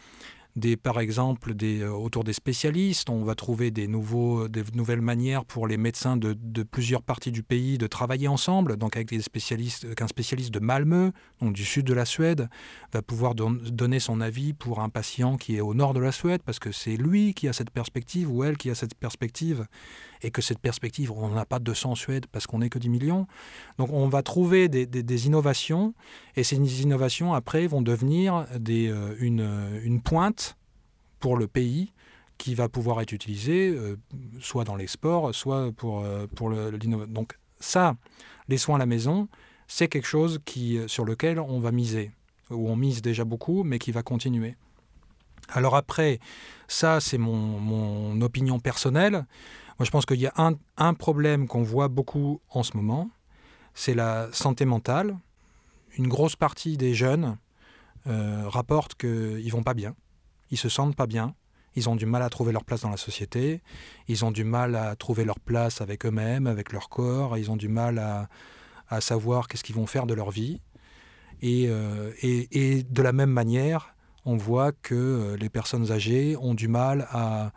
par 0.82 1.00
exemple, 1.00 1.52
euh, 1.62 1.88
autour 1.90 2.24
des 2.24 2.32
spécialistes. 2.32 3.10
On 3.10 3.24
va 3.24 3.34
trouver 3.34 3.70
des, 3.70 3.88
nouveaux, 3.88 4.48
des 4.48 4.62
nouvelles 4.74 5.00
manières 5.00 5.44
pour 5.44 5.66
les 5.66 5.76
médecins 5.76 6.16
de, 6.16 6.62
plusieurs 6.62 7.02
parties 7.02 7.32
du 7.32 7.42
pays 7.42 7.78
de 7.78 7.86
travailler 7.86 8.28
ensemble. 8.28 8.76
Donc, 8.76 8.96
avec 8.96 9.08
des 9.08 9.20
spécialistes, 9.20 9.94
qu'un 9.94 10.06
spécialiste 10.06 10.52
de 10.52 10.60
Malmö, 10.60 11.10
du 11.40 11.64
sud 11.64 11.86
de 11.86 11.94
la 11.94 12.04
Suède, 12.04 12.48
va 12.92 13.02
pouvoir 13.02 13.34
donner 13.34 14.00
son 14.00 14.20
avis 14.20 14.52
pour 14.52 14.80
un 14.80 14.88
patient 14.88 15.36
qui 15.36 15.56
est 15.56 15.60
au 15.60 15.74
nord 15.74 15.94
de 15.94 16.00
la 16.00 16.12
Suède, 16.12 16.42
parce 16.44 16.58
que 16.58 16.72
c'est 16.72 16.96
lui 16.96 17.34
qui 17.34 17.48
a 17.48 17.52
cette 17.52 17.70
perspective 17.70 18.30
ou 18.30 18.44
elle 18.44 18.56
qui 18.56 18.70
a 18.70 18.74
cette 18.74 18.94
perspective 18.94 19.66
et 20.24 20.30
que 20.30 20.40
cette 20.40 20.58
perspective, 20.58 21.12
on 21.12 21.28
n'a 21.28 21.44
pas 21.44 21.58
de 21.58 21.64
200 21.64 21.90
en 21.90 21.94
Suède 21.94 22.26
parce 22.32 22.46
qu'on 22.46 22.60
n'est 22.60 22.70
que 22.70 22.78
10 22.78 22.88
millions. 22.88 23.26
Donc 23.78 23.92
on 23.92 24.08
va 24.08 24.22
trouver 24.22 24.68
des, 24.68 25.26
innovations 25.26 25.94
et 26.34 26.42
ces 26.42 26.56
innovations 26.82 27.34
après 27.34 27.66
vont 27.66 27.82
devenir 27.82 28.46
euh, 28.68 29.14
une, 29.20 29.80
une, 29.84 30.00
pointe 30.00 30.56
pour 31.20 31.36
le 31.36 31.46
pays 31.46 31.92
qui 32.38 32.54
va 32.54 32.70
pouvoir 32.70 33.02
être 33.02 33.12
utilisée 33.12 33.68
euh, 33.68 33.96
soit 34.40 34.64
dans 34.64 34.76
l'export, 34.76 35.34
soit 35.34 35.70
pour, 35.72 36.00
euh, 36.00 36.26
pour 36.34 36.50
l'innovation. 36.50 37.12
Donc 37.12 37.38
ça, 37.60 37.94
les 38.48 38.56
soins 38.56 38.76
à 38.76 38.78
la 38.78 38.86
maison, 38.86 39.28
c'est 39.68 39.88
quelque 39.88 40.08
chose 40.08 40.40
qui, 40.46 40.78
sur 40.86 41.04
lequel 41.04 41.38
on 41.38 41.60
va 41.60 41.70
miser, 41.70 42.12
ou 42.50 42.70
on 42.70 42.76
mise 42.76 43.02
déjà 43.02 43.24
beaucoup, 43.24 43.62
mais 43.62 43.78
qui 43.78 43.92
va 43.92 44.02
continuer. 44.02 44.56
Alors 45.50 45.76
après, 45.76 46.18
ça 46.66 47.00
c'est 47.00 47.18
mon, 47.18 47.36
mon 47.36 48.20
opinion 48.22 48.58
personnelle. 48.58 49.26
Moi, 49.78 49.86
je 49.86 49.90
pense 49.90 50.06
qu'il 50.06 50.20
y 50.20 50.26
a 50.26 50.34
un, 50.76 50.94
problème 50.94 51.48
qu'on 51.48 51.62
voit 51.62 51.88
beaucoup 51.88 52.40
en 52.50 52.62
ce 52.62 52.76
moment, 52.76 53.10
c'est 53.74 53.94
la 53.94 54.28
santé 54.32 54.64
mentale. 54.64 55.18
Une 55.96 56.06
grosse 56.06 56.36
partie 56.36 56.76
des 56.76 56.94
jeunes 56.94 57.36
euh, 58.06 58.44
rapportent 58.48 58.94
qu'ils 58.94 59.50
vont 59.50 59.62
pas 59.62 59.74
bien, 59.74 59.94
ils 60.50 60.58
se 60.58 60.68
sentent 60.68 60.94
pas 60.94 61.06
bien, 61.06 61.34
ils 61.74 61.88
ont 61.88 61.96
du 61.96 62.06
mal 62.06 62.22
à 62.22 62.30
trouver 62.30 62.52
leur 62.52 62.64
place 62.64 62.82
dans 62.82 62.90
la 62.90 62.96
société, 62.96 63.62
ils 64.06 64.24
ont 64.24 64.30
du 64.30 64.44
mal 64.44 64.76
à 64.76 64.94
trouver 64.94 65.24
leur 65.24 65.40
place 65.40 65.80
avec 65.80 66.06
eux-mêmes, 66.06 66.46
avec 66.46 66.72
leur 66.72 66.88
corps, 66.88 67.36
ils 67.36 67.50
ont 67.50 67.56
du 67.56 67.68
mal 67.68 67.98
à, 67.98 68.28
savoir 69.00 69.48
qu'est-ce 69.48 69.64
qu'ils 69.64 69.74
vont 69.74 69.86
faire 69.86 70.06
de 70.06 70.14
leur 70.14 70.30
vie. 70.30 70.60
Euh, 71.42 72.12
et, 72.22 72.76
et, 72.76 72.82
de 72.84 73.02
la 73.02 73.12
même 73.12 73.30
manière, 73.30 73.96
on 74.24 74.36
voit 74.36 74.70
que 74.70 74.94
euh, 74.94 75.36
les 75.36 75.48
personnes 75.48 75.90
âgées 75.90 76.36
ont 76.36 76.54
du 76.54 76.68
mal 76.68 77.08
à, 77.10 77.50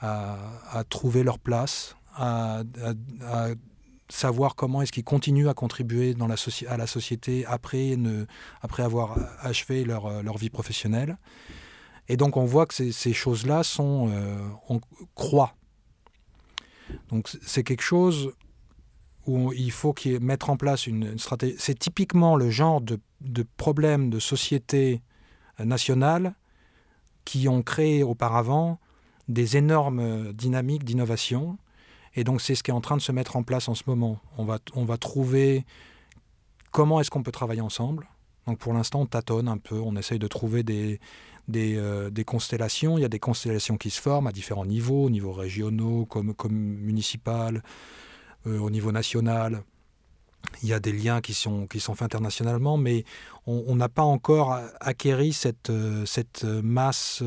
à, 0.00 0.84
trouver 0.88 1.22
leur 1.22 1.38
place, 1.38 1.96
à, 2.14 2.62
savoir 4.08 4.54
comment 4.54 4.82
est-ce 4.82 4.92
qu'ils 4.92 5.04
continuent 5.04 5.48
à 5.48 5.54
contribuer 5.54 6.14
à 6.68 6.76
la 6.76 6.86
société 6.86 7.44
après, 7.46 7.96
avoir 8.78 9.18
achevé 9.40 9.84
leur, 9.84 10.38
vie 10.38 10.50
professionnelle. 10.50 11.18
Et 12.08 12.16
donc 12.16 12.36
on 12.36 12.44
voit 12.44 12.66
que 12.66 12.74
ces, 12.74 13.12
choses-là 13.12 13.64
sont 13.64 14.08
euh, 14.10 14.38
en 14.68 14.78
croix. 15.16 15.54
Donc 17.08 17.28
c'est 17.42 17.64
quelque 17.64 17.82
chose 17.82 18.32
où 19.26 19.52
il 19.52 19.72
faut 19.72 19.92
mettre 20.20 20.50
en 20.50 20.56
place 20.56 20.86
une, 20.86 21.18
stratégie. 21.18 21.56
C'est 21.58 21.76
typiquement 21.76 22.36
le 22.36 22.48
genre 22.48 22.80
de, 22.80 23.00
de 23.22 23.44
problème 23.56 24.08
de 24.08 24.20
société 24.20 25.02
nationale 25.58 26.34
qui 27.24 27.48
ont 27.48 27.62
créé 27.62 28.04
auparavant 28.04 28.78
des 29.28 29.56
énormes 29.56 30.00
euh, 30.00 30.32
dynamiques 30.32 30.84
d'innovation. 30.84 31.58
Et 32.14 32.24
donc 32.24 32.40
c'est 32.40 32.54
ce 32.54 32.62
qui 32.62 32.70
est 32.70 32.74
en 32.74 32.80
train 32.80 32.96
de 32.96 33.02
se 33.02 33.12
mettre 33.12 33.36
en 33.36 33.42
place 33.42 33.68
en 33.68 33.74
ce 33.74 33.84
moment. 33.86 34.20
On 34.38 34.44
va, 34.44 34.58
on 34.74 34.84
va 34.84 34.96
trouver 34.96 35.64
comment 36.70 37.00
est-ce 37.00 37.10
qu'on 37.10 37.22
peut 37.22 37.32
travailler 37.32 37.60
ensemble. 37.60 38.08
Donc 38.46 38.58
pour 38.58 38.72
l'instant, 38.72 39.00
on 39.00 39.06
tâtonne 39.06 39.48
un 39.48 39.58
peu, 39.58 39.76
on 39.76 39.96
essaye 39.96 40.18
de 40.18 40.28
trouver 40.28 40.62
des, 40.62 41.00
des, 41.48 41.76
euh, 41.76 42.10
des, 42.10 42.24
constellations. 42.24 42.96
Il 42.96 43.02
y 43.02 43.04
a 43.04 43.08
des 43.08 43.18
constellations 43.18 43.76
qui 43.76 43.90
se 43.90 44.00
forment 44.00 44.28
à 44.28 44.32
différents 44.32 44.64
niveaux, 44.64 45.04
au 45.04 45.10
niveau 45.10 45.32
régionaux, 45.32 46.06
comme, 46.06 46.32
comme 46.32 46.54
municipal, 46.54 47.62
euh, 48.46 48.58
au 48.58 48.70
niveau 48.70 48.92
national. 48.92 49.64
il 50.62 50.68
y 50.68 50.72
a 50.72 50.78
des 50.78 50.92
liens 50.92 51.20
qui 51.20 51.34
sont, 51.34 51.66
qui 51.66 51.80
sont 51.80 51.96
faits 51.96 52.04
internationalement, 52.04 52.76
mais 52.76 53.04
on 53.46 53.74
n'a 53.74 53.88
pas 53.88 54.04
encore 54.04 54.58
acquéri 54.80 55.32
cette, 55.32 55.72
cette 56.04 56.44
masse, 56.44 57.22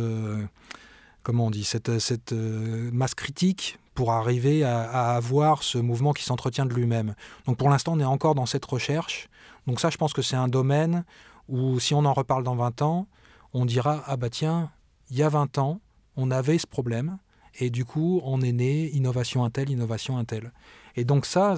comment 1.24 1.48
on 1.48 1.52
dit, 1.52 1.64
cette, 1.64 2.00
cette 2.00 2.32
masse 2.32 3.16
critique 3.16 3.78
pour 4.00 4.14
arriver 4.14 4.64
à, 4.64 5.16
avoir 5.16 5.62
ce 5.62 5.78
mouvement 5.78 6.14
qui 6.14 6.24
s'entretient 6.24 6.66
de 6.66 6.74
lui-même. 6.74 7.16
Donc 7.46 7.58
pour 7.58 7.70
l'instant, 7.70 7.94
on 7.94 8.00
est 8.00 8.06
encore 8.06 8.34
dans 8.34 8.46
cette 8.46 8.64
recherche. 8.64 9.28
Donc 9.68 9.82
ça, 9.82 9.90
je 9.90 9.98
pense 9.98 10.14
que 10.14 10.22
c'est 10.22 10.38
un 10.38 10.48
domaine 10.48 11.04
où 11.50 11.82
si 11.82 11.94
on 11.94 12.06
en 12.06 12.14
reparle 12.14 12.46
dans 12.46 12.56
20 12.56 12.82
ans, 12.82 13.08
on 13.54 13.66
dira, 13.66 14.02
ah 14.06 14.16
bah 14.16 14.30
tiens, 14.30 14.72
il 15.10 15.18
y 15.18 15.24
a 15.24 15.28
20 15.28 15.58
ans, 15.58 15.82
on 16.16 16.32
avait 16.32 16.58
ce 16.58 16.66
problème, 16.66 17.18
et 17.60 17.70
du 17.70 17.84
coup, 17.84 18.22
on 18.24 18.40
est 18.42 18.54
né, 18.54 18.90
innovation 18.92 19.44
un 19.44 19.50
tel, 19.50 19.70
innovation 19.70 20.18
un 20.18 20.24
tel. 20.24 20.54
Et 20.96 21.04
donc 21.04 21.26
ça, 21.26 21.56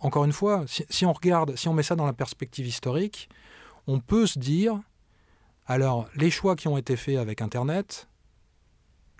encore 0.00 0.24
une 0.24 0.32
fois, 0.32 0.64
si, 0.68 1.06
on 1.06 1.12
regarde, 1.12 1.56
si 1.56 1.68
on 1.68 1.74
met 1.74 1.82
ça 1.82 1.96
dans 1.96 2.06
la 2.06 2.12
perspective 2.12 2.68
historique, 2.68 3.28
on 3.86 3.98
peut 3.98 4.26
se 4.26 4.38
dire, 4.38 4.80
alors 5.66 6.06
les 6.14 6.30
choix 6.30 6.54
qui 6.54 6.68
ont 6.68 6.78
été 6.78 6.96
faits 6.96 7.16
avec 7.16 7.42
Internet, 7.42 8.08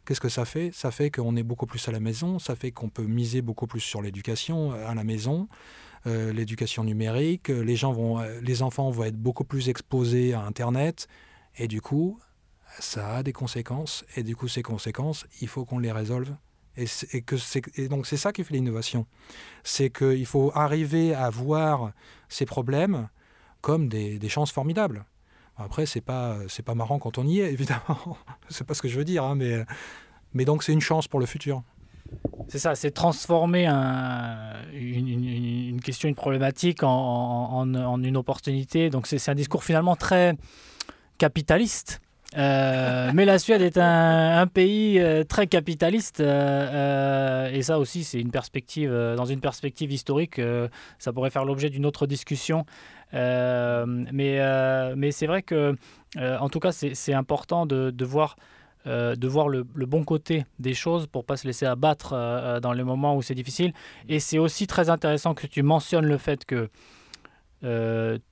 Qu'est-ce 0.09 0.23
que 0.23 0.31
ça 0.31 0.47
fait? 0.47 0.71
Ça 0.73 0.91
fait 0.91 1.11
qu'on 1.11 1.37
est 1.37 1.43
beaucoup 1.43 1.67
plus 1.67 1.87
à 1.87 1.93
la 1.93 2.01
maison, 2.01 2.39
ça 2.39 2.57
fait 2.57 2.73
qu'on 2.73 2.89
peut 2.89 3.05
miser 3.05 3.43
beaucoup 3.43 3.67
plus 3.67 3.81
sur 3.81 4.01
l'éducation 4.01 4.73
euh, 4.73 4.89
à 4.89 4.95
la 4.95 5.05
maison, 5.05 5.49
euh, 6.07 6.33
l'éducation 6.33 6.83
numérique, 6.83 7.51
euh, 7.51 7.61
les 7.61 8.63
enfants 8.63 8.89
vont 8.89 9.05
être 9.05 9.19
beaucoup 9.19 9.45
plus 9.45 9.69
exposés 9.69 10.33
à 10.33 10.41
Internet, 10.41 11.09
et 11.59 11.69
du 11.69 11.83
coup, 11.83 12.19
ça 12.79 13.17
a 13.17 13.23
des 13.23 13.35
conséquences, 13.35 14.07
et 14.17 14.23
du 14.23 14.35
coup, 14.35 14.49
ces 14.49 14.63
conséquences, 14.63 15.27
il 15.43 15.49
faut 15.49 15.67
qu'on 15.67 15.79
les 15.79 15.93
résolve. 15.93 16.35
Et, 16.79 16.87
donc 17.91 18.07
c'est 18.07 18.17
ça 18.17 18.33
qui 18.33 18.45
fait 18.45 18.55
l'innovation. 18.55 19.05
C'est 19.63 19.91
qu'il 19.91 20.25
faut 20.25 20.53
arriver 20.55 21.13
à 21.13 21.29
voir 21.29 21.93
ces 22.31 22.47
problèmes 22.47 23.11
comme 23.61 23.91
des 23.91 24.29
chances 24.31 24.53
formidables. 24.53 25.05
Après, 25.59 25.87
c'est 25.87 26.01
pas 26.01 26.37
c'est 26.49 26.65
pas 26.65 26.75
marrant 26.75 26.99
quand 26.99 27.19
on 27.19 27.27
y 27.27 27.41
est, 27.41 27.53
évidemment. 27.53 28.17
c'est 28.49 28.67
pas 28.67 28.75
ce 28.75 28.83
que 28.83 28.89
je 28.89 28.97
veux 28.97 29.05
dire, 29.05 29.25
hein, 29.25 29.35
mais 29.35 29.65
mais 30.35 30.45
donc 30.45 30.63
c'est 30.63 30.73
une 30.73 30.81
chance 30.81 31.09
pour 31.09 31.21
le 31.21 31.27
futur. 31.27 31.63
C'est 32.49 32.59
ça, 32.59 32.75
c'est 32.75 32.91
transformer 32.91 33.67
une, 34.73 35.81
question, 35.85 36.09
une 36.09 36.15
problématique 36.15 36.83
en, 36.83 36.89
en, 36.89 38.03
une 38.03 38.17
opportunité. 38.17 38.89
Donc 38.89 39.07
c'est 39.07 39.29
un 39.29 39.35
discours 39.35 39.65
finalement 39.65 39.97
très 39.97 40.35
capitaliste. 41.19 42.01
Euh, 42.37 43.11
mais 43.15 43.25
la 43.25 43.39
Suède 43.39 43.63
est 43.63 43.79
un, 43.79 44.47
pays 44.47 44.99
euh, 44.99 45.25
très 45.25 45.47
capitaliste 45.47 46.21
euh, 46.21 47.51
et 47.51 47.63
ça 47.63 47.79
aussi 47.79 48.05
c'est 48.05 48.21
une 48.21 48.31
perspective 48.31 48.93
dans 49.17 49.25
une 49.25 49.41
perspective 49.41 49.91
historique 49.91 50.39
ça 50.99 51.13
pourrait 51.15 51.31
faire 51.31 51.47
l'objet 51.47 51.71
d'une 51.71 51.87
autre 51.87 52.07
discussion 52.07 52.67
mais 53.13 54.39
mais 54.97 55.11
c'est 55.11 55.27
vrai 55.27 55.43
que 55.43 55.77
en 56.17 56.49
tout 56.49 56.61
cas 56.61 56.73
c'est 56.73 57.15
important 57.15 57.67
de, 57.67 57.91
de 57.91 58.05
voir 58.05 58.37
de 58.85 59.29
voir 59.29 59.49
le, 59.49 59.65
bon 59.65 60.05
côté 60.05 60.45
des 60.59 60.75
choses 60.75 61.07
pour 61.07 61.25
pas 61.25 61.37
se 61.37 61.47
laisser 61.47 61.67
abattre 61.67 62.61
dans 62.63 62.73
les 62.73 62.85
moments 62.85 63.17
où 63.17 63.23
c'est 63.23 63.35
difficile 63.35 63.73
et 64.09 64.21
c'est 64.21 64.39
aussi 64.39 64.67
très 64.67 64.89
intéressant 64.91 65.35
que 65.35 65.47
tu 65.47 65.63
mentionnes 65.63 66.07
le 66.07 66.19
fait 66.19 66.45
que 66.45 66.71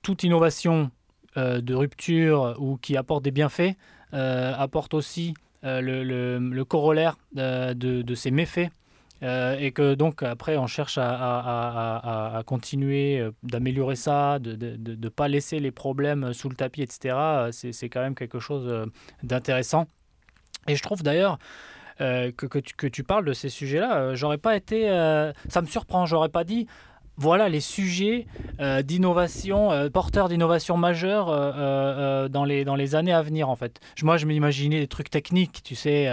toute 0.03 0.24
innovation 0.24 0.91
euh, 1.37 1.61
de 1.61 1.74
rupture 1.74 2.57
ou 2.59 2.79
qui 2.79 2.97
apporte 2.97 3.22
des 3.22 3.31
bienfaits 3.31 3.77
euh, 4.14 4.55
apporte 4.57 4.95
aussi 4.95 5.35
euh, 5.64 5.83
le, 5.83 6.64
corollaire 6.64 7.18
de, 7.35 8.14
ces 8.14 8.31
méfaits. 8.31 8.70
Et 9.22 9.72
que 9.72 9.94
donc 9.94 10.22
après 10.22 10.56
on 10.56 10.66
cherche 10.66 10.98
à, 11.00 12.42
continuer 12.46 13.26
d'améliorer 13.42 13.96
ça, 13.96 14.38
de 14.38 14.96
ne 14.96 15.08
pas 15.08 15.28
laisser 15.28 15.58
les 15.58 15.70
problèmes 15.70 16.32
sous 16.32 16.48
le 16.48 16.54
tapis, 16.54 16.82
etc. 16.82 17.16
C'est 17.50 17.88
quand 17.88 18.02
même 18.02 18.14
quelque 18.14 18.40
chose 18.40 18.90
d'intéressant. 19.22 19.86
Et 20.68 20.76
je 20.76 20.82
trouve 20.82 21.02
d'ailleurs 21.02 21.38
que, 21.98 22.30
que, 22.30 22.58
tu, 22.58 22.74
que, 22.74 22.86
tu, 22.86 23.04
parles 23.04 23.24
de 23.24 23.32
ces 23.32 23.48
sujets-là, 23.48 24.14
j'aurais 24.14 24.38
pas 24.38 24.56
été, 24.56 24.88
ça 25.48 25.62
me 25.62 25.66
surprend, 25.66 26.06
j'aurais 26.06 26.28
pas 26.28 26.44
dit 26.44 26.66
voilà 27.16 27.48
les 27.48 27.60
sujets 27.60 28.26
euh, 28.60 28.82
d'innovation, 28.82 29.72
euh, 29.72 29.88
porteurs 29.88 30.28
d'innovation 30.28 30.76
majeure 30.76 31.28
euh, 31.30 32.28
dans, 32.28 32.44
les, 32.44 32.64
dans 32.64 32.76
les 32.76 32.94
années 32.94 33.12
à 33.12 33.22
venir 33.22 33.48
en 33.48 33.56
fait. 33.56 33.80
Moi 34.02 34.16
je 34.16 34.26
m'imaginais 34.26 34.80
des 34.80 34.88
trucs 34.88 35.10
techniques, 35.10 35.62
tu 35.62 35.74
sais, 35.74 36.06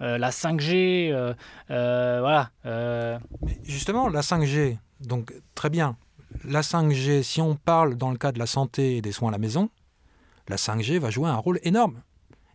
la 0.00 0.30
5G, 0.30 1.34
voilà. 1.68 2.50
Mais 2.64 3.58
justement, 3.64 4.08
la 4.08 4.20
5G, 4.20 4.78
donc 5.00 5.32
très 5.54 5.70
bien. 5.70 5.96
La 6.44 6.60
5G, 6.60 7.22
si 7.22 7.40
on 7.40 7.56
parle 7.56 7.96
dans 7.96 8.10
le 8.10 8.16
cas 8.16 8.32
de 8.32 8.38
la 8.38 8.46
santé 8.46 8.96
et 8.96 9.02
des 9.02 9.12
soins 9.12 9.30
à 9.30 9.32
la 9.32 9.38
maison, 9.38 9.68
la 10.48 10.56
5G 10.56 10.98
va 10.98 11.10
jouer 11.10 11.28
un 11.28 11.36
rôle 11.36 11.58
énorme. 11.64 12.02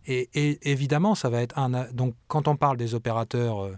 Et, 0.07 0.29
et 0.33 0.71
évidemment, 0.71 1.15
ça 1.15 1.29
va 1.29 1.41
être 1.41 1.57
un. 1.57 1.69
Donc, 1.91 2.15
quand 2.27 2.47
on 2.47 2.55
parle 2.55 2.77
des 2.77 2.93
opérateurs 2.93 3.69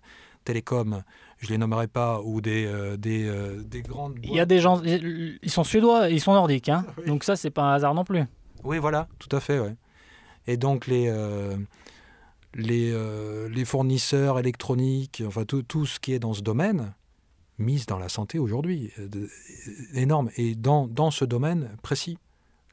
télécoms 0.44 1.04
je 1.40 1.50
les 1.50 1.58
nommerai 1.58 1.88
pas, 1.88 2.22
ou 2.24 2.42
des, 2.42 2.66
euh, 2.66 2.98
des, 2.98 3.28
euh, 3.28 3.62
des, 3.64 3.82
grandes. 3.82 4.18
Il 4.24 4.34
y 4.34 4.40
a 4.40 4.46
des 4.46 4.60
gens, 4.60 4.82
ils 4.84 5.52
sont 5.52 5.64
suédois, 5.64 6.10
ils 6.10 6.22
sont 6.22 6.34
nordiques, 6.34 6.70
hein. 6.70 6.86
donc 7.06 7.24
ça 7.24 7.36
c'est 7.36 7.52
pas 7.52 7.64
un 7.64 7.74
hasard 7.74 7.94
non 7.94 8.04
plus. 8.04 8.24
Oui, 8.64 8.80
voilà, 8.80 9.08
tout 9.20 9.34
à 9.36 9.40
fait, 9.40 9.60
ouais. 9.60 9.76
Et 10.48 10.58
donc 10.58 10.88
les, 10.88 11.08
euh, 11.10 11.56
les, 12.56 12.94
les 13.50 13.66
fournisseurs 13.66 14.40
électroniques, 14.40 15.22
enfin 15.26 15.46
tout, 15.46 15.62
tout 15.62 15.86
ce 15.86 16.00
qui 16.00 16.14
est 16.14 16.20
dans 16.20 16.34
ce 16.34 16.42
domaine, 16.42 16.94
mise 17.60 17.86
dans 17.86 18.00
la 18.00 18.10
santé 18.10 18.40
aujourd'hui, 18.40 18.92
énorme, 19.94 20.30
et 20.38 20.56
dans, 20.56 20.88
dans 20.88 21.12
ce 21.12 21.26
domaine 21.26 21.70
précis. 21.84 22.18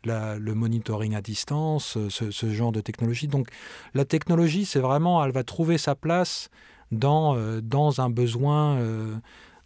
La, 0.06 0.36
le 0.36 0.52
monitoring 0.52 1.14
à 1.14 1.22
distance, 1.22 1.96
ce, 2.10 2.30
ce, 2.30 2.52
genre 2.52 2.72
de 2.72 2.82
technologie. 2.82 3.26
Donc 3.26 3.48
la 3.94 4.04
technologie, 4.04 4.66
c'est 4.66 4.78
vraiment, 4.78 5.24
elle 5.24 5.32
va 5.32 5.44
trouver 5.44 5.78
sa 5.78 5.94
place 5.94 6.50
dans, 6.92 7.36
euh, 7.36 7.60
dans 7.60 8.00
un 8.00 8.10
besoin 8.10 8.76
euh, 8.76 9.16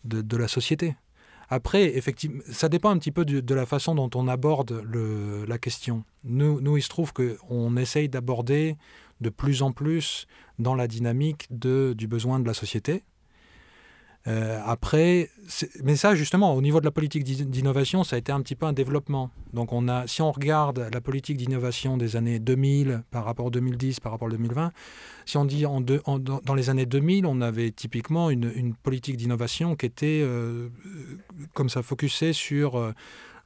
de, 0.05 0.37
la 0.37 0.49
société. 0.49 0.97
Après, 1.51 1.97
effectivement, 1.97 2.43
ça 2.51 2.69
dépend 2.69 2.91
un 2.91 2.99
petit 2.99 3.13
peu 3.13 3.25
de, 3.25 3.55
la 3.55 3.67
façon 3.67 3.95
dont 3.95 4.11
on 4.15 4.29
aborde 4.29 4.85
la 4.93 5.59
question. 5.59 6.05
Nous, 6.25 6.61
nous, 6.61 6.77
il 6.77 6.83
se 6.83 6.89
trouve 6.89 7.13
qu'on 7.13 7.77
essaye 7.77 8.09
d'aborder 8.09 8.77
de 9.21 9.31
plus 9.31 9.63
en 9.63 9.73
plus 9.73 10.27
dans 10.59 10.75
la 10.75 10.87
dynamique 10.87 11.47
de, 11.51 11.95
du 11.97 12.07
besoin 12.07 12.39
de 12.39 12.47
la 12.47 12.55
société. 12.55 13.03
Euh, 14.27 14.61
après, 14.67 15.31
mais 15.85 15.97
ça 15.97 16.15
justement, 16.15 16.55
au 16.55 16.61
niveau 16.61 16.81
de 16.81 16.85
la 16.85 16.91
politique 16.91 17.25
d'innovation, 17.25 18.05
ça 18.05 18.17
a 18.17 18.19
été 18.19 18.33
un 18.33 18.41
petit 18.43 18.57
peu 18.57 18.67
un 18.67 18.73
développement. 18.73 19.31
Donc 19.55 19.73
on 19.73 19.89
a, 19.89 20.07
si 20.07 20.21
on 20.23 20.33
regarde 20.33 20.89
la 20.93 21.01
politique 21.01 21.37
d'innovation 21.37 21.97
des 21.97 22.17
années 22.17 22.39
2000 22.39 23.05
par 23.11 23.25
rapport 23.25 23.47
à 23.47 23.51
2010, 23.51 24.01
par 24.01 24.13
rapport 24.13 24.29
à 24.29 24.33
2020, 24.33 24.73
si 25.25 25.37
on 25.37 25.45
dit 25.45 25.65
en, 25.67 25.81
dans 25.81 26.55
les 26.55 26.69
années 26.69 26.85
2000, 26.87 27.27
on 27.27 27.41
avait 27.41 27.71
typiquement 27.71 28.29
une, 28.31 28.75
politique 28.83 29.17
d'innovation 29.17 29.77
qui 29.77 29.87
était, 29.87 30.21
euh, 30.23 30.69
comme 31.55 31.69
ça, 31.69 31.83
focusée 31.83 32.33
sur 32.33 32.77
euh, 32.77 32.93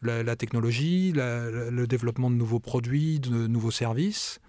la, 0.03 0.37
technologie, 0.37 1.13
le 1.15 1.87
développement 1.87 2.31
de 2.31 2.37
nouveaux 2.37 2.61
produits, 2.61 3.21
de 3.21 3.47
nouveaux 3.47 3.71
services 3.71 4.41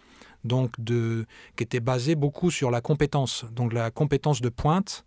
donc 0.43 0.71
de, 0.77 1.25
qui 1.55 1.63
était 1.63 1.79
basée 1.79 2.15
beaucoup 2.15 2.51
sur 2.51 2.69
la 2.69 2.81
compétence, 2.81 3.45
donc 3.53 3.71
la 3.71 3.91
compétence 3.91 4.41
de 4.41 4.49
pointe 4.49 5.05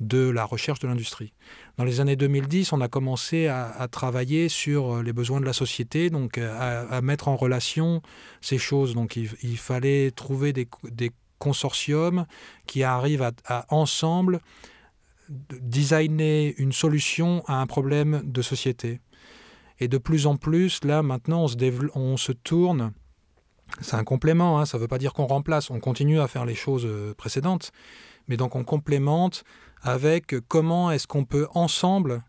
de 0.00 0.28
la 0.28 0.44
recherche 0.44 0.80
de 0.80 0.88
l'industrie. 0.88 1.32
Dans 1.76 1.84
les 1.84 2.00
années 2.00 2.16
2010, 2.16 2.72
on 2.72 2.80
a 2.80 2.88
commencé 2.88 3.46
à, 3.46 3.86
travailler 3.90 4.48
sur 4.48 4.96
euh, 4.96 5.02
les 5.02 5.12
besoins 5.12 5.40
de 5.40 5.46
la 5.46 5.52
société, 5.52 6.10
donc 6.10 6.38
euh, 6.38 6.86
à, 6.90 7.00
mettre 7.00 7.28
en 7.28 7.36
relation 7.36 8.02
ces 8.40 8.58
choses. 8.58 8.94
Donc 8.94 9.16
il, 9.16 9.58
fallait 9.58 10.10
trouver 10.10 10.52
des, 10.52 10.68
consortiums 11.38 12.26
qui 12.66 12.82
arrivent 12.84 13.30
à, 13.44 13.66
ensemble 13.68 14.40
designer 15.28 16.54
une 16.58 16.72
solution 16.72 17.42
à 17.46 17.60
un 17.60 17.66
problème 17.66 18.22
de 18.24 18.42
société. 18.42 19.00
Et 19.80 19.88
de 19.88 19.98
plus 19.98 20.26
en 20.26 20.36
plus, 20.36 20.84
là 20.84 21.02
maintenant, 21.02 21.46
on 21.94 22.16
se, 22.16 22.32
tourne 22.32 22.92
c'est 23.80 23.96
un 23.96 24.04
complément, 24.04 24.60
hein, 24.60 24.66
ça 24.66 24.78
ne 24.78 24.82
veut 24.82 24.88
pas 24.88 24.98
dire 24.98 25.12
qu'on 25.14 25.26
remplace, 25.26 25.70
on 25.70 25.80
continue 25.80 26.20
à 26.20 26.28
faire 26.28 26.44
les 26.44 26.54
choses 26.54 26.84
euh, 26.86 27.14
précédentes, 27.14 27.72
mais 28.28 28.36
donc 28.36 28.54
on 28.56 28.64
complémente 28.64 29.44
avec 29.84 30.34
comment 30.48 30.90
est-ce 30.90 31.06
qu'on 31.06 31.26
peut 31.26 31.46
ensemble, 31.54 32.22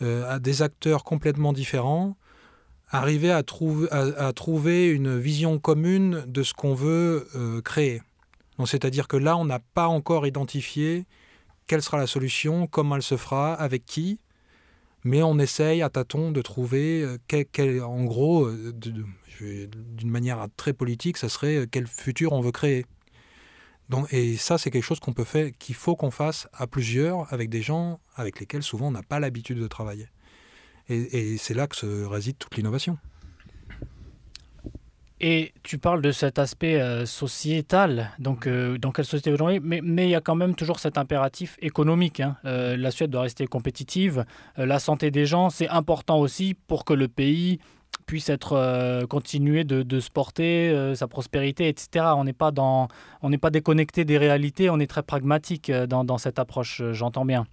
euh, 0.00 0.32
à 0.32 0.38
des 0.38 0.62
acteurs 0.62 1.02
complètement 1.02 1.52
différents, 1.52 2.16
arriver 2.88 3.32
à, 3.32 3.42
trouver 3.42 4.88
une 4.88 5.18
vision 5.18 5.58
commune 5.58 6.24
de 6.28 6.44
ce 6.44 6.54
qu'on 6.54 6.74
veut 6.74 7.28
euh, 7.34 7.60
créer. 7.60 8.00
C'est-à-dire 8.64 9.08
que 9.08 9.16
là, 9.16 9.36
on 9.36 9.44
n'a 9.44 9.58
pas 9.58 9.88
encore 9.88 10.28
identifié 10.28 11.04
quelle 11.66 11.82
sera 11.82 11.98
la 11.98 12.06
solution, 12.06 12.68
comment 12.68 12.94
elle 12.94 13.02
se 13.02 13.16
fera, 13.16 13.54
avec 13.54 13.84
qui, 13.84 14.20
mais 15.02 15.24
on 15.24 15.38
essaye 15.40 15.82
à 15.82 15.88
tâtons 15.88 16.30
de 16.30 16.42
trouver, 16.42 17.02
euh, 17.02 17.84
en 17.84 18.04
gros, 18.04 18.48
d'une 18.50 20.10
manière 20.10 20.46
très 20.56 20.72
politique, 20.72 21.16
ça 21.16 21.28
serait 21.28 21.66
quel 21.68 21.88
futur 21.88 22.32
on 22.32 22.40
veut 22.40 22.52
créer 22.52 22.86
et 24.10 24.36
ça, 24.36 24.58
c'est 24.58 24.70
quelque 24.70 24.84
chose 24.84 25.00
qu'on 25.00 25.12
peut 25.12 25.24
faire, 25.24 25.50
qu'il 25.58 25.74
faut 25.74 25.94
qu'on 25.94 26.10
fasse 26.10 26.48
à 26.52 26.66
plusieurs, 26.66 27.32
avec 27.32 27.50
des 27.50 27.62
gens 27.62 28.00
avec 28.16 28.40
lesquels 28.40 28.62
souvent 28.62 28.88
on 28.88 28.92
n'a 28.92 29.02
pas 29.02 29.20
l'habitude 29.20 29.58
de 29.58 29.66
travailler. 29.66 30.08
Et, 30.88 31.38
c'est 31.38 31.54
là 31.54 31.66
que 31.66 31.76
se 31.76 32.04
réside 32.04 32.36
toute 32.38 32.56
l'innovation. 32.56 32.98
Et 35.20 35.54
tu 35.62 35.78
parles 35.78 36.02
de 36.02 36.12
cet 36.12 36.38
aspect 36.38 36.78
euh, 36.80 37.06
sociétal, 37.06 38.10
donc 38.18 38.46
euh, 38.46 38.76
dans 38.76 38.90
quelle 38.90 39.06
société 39.06 39.32
aujourd'hui, 39.32 39.60
mais, 39.62 39.80
mais 39.82 40.06
il 40.06 40.10
y 40.10 40.14
a 40.14 40.20
quand 40.20 40.34
même 40.34 40.54
toujours 40.54 40.78
cet 40.78 40.98
impératif 40.98 41.56
économique. 41.62 42.20
Hein. 42.20 42.36
Euh, 42.44 42.76
la 42.76 42.90
Suède 42.90 43.10
doit 43.10 43.22
rester 43.22 43.46
compétitive, 43.46 44.26
la 44.56 44.78
santé 44.78 45.10
des 45.10 45.24
gens, 45.24 45.48
c'est 45.48 45.68
important 45.68 46.18
aussi 46.18 46.54
pour 46.66 46.84
que 46.84 46.92
le 46.92 47.08
pays 47.08 47.58
puisse 48.06 48.28
être 48.28 49.06
continuer 49.08 49.64
de, 49.64 49.82
de, 49.82 50.00
se 50.00 50.10
porter, 50.10 50.94
sa 50.94 51.08
prospérité, 51.08 51.68
etc. 51.68 52.06
On 52.16 52.24
n'est 52.24 52.32
pas 52.32 52.50
dans, 52.50 52.88
on 53.22 53.30
n'est 53.30 53.38
pas 53.38 53.50
déconnecté 53.50 54.04
des 54.04 54.18
réalités, 54.18 54.70
on 54.70 54.78
est 54.78 54.86
très 54.86 55.02
pragmatique 55.02 55.70
dans, 55.70 56.04
dans 56.04 56.18
cette 56.18 56.38
approche, 56.38 56.82
j'entends 56.92 57.24
bien. 57.24 57.46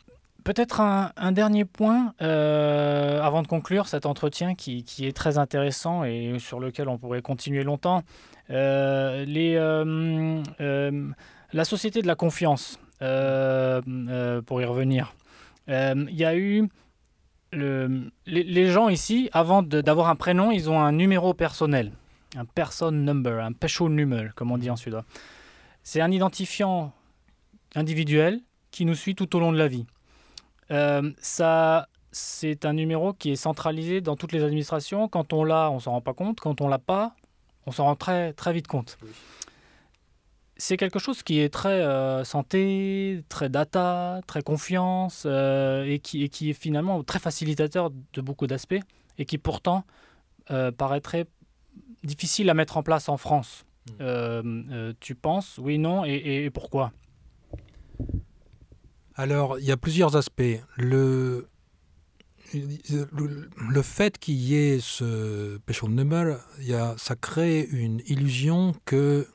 Peut-être 0.44 0.82
un, 0.82 1.32
dernier 1.32 1.66
point 1.66 2.16
euh, 2.22 3.22
avant 3.22 3.44
de 3.44 3.48
conclure 3.48 3.88
cet 3.88 4.08
entretien 4.08 4.56
qui, 4.56 4.84
est 5.02 5.16
très 5.16 5.38
intéressant 5.38 6.04
et 6.04 6.38
sur 6.40 6.60
lequel 6.60 6.90
on 6.90 6.98
pourrait 6.98 7.22
continuer 7.22 7.64
longtemps. 7.64 8.02
Euh, 8.50 9.24
les, 9.26 9.56
euh, 9.56 11.12
la 11.54 11.66
société 11.66 12.02
de 12.02 12.08
la 12.08 12.16
confiance, 12.16 12.80
pour 13.00 14.62
y 14.62 14.66
revenir. 14.66 15.14
Il 15.68 16.16
y 16.16 16.26
a 16.26 16.36
eu 16.36 16.68
le, 17.52 18.12
les, 18.26 18.68
gens 18.68 18.90
ici, 18.90 19.30
avant 19.34 19.62
d'avoir 19.62 20.10
un 20.10 20.16
prénom, 20.16 20.52
ils 20.52 20.70
ont 20.70 20.80
un 20.80 20.92
numéro 20.92 21.34
personnel, 21.34 21.92
un 22.36 22.46
person 22.46 22.92
number, 22.92 23.44
un 23.44 23.54
number, 23.90 24.34
comme 24.36 24.52
on 24.52 24.58
dit 24.58 24.70
en 24.70 24.76
suédois. 24.76 25.06
C'est 25.84 26.02
un 26.02 26.12
identifiant 26.12 26.94
individuel 27.76 28.40
qui 28.72 28.86
nous 28.86 28.96
suit 28.96 29.16
tout 29.16 29.36
au 29.36 29.40
long 29.40 29.52
de 29.52 29.58
la 29.58 29.68
vie. 29.68 29.86
Euh, 30.72 31.12
ça, 31.20 31.88
c'est 32.12 32.66
un 32.66 32.74
numéro 32.74 33.14
qui 33.14 33.32
est 33.32 33.36
centralisé 33.36 34.02
dans 34.02 34.16
toutes 34.16 34.32
les 34.32 34.44
administrations. 34.44 35.08
Quand 35.08 35.34
on 35.34 35.44
l'a, 35.44 35.70
on 35.72 35.80
s'en 35.80 35.92
rend 35.92 36.02
pas 36.02 36.14
compte. 36.14 36.40
Quand 36.40 36.62
on 36.62 36.68
l'a 36.68 36.80
pas, 36.80 37.14
on 37.66 37.72
s'en 37.72 37.86
rend 37.86 37.96
très, 37.96 38.34
très 38.34 38.54
vite 38.54 38.68
compte. 38.68 38.98
C'est 40.64 40.78
quelque 40.78 41.00
chose 41.00 41.24
qui 41.24 41.40
est 41.40 41.50
très 41.50 41.82
euh, 41.82 42.24
santé, 42.24 43.24
très 43.30 43.50
data, 43.50 44.22
très 44.28 44.44
confiance 44.44 45.24
euh, 45.26 45.84
et, 45.86 45.98
qui, 45.98 46.22
et, 46.22 46.30
qui, 46.30 46.52
est 46.52 46.54
finalement 46.54 47.04
très 47.04 47.18
facilitateur 47.18 47.90
de 47.90 48.22
beaucoup 48.22 48.46
d'aspects 48.46 48.80
et 49.18 49.26
qui 49.26 49.40
pourtant 49.40 49.86
paraîtrait 50.78 51.26
difficile 52.04 52.48
à 52.52 52.54
mettre 52.54 52.78
en 52.78 52.84
place 52.84 53.10
en 53.10 53.18
France. 53.18 53.66
Mmh. 54.00 54.92
tu 55.00 55.16
penses 55.16 55.58
Oui, 55.58 55.80
non 55.80 56.04
et 56.06 56.50
pourquoi? 56.54 56.92
Alors, 59.16 59.58
il 59.58 59.66
y 59.66 59.72
a 59.72 59.78
plusieurs 59.78 60.16
aspects. 60.16 60.60
Le, 60.76 61.48
le, 62.54 63.82
fait 63.82 64.20
qu'il 64.20 64.36
y 64.36 64.56
ait 64.56 64.80
ce 64.80 65.58
de 65.58 65.88
number, 65.88 66.38
il 66.60 66.94
ça 66.98 67.16
crée 67.16 67.68
une 67.72 68.02
illusion 68.06 68.74
que 68.86 69.26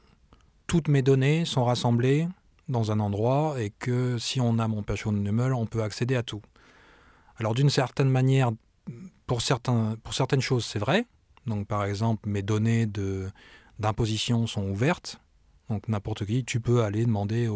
toutes 0.67 0.89
mes 0.89 1.03
données 1.03 1.45
sont 1.45 1.65
rassemblées 1.65 2.29
dans 2.69 2.91
un 2.91 3.01
endroit 3.01 3.61
et 3.61 3.71
que 3.71 4.19
si 4.19 4.41
on 4.41 4.59
a 4.59 4.69
mon 4.69 4.83
de 4.83 5.11
number, 5.11 5.57
on 5.57 5.67
peut 5.67 5.83
accéder 5.83 6.17
à 6.17 6.23
tout. 6.23 6.43
Alors 7.39 7.55
d'une 7.55 7.71
certaine 7.71 8.09
manière, 8.09 8.51
pour, 9.27 9.43
certaines 9.43 10.41
choses, 10.41 10.65
c'est 10.65 10.79
vrai. 10.79 11.07
Donc 11.47 11.67
par 11.67 11.85
exemple, 11.85 12.29
mes 12.29 12.43
données 12.43 12.87
d'imposition 13.79 14.47
sont 14.47 14.69
ouvertes. 14.69 15.21
Donc 15.69 15.89
n'importe 15.89 16.25
qui, 16.25 16.45
tu 16.45 16.61
peux 16.61 16.83
aller 16.83 17.05
demander 17.05 17.49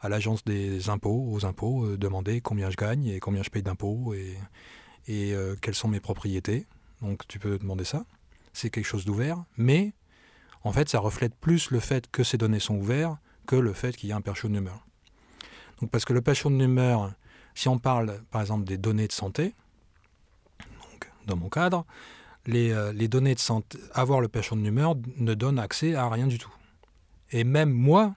à 0.00 0.08
l'agence 0.08 0.44
des 0.44 0.88
impôts, 0.88 1.28
aux 1.30 1.44
impôts, 1.46 1.86
euh, 1.86 1.96
demander 1.96 2.40
combien 2.40 2.70
je 2.70 2.76
gagne 2.76 3.06
et 3.06 3.20
combien 3.20 3.44
je 3.44 3.50
paye 3.50 3.62
d'impôts 3.62 4.14
et, 4.14 4.36
et 5.06 5.32
euh, 5.32 5.54
quelles 5.60 5.76
sont 5.76 5.86
mes 5.86 6.00
propriétés. 6.00 6.66
Donc 7.00 7.26
tu 7.28 7.38
peux 7.38 7.56
demander 7.58 7.84
ça. 7.84 8.04
C'est 8.52 8.68
quelque 8.68 8.84
chose 8.86 9.04
d'ouvert, 9.04 9.44
mais 9.56 9.92
en 10.64 10.72
fait 10.72 10.88
ça 10.88 10.98
reflète 10.98 11.34
plus 11.34 11.70
le 11.70 11.80
fait 11.80 12.10
que 12.10 12.22
ces 12.24 12.38
données 12.38 12.60
sont 12.60 12.76
ouvertes 12.76 13.18
que 13.46 13.56
le 13.56 13.72
fait 13.72 13.96
qu'il 13.96 14.08
y 14.08 14.12
a 14.12 14.16
un 14.16 14.20
de 14.48 14.54
number. 14.54 14.86
Donc 15.80 15.90
parce 15.90 16.04
que 16.04 16.12
le 16.12 16.20
de 16.50 16.54
number, 16.54 17.12
si 17.54 17.68
on 17.68 17.78
parle 17.78 18.20
par 18.30 18.40
exemple 18.40 18.64
des 18.64 18.78
données 18.78 19.08
de 19.08 19.12
santé, 19.12 19.54
dans 21.26 21.36
mon 21.36 21.48
cadre, 21.48 21.84
les, 22.46 22.72
euh, 22.72 22.92
les 22.92 23.08
données 23.08 23.34
de 23.34 23.40
santé, 23.40 23.78
avoir 23.92 24.20
le 24.20 24.28
ne 25.16 25.34
donne 25.34 25.58
accès 25.58 25.94
à 25.94 26.08
rien 26.08 26.26
du 26.26 26.38
tout. 26.38 26.52
Et 27.30 27.44
même 27.44 27.70
moi, 27.70 28.14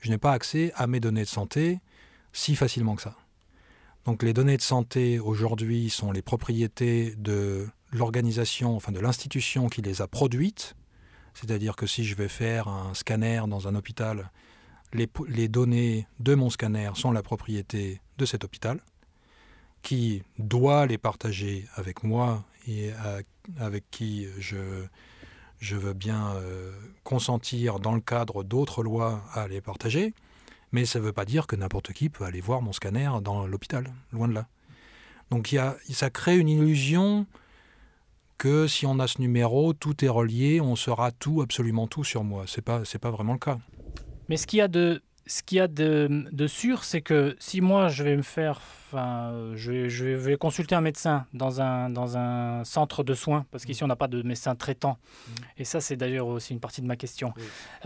je 0.00 0.10
n'ai 0.10 0.18
pas 0.18 0.32
accès 0.32 0.72
à 0.74 0.86
mes 0.86 1.00
données 1.00 1.22
de 1.22 1.28
santé 1.28 1.80
si 2.32 2.56
facilement 2.56 2.96
que 2.96 3.02
ça. 3.02 3.16
Donc 4.04 4.22
les 4.22 4.34
données 4.34 4.56
de 4.56 4.62
santé 4.62 5.18
aujourd'hui 5.18 5.88
sont 5.88 6.12
les 6.12 6.20
propriétés 6.20 7.14
de 7.16 7.66
l'organisation, 7.90 8.76
enfin 8.76 8.92
de 8.92 9.00
l'institution 9.00 9.68
qui 9.68 9.80
les 9.80 10.02
a 10.02 10.08
produites. 10.08 10.76
C'est-à-dire 11.34 11.76
que 11.76 11.86
si 11.86 12.04
je 12.04 12.14
vais 12.14 12.28
faire 12.28 12.68
un 12.68 12.94
scanner 12.94 13.42
dans 13.48 13.68
un 13.68 13.74
hôpital, 13.74 14.30
les, 14.92 15.48
données 15.48 16.06
de 16.20 16.34
mon 16.34 16.50
scanner 16.50 16.90
sont 16.94 17.10
la 17.10 17.22
propriété 17.22 18.00
de 18.18 18.24
cet 18.24 18.44
hôpital, 18.44 18.80
qui 19.82 20.22
doit 20.38 20.86
les 20.86 20.98
partager 20.98 21.66
avec 21.74 22.04
moi 22.04 22.44
et 22.68 22.92
avec 23.58 23.84
qui 23.90 24.26
je, 24.38 25.76
veux 25.76 25.92
bien 25.92 26.34
euh, 26.36 26.72
consentir 27.02 27.80
dans 27.80 27.94
le 27.94 28.00
cadre 28.00 28.44
d'autres 28.44 28.82
lois 28.82 29.22
à 29.34 29.48
les 29.48 29.60
partager, 29.60 30.14
mais 30.72 30.86
ça 30.86 31.00
ne 31.00 31.04
veut 31.04 31.12
pas 31.12 31.24
dire 31.24 31.46
que 31.46 31.56
n'importe 31.56 31.92
qui 31.92 32.08
peut 32.08 32.24
aller 32.24 32.40
voir 32.40 32.62
mon 32.62 32.72
scanner 32.72 33.10
dans 33.22 33.46
l'hôpital, 33.46 33.92
loin 34.12 34.28
de 34.28 34.34
là. 34.34 34.46
Donc 35.30 35.52
y 35.52 35.58
a, 35.58 35.76
ça 35.90 36.10
crée 36.10 36.38
une 36.38 36.48
illusion 36.48 37.26
que 38.38 38.66
si 38.66 38.86
on 38.86 38.98
a 38.98 39.06
ce 39.06 39.20
numéro, 39.20 39.72
tout 39.72 40.04
est 40.04 40.08
relié, 40.08 40.60
on 40.60 40.76
saura 40.76 41.12
tout, 41.12 41.42
absolument 41.42 41.86
tout 41.86 42.04
sur 42.04 42.24
moi. 42.24 42.44
Ce 42.46 42.58
n'est 42.58 42.62
pas, 42.62 42.82
pas 43.00 43.10
vraiment 43.10 43.32
le 43.32 43.38
cas. 43.38 43.58
Mais 44.28 44.36
ce 44.36 44.46
qu'il 44.46 44.58
y 44.58 44.62
a 44.62 44.68
de 44.68 45.02
ce 45.26 45.42
qu'il 45.42 45.58
y 45.58 45.60
a 45.60 45.68
de, 45.68 46.46
sûr, 46.46 46.84
c'est 46.84 47.00
que 47.00 47.36
si 47.38 47.60
moi 47.60 47.88
je 47.88 48.02
vais 48.02 48.16
me 48.16 48.22
faire, 48.22 48.60
enfin, 48.92 49.52
je, 49.54 50.14
vais 50.14 50.36
consulter 50.36 50.74
un 50.74 50.80
médecin 50.80 51.26
dans 51.32 51.62
un, 51.62 51.88
dans 51.88 52.18
un 52.18 52.62
centre 52.64 53.02
de 53.02 53.14
soins, 53.14 53.46
parce 53.50 53.64
qu'ici 53.64 53.82
on 53.84 53.86
n'a 53.86 53.96
pas 53.96 54.08
de 54.08 54.22
médecin 54.22 54.54
traitant, 54.54 54.98
mmh. 54.98 55.32
et 55.58 55.64
ça 55.64 55.80
c'est 55.80 55.96
d'ailleurs 55.96 56.26
aussi 56.26 56.52
une 56.52 56.60
partie 56.60 56.82
de 56.82 56.86
ma 56.86 56.96
question. 56.96 57.32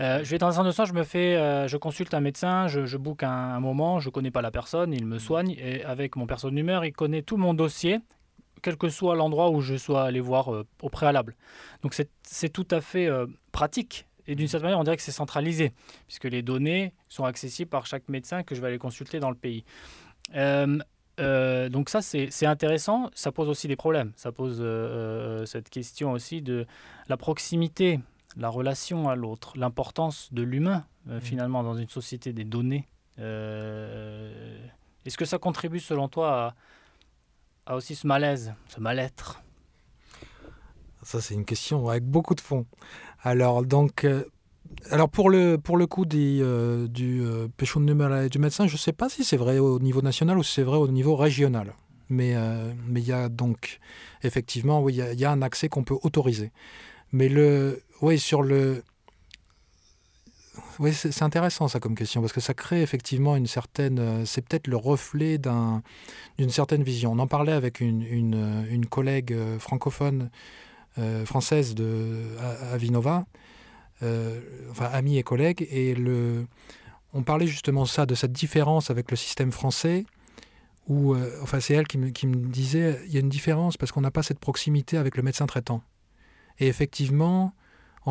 Euh, 0.01 0.19
je 0.23 0.29
vais 0.29 0.37
dans 0.37 0.47
un 0.47 0.51
centre 0.51 0.67
de 0.67 0.71
soins, 0.71 0.85
je 0.85 0.93
me 0.93 1.03
fais, 1.03 1.37
euh, 1.37 1.67
je 1.67 1.77
consulte 1.77 2.13
un 2.13 2.19
médecin, 2.19 2.67
je, 2.67 2.85
je 2.85 2.97
book 2.97 3.23
un, 3.23 3.59
moment, 3.59 3.99
je 3.99 4.09
connais 4.09 4.31
pas 4.31 4.41
la 4.41 4.51
personne, 4.51 4.93
il 4.93 5.05
me 5.05 5.15
mmh. 5.15 5.19
soigne, 5.19 5.55
et 5.57 5.83
avec 5.85 6.17
mon 6.17 6.27
personne 6.27 6.55
d'humeur, 6.55 6.83
il 6.83 6.91
connaît 6.91 7.21
tout 7.21 7.37
mon 7.37 7.53
dossier, 7.53 7.99
quel 8.61 8.77
que 8.77 8.89
soit 8.89 9.15
l'endroit 9.15 9.49
où 9.49 9.61
je 9.61 9.75
sois 9.75 10.03
allé 10.03 10.19
voir 10.19 10.53
euh, 10.53 10.65
au 10.81 10.89
préalable. 10.89 11.35
Donc 11.83 11.95
c'est 12.23 12.49
tout 12.49 12.67
à 12.71 12.81
fait 12.81 13.09
pratique 13.51 14.05
et 14.29 14.35
d'une 14.35 14.47
certaine 14.47 14.67
manière, 14.67 14.79
on 14.79 14.83
dirait 14.83 14.95
que 14.95 15.01
c'est 15.01 15.11
centralisé, 15.11 15.73
puisque 16.05 16.25
les 16.25 16.43
données 16.43 16.93
sont 17.09 17.25
accessibles 17.25 17.69
par 17.69 17.87
chaque 17.87 18.07
médecin 18.09 18.43
que 18.43 18.53
je 18.53 18.61
vais 18.61 18.67
aller 18.67 18.77
consulter 18.77 19.19
dans 19.19 19.31
le 19.31 19.35
pays. 19.35 19.65
Euh, 20.35 20.77
euh, 21.19 21.67
donc 21.67 21.89
ça, 21.89 22.03
c'est 22.03 22.45
intéressant. 22.45 23.09
Ça 23.15 23.31
pose 23.31 23.49
aussi 23.49 23.67
des 23.67 23.75
problèmes. 23.75 24.11
Ça 24.15 24.31
pose 24.31 24.59
euh, 24.61 25.47
cette 25.47 25.71
question 25.71 26.11
aussi 26.11 26.43
de 26.43 26.67
la 27.07 27.17
proximité, 27.17 27.99
la 28.37 28.49
relation 28.49 29.09
à 29.09 29.15
l'autre, 29.15 29.53
l'importance 29.57 30.31
de 30.31 30.43
l'humain, 30.43 30.85
mmh. 31.07 31.21
finalement, 31.21 31.63
dans 31.63 31.73
une 31.73 31.89
société 31.89 32.31
des 32.31 32.43
données. 32.43 32.87
Est-ce 33.17 35.17
que 35.17 35.25
ça 35.25 35.39
contribue, 35.39 35.79
selon 35.79 36.07
toi, 36.07 36.49
à, 36.49 36.55
à 37.69 37.75
aussi 37.75 37.95
ce 37.95 38.07
malaise, 38.07 38.53
ce 38.67 38.81
mal-être 38.81 39.41
Ça, 41.03 41.21
c'est 41.21 41.35
une 41.35 41.45
question 41.45 41.87
avec 41.87 42.03
beaucoup 42.03 42.33
de 42.33 42.41
fond. 42.41 42.65
Alors, 43.21 43.63
donc, 43.63 44.05
euh, 44.05 44.25
alors 44.89 45.07
pour 45.07 45.29
le, 45.29 45.57
pour 45.57 45.77
le 45.77 45.85
coup 45.85 46.03
euh, 46.11 46.87
du 46.87 47.21
euh, 47.21 47.47
pécho 47.55 47.79
du 47.79 48.39
médecin, 48.39 48.65
je 48.65 48.73
ne 48.73 48.77
sais 48.77 48.91
pas 48.91 49.07
si 49.07 49.23
c'est 49.23 49.37
vrai 49.37 49.59
au 49.59 49.77
niveau 49.79 50.01
national 50.01 50.39
ou 50.39 50.43
si 50.43 50.53
c'est 50.55 50.63
vrai 50.63 50.77
au 50.77 50.87
niveau 50.87 51.15
régional. 51.15 51.73
Mais 52.11 52.33
mais 52.87 53.01
il 53.01 53.07
y 53.07 53.13
a 53.13 53.29
donc, 53.29 53.79
effectivement, 54.23 54.81
oui, 54.81 54.95
il 54.95 55.19
y, 55.19 55.25
a 55.25 55.31
un 55.31 55.43
accès 55.43 55.69
qu'on 55.69 55.83
peut 55.83 55.97
autoriser. 56.01 56.51
Mais 57.11 57.29
le, 57.29 57.83
oui, 58.01 58.17
sur 58.17 58.41
le... 58.41 58.83
Oui, 60.79 60.93
c'est 60.93 61.23
intéressant 61.23 61.67
ça 61.67 61.79
comme 61.79 61.95
question, 61.95 62.21
parce 62.21 62.31
que 62.31 62.39
ça 62.39 62.53
crée 62.53 62.81
effectivement 62.81 63.35
une 63.35 63.47
certaine... 63.47 64.25
C'est 64.25 64.41
peut-être 64.41 64.67
le 64.67 64.77
reflet 64.77 65.37
d'une 65.37 66.49
certaine 66.49 66.83
vision. 66.83 67.11
On 67.11 67.19
en 67.19 67.27
parlait 67.27 67.51
avec 67.51 67.81
une, 67.81 68.01
une 68.03 68.85
collègue 68.85 69.35
francophone 69.59 70.29
euh, 70.97 71.23
française 71.23 71.75
de 71.75 72.25
Avinova, 72.73 73.25
euh, 74.01 74.41
enfin 74.71 74.85
amis 74.85 75.17
et 75.17 75.23
collègues, 75.23 75.67
et 75.69 75.93
le, 75.93 76.47
on 77.13 77.21
parlait 77.21 77.45
justement 77.45 77.85
ça, 77.85 78.07
de 78.07 78.15
cette 78.15 78.33
différence 78.33 78.89
avec 78.89 79.11
le 79.11 79.15
système 79.15 79.51
français, 79.51 80.05
où, 80.87 81.13
euh, 81.13 81.39
enfin 81.43 81.59
c'est 81.59 81.75
elle 81.75 81.87
qui 81.87 82.11
qui 82.11 82.25
me, 82.25 82.35
disait, 82.35 82.99
il 83.05 83.13
y 83.13 83.17
a 83.17 83.19
une 83.19 83.29
différence 83.29 83.77
parce 83.77 83.91
qu'on 83.91 84.01
n'a 84.01 84.11
pas 84.11 84.23
cette 84.23 84.39
proximité 84.39 84.97
avec 84.97 85.15
le 85.15 85.21
médecin 85.21 85.45
traitant. 85.45 85.83
Et 86.57 86.67
effectivement, 86.67 87.53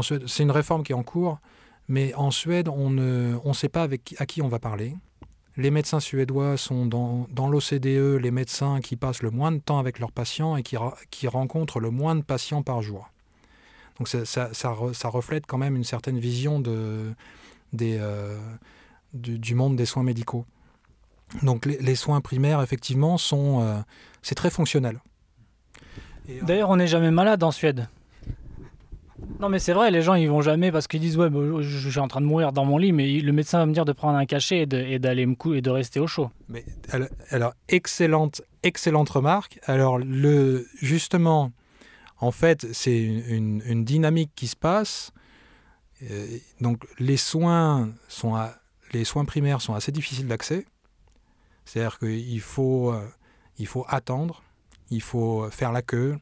c'est 0.01 0.43
une 0.43 0.53
réforme 0.53 0.85
qui 0.85 0.93
est 0.93 0.97
en 0.97 1.03
cours, 1.03 1.41
mais 1.89 2.15
en 2.15 2.31
Suède, 2.31 2.69
on 2.69 2.91
ne 2.91 3.37
on 3.45 3.53
sait 3.53 3.69
pas 3.69 3.83
avec, 3.83 4.15
à 4.19 4.27
qui 4.27 4.43
on 4.43 4.49
va 4.49 4.59
parler. 4.59 4.95
les 5.57 5.71
médecins 5.71 6.01
suédois 6.01 6.57
sont 6.57 6.87
dans, 6.87 7.49
l'OCDE 7.49 8.21
les 8.21 8.31
médecins 8.31 8.81
qui 8.81 8.97
passent 8.97 9.23
le 9.23 9.31
moins 9.31 9.51
de 9.51 9.59
temps 9.59 9.79
avec 9.79 9.99
leurs 9.99 10.13
patients 10.13 10.57
et 10.57 10.63
qui, 10.63 10.77
qui 11.11 11.27
rencontrent 11.27 11.81
le 11.81 11.91
moins 11.91 12.15
de 12.15 12.23
patients 12.23 12.63
par 12.63 12.83
jour. 12.83 13.11
Donc 13.99 14.07
ça, 14.09 14.25
ça, 14.25 15.09
reflète 15.09 15.47
quand 15.47 15.59
même 15.59 15.75
une 15.75 15.85
certaine 15.85 16.19
vision 16.19 16.61
de, 16.61 17.13
des, 17.73 17.99
euh, 17.99 18.39
du, 19.13 19.55
monde 19.55 19.75
des 19.75 19.87
soins 19.87 20.05
médicaux. 20.05 20.45
Donc 21.43 21.67
les, 21.67 21.95
soins 21.97 22.21
primaires, 22.21 22.63
effectivement, 22.63 23.19
sont 23.19 23.61
euh, 23.61 23.81
c'est 24.23 24.37
très 24.37 24.51
fonctionnel. 24.51 25.01
D'ailleurs, 26.43 26.71
on 26.71 26.77
n'est 26.77 26.87
jamais 26.87 27.11
malade 27.11 27.43
en 27.43 27.51
Suède. 27.51 27.89
Non, 29.41 29.49
mais 29.49 29.61
c'est 29.61 29.73
vrai, 29.73 29.93
les 29.93 30.03
gens 30.03 30.15
ils 30.15 30.29
vont 30.29 30.41
jamais 30.41 30.73
parce 30.73 30.89
qu'ils 30.89 31.01
disent 31.01 31.17
Ouais, 31.17 31.31
bah, 31.31 31.41
je, 31.61 31.89
suis 31.89 32.01
en 32.01 32.09
train 32.09 32.21
de 32.21 32.27
mourir 32.27 32.53
dans 32.53 32.65
mon 32.65 32.77
lit, 32.77 32.93
mais 32.93 33.21
le 33.21 33.33
médecin 33.33 33.59
va 33.59 33.67
me 33.67 33.73
dire 33.73 33.85
de 33.85 33.93
prendre 33.93 34.19
un 34.19 34.27
cachet 34.27 34.67
et 34.73 34.99
d'aller 34.99 35.27
me 35.27 35.37
couper 35.37 35.59
et 35.59 35.63
de 35.63 35.71
rester 35.71 36.01
au 36.01 36.09
chaud. 36.09 36.31
Mais 36.49 36.65
alors, 37.31 37.55
excellente, 37.69 38.43
excellente 38.65 39.09
remarque. 39.11 39.61
Alors, 39.67 39.99
le, 39.99 40.67
justement, 40.83 41.53
en 42.19 42.33
fait, 42.33 42.67
c'est 42.73 42.99
une, 42.99 43.85
dynamique 43.85 44.33
qui 44.35 44.49
se 44.49 44.57
passe. 44.57 45.13
Euh, 46.11 46.27
donc, 46.61 46.85
les 46.99 47.17
soins, 47.17 47.91
sont 48.09 48.37
les 48.93 49.05
soins 49.05 49.25
primaires 49.25 49.61
sont 49.61 49.75
assez 49.75 49.93
difficiles 49.93 50.27
d'accès. 50.27 50.67
C'est-à-dire 51.65 51.99
qu'il 51.99 52.41
faut, 52.41 52.93
euh, 52.93 53.07
il 53.59 53.67
faut 53.67 53.85
attendre, 53.89 54.43
il 54.91 55.03
faut 55.03 55.49
faire 55.51 55.71
la 55.71 55.83
queue 55.83 56.19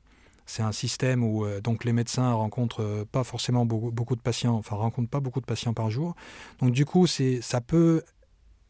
c'est 0.47 0.63
un 0.63 0.73
système 0.73 1.25
où 1.25 1.45
euh, 1.45 1.61
donc 1.61 1.85
les 1.85 1.93
médecins 1.93 2.33
rencontrent 2.33 2.83
euh, 2.83 3.05
pas 3.05 3.25
forcément 3.25 3.67
beaucoup, 3.67 4.17
de 4.17 4.21
patients, 4.21 4.55
enfin 4.55 4.77
rencontrent 4.77 5.11
pas 5.11 5.21
beaucoup 5.21 5.41
de 5.41 5.47
patients 5.47 5.75
par 5.75 5.91
jour. 5.91 6.15
Donc 6.61 6.73
du 6.73 6.85
coup, 6.85 7.07
c'est 7.07 7.41
ça 7.43 7.61
peut 7.61 8.03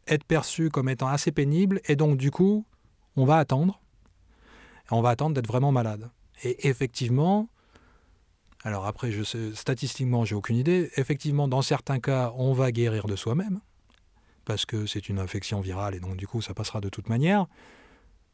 être 0.07 0.23
perçu 0.23 0.69
comme 0.69 0.89
étant 0.89 1.07
assez 1.07 1.31
pénible 1.31 1.79
et 1.87 1.95
donc 1.95 2.17
du 2.17 2.31
coup, 2.31 2.65
on 3.15 3.25
va 3.25 3.37
attendre. 3.37 3.79
On 4.89 5.01
va 5.01 5.09
attendre 5.09 5.35
d'être 5.35 5.47
vraiment 5.47 5.71
malade. 5.71 6.09
Et 6.43 6.67
effectivement, 6.67 7.49
alors 8.63 8.85
après, 8.85 9.11
je 9.11 9.23
sais, 9.23 9.53
statistiquement, 9.53 10.25
j'ai 10.25 10.35
aucune 10.35 10.55
idée. 10.55 10.89
Effectivement, 10.97 11.47
dans 11.47 11.61
certains 11.61 11.99
cas, 11.99 12.33
on 12.37 12.53
va 12.53 12.71
guérir 12.71 13.05
de 13.05 13.15
soi-même 13.15 13.59
parce 14.45 14.65
que 14.65 14.85
c'est 14.85 15.09
une 15.09 15.19
infection 15.19 15.59
virale 15.59 15.93
et 15.93 15.99
donc 15.99 16.15
du 16.15 16.25
coup, 16.25 16.41
ça 16.41 16.53
passera 16.53 16.81
de 16.81 16.89
toute 16.89 17.09
manière. 17.09 17.47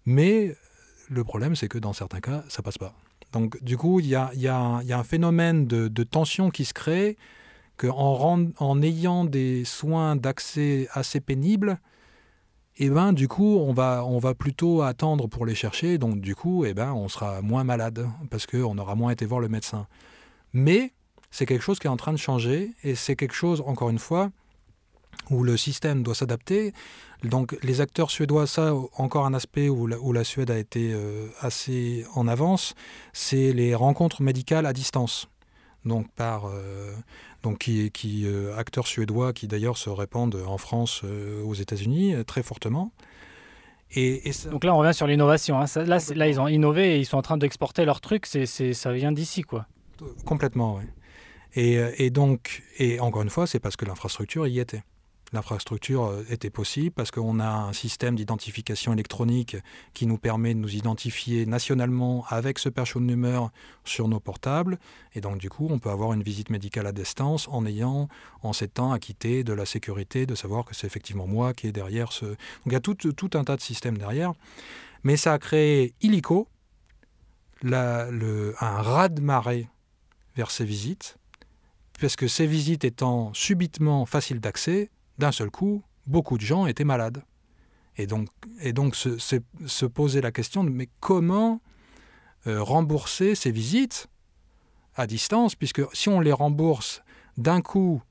Mais 0.05 0.55
le 1.09 1.23
problème, 1.23 1.55
c'est 1.55 1.67
que 1.67 1.79
dans 1.79 1.93
certains 1.93 2.21
cas, 2.21 2.43
ça 2.49 2.61
passe 2.61 2.77
pas. 2.77 2.93
Donc 3.33 3.61
du 3.61 3.77
coup, 3.77 3.99
il 3.99 4.07
y 4.07 4.15
a, 4.15 4.31
un 4.33 5.03
phénomène 5.03 5.67
de, 5.67 6.03
tension 6.03 6.49
qui 6.49 6.63
se 6.63 6.73
crée 6.73 7.17
qu'en 7.75 8.47
en 8.57 8.81
ayant 8.81 9.25
des 9.25 9.65
soins 9.65 10.15
d'accès 10.15 10.87
assez 10.93 11.19
pénibles, 11.19 11.79
eh 12.77 12.89
ben, 12.89 13.13
du 13.13 13.27
coup, 13.27 13.57
on 13.57 13.73
va, 13.73 14.03
on 14.05 14.17
va 14.17 14.33
plutôt 14.33 14.81
attendre 14.81 15.27
pour 15.27 15.45
les 15.45 15.53
chercher. 15.53 15.97
Donc, 15.97 16.21
du 16.21 16.35
coup, 16.35 16.65
eh 16.65 16.73
ben, 16.73 16.93
on 16.93 17.07
sera 17.07 17.41
moins 17.41 17.63
malade 17.63 18.07
parce 18.31 18.47
qu'on 18.47 18.77
aura 18.77 18.95
moins 18.95 19.11
été 19.11 19.25
voir 19.25 19.39
le 19.39 19.49
médecin. 19.49 19.87
Mais 20.53 20.93
c'est 21.29 21.45
quelque 21.45 21.61
chose 21.61 21.79
qui 21.79 21.87
est 21.87 21.91
en 21.91 21.97
train 21.97 22.13
de 22.13 22.17
changer 22.17 22.71
et 22.83 22.95
c'est 22.95 23.15
quelque 23.15 23.35
chose, 23.35 23.61
encore 23.65 23.89
une 23.89 23.99
fois, 23.99 24.31
où 25.29 25.43
le 25.43 25.57
système 25.57 26.03
doit 26.03 26.15
s'adapter. 26.15 26.73
Donc 27.23 27.57
les 27.63 27.79
acteurs 27.79 28.11
suédois, 28.11 28.47
ça 28.47 28.73
encore 28.97 29.25
un 29.25 29.33
aspect 29.33 29.69
où 29.69 29.87
la, 29.87 30.23
Suède 30.23 30.51
a 30.51 30.57
été 30.57 30.91
euh, 30.93 31.27
assez 31.39 32.05
en 32.15 32.27
avance, 32.27 32.75
c'est 33.13 33.53
les 33.53 33.75
rencontres 33.75 34.21
médicales 34.21 34.65
à 34.65 34.73
distance. 34.73 35.29
Donc 35.85 36.09
par 36.11 36.45
euh, 36.45 36.93
donc 37.41 37.59
qui, 37.59 37.91
qui 37.91 38.25
euh, 38.25 38.57
acteurs 38.57 38.87
suédois 38.87 39.33
qui 39.33 39.47
d'ailleurs 39.47 39.77
se 39.77 39.89
répandent 39.89 40.41
en 40.47 40.57
France, 40.57 41.03
aux 41.03 41.53
États-Unis 41.53 42.15
très 42.25 42.43
fortement. 42.43 42.91
Et, 43.95 44.31
Donc 44.49 44.63
là 44.63 44.73
on 44.73 44.79
revient 44.79 44.93
sur 44.93 45.07
l'innovation. 45.07 45.61
Hein. 45.61 45.65
Là, 45.75 45.99
là 46.15 46.27
ils 46.27 46.41
ont 46.41 46.47
innové 46.47 46.95
et 46.95 46.99
ils 46.99 47.05
sont 47.05 47.17
en 47.17 47.21
train 47.21 47.37
d'exporter 47.37 47.85
leur 47.85 48.01
truc. 48.01 48.25
C'est, 48.25 48.45
ça 48.73 48.91
vient 48.91 49.11
d'ici 49.11 49.43
quoi. 49.43 49.65
Complètement 50.25 50.75
oui. 50.75 50.85
Et, 51.55 51.79
et 52.03 52.09
donc 52.09 52.63
et 52.79 52.99
encore 52.99 53.21
une 53.21 53.29
fois 53.29 53.47
c'est 53.47 53.59
parce 53.59 53.77
que 53.77 53.85
l'infrastructure 53.85 54.47
y 54.47 54.59
était 54.59 54.81
l'infrastructure 55.33 56.05
euh, 56.05 56.23
était 56.29 56.49
possible 56.49 56.91
parce 56.91 57.11
qu'on 57.11 57.39
a 57.39 57.49
un 57.49 57.73
système 57.73 58.15
d'identification 58.15 58.93
électronique 58.93 59.57
qui 59.93 60.05
nous 60.05 60.17
permet 60.17 60.53
de 60.53 60.59
nous 60.59 60.75
identifier 60.75 61.45
nationalement 61.45 62.25
avec 62.29 62.59
ce 62.59 62.69
percho 62.69 62.99
de 62.99 63.05
numeur 63.05 63.51
sur 63.83 64.07
nos 64.07 64.19
portables. 64.19 64.79
Et 65.13 65.21
donc, 65.21 65.39
du 65.39 65.49
coup, 65.49 65.67
on 65.69 65.79
peut 65.79 65.89
avoir 65.89 66.13
une 66.13 66.23
visite 66.23 66.49
médicale 66.49 66.87
à 66.87 66.91
distance 66.91 67.47
en 67.49 67.65
ayant, 67.65 68.07
en 68.43 68.53
s'étant 68.53 68.93
acquitté 68.93 69.43
de 69.43 69.53
la 69.53 69.65
sécurité, 69.65 70.25
de 70.25 70.35
savoir 70.35 70.65
que 70.65 70.75
c'est 70.75 70.87
effectivement 70.87 71.27
moi 71.27 71.53
qui 71.53 71.67
est 71.67 71.71
derrière 71.71 72.11
ce. 72.11 72.25
Donc, 72.25 72.37
il 72.67 72.73
y 72.73 72.75
a 72.75 72.79
tout, 72.79 72.95
un 73.33 73.43
tas 73.43 73.55
de 73.55 73.61
systèmes 73.61 73.97
derrière. 73.97 74.33
Mais 75.03 75.17
ça 75.17 75.33
a 75.33 75.39
créé 75.39 75.93
illico, 76.01 76.47
un 77.63 78.81
raz-de-marée 78.81 79.67
vers 80.35 80.51
ces 80.51 80.65
visites, 80.65 81.17
parce 81.99 82.15
que 82.15 82.27
ces 82.27 82.47
visites 82.47 82.83
étant 82.83 83.33
subitement 83.33 84.05
faciles 84.05 84.39
d'accès, 84.39 84.89
d'un 85.17 85.31
seul 85.31 85.51
coup, 85.51 85.83
beaucoup 86.07 86.37
de 86.37 86.43
gens 86.43 86.65
étaient 86.65 86.83
malades. 86.83 87.23
Et 87.97 88.07
donc, 88.07 88.27
donc 88.73 88.95
se, 88.95 89.17
se, 89.19 89.85
poser 89.85 90.21
la 90.21 90.31
question 90.31 90.63
de 90.63 90.69
mais 90.69 90.89
comment 90.99 91.61
euh, 92.47 92.61
rembourser 92.61 93.35
ces 93.35 93.51
visites 93.51 94.07
à 94.95 95.05
distance, 95.07 95.55
puisque 95.55 95.81
si 95.93 96.09
on 96.09 96.19
les 96.19 96.31
rembourse 96.31 97.03
d'un 97.37 97.61
coup 97.61 98.01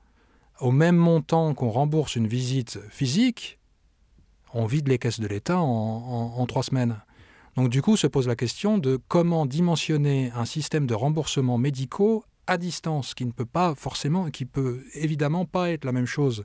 au 0.59 0.71
même 0.71 0.95
montant 0.95 1.53
qu'on 1.53 1.69
rembourse 1.69 2.15
une 2.15 2.27
visite 2.27 2.79
physique, 2.89 3.59
on 4.53 4.65
vide 4.65 4.87
les 4.87 4.99
caisses 4.99 5.19
de 5.19 5.27
l'État 5.27 5.59
en, 5.59 6.33
en, 6.37 6.45
trois 6.45 6.63
semaines. 6.63 7.01
Donc 7.55 7.69
du 7.69 7.81
coup 7.81 7.97
se 7.97 8.07
pose 8.07 8.27
la 8.27 8.35
question 8.35 8.77
de 8.77 8.99
comment 9.07 9.45
dimensionner 9.45 10.31
un 10.35 10.45
système 10.45 10.85
de 10.85 10.93
remboursement 10.93 11.57
médicaux 11.57 12.23
à 12.47 12.57
distance, 12.57 13.13
qui 13.13 13.25
ne 13.25 13.31
peut 13.31 13.45
pas 13.45 13.73
forcément, 13.75 14.29
qui 14.29 14.45
peut 14.45 14.83
évidemment 14.93 15.45
pas 15.45 15.71
être 15.71 15.85
la 15.85 15.91
même 15.91 16.05
chose 16.05 16.43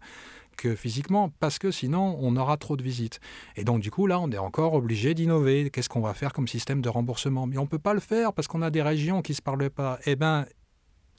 physiquement, 0.75 1.31
parce 1.41 1.59
que 1.59 1.71
sinon 1.71 2.17
on 2.21 2.37
aura 2.37 2.57
trop 2.57 2.77
de 2.77 2.83
visites. 2.83 3.21
Et 3.57 3.65
donc 3.65 3.81
du 3.81 3.91
coup 3.91 4.07
là 4.07 4.19
on 4.21 4.31
est 4.31 4.39
encore 4.39 4.75
obligé 4.75 5.15
d'innover. 5.15 5.71
Qu'est-ce 5.71 5.89
qu'on 5.89 6.01
va 6.01 6.15
faire 6.15 6.33
comme 6.33 6.49
système 6.49 6.81
de 6.81 6.89
remboursement? 6.89 7.47
Mais 7.47 7.59
on 7.59 7.63
ne 7.63 7.69
peut 7.69 7.79
pas 7.79 7.95
le 7.95 8.01
faire 8.01 8.33
parce 8.33 8.49
qu'on 8.49 8.63
a 8.63 8.71
des 8.71 8.83
régions 8.83 9.23
qui 9.23 9.33
ne 9.33 9.37
se 9.37 9.43
parlent 9.43 9.71
pas. 9.71 9.99
Eh 10.07 10.17
bien 10.17 10.47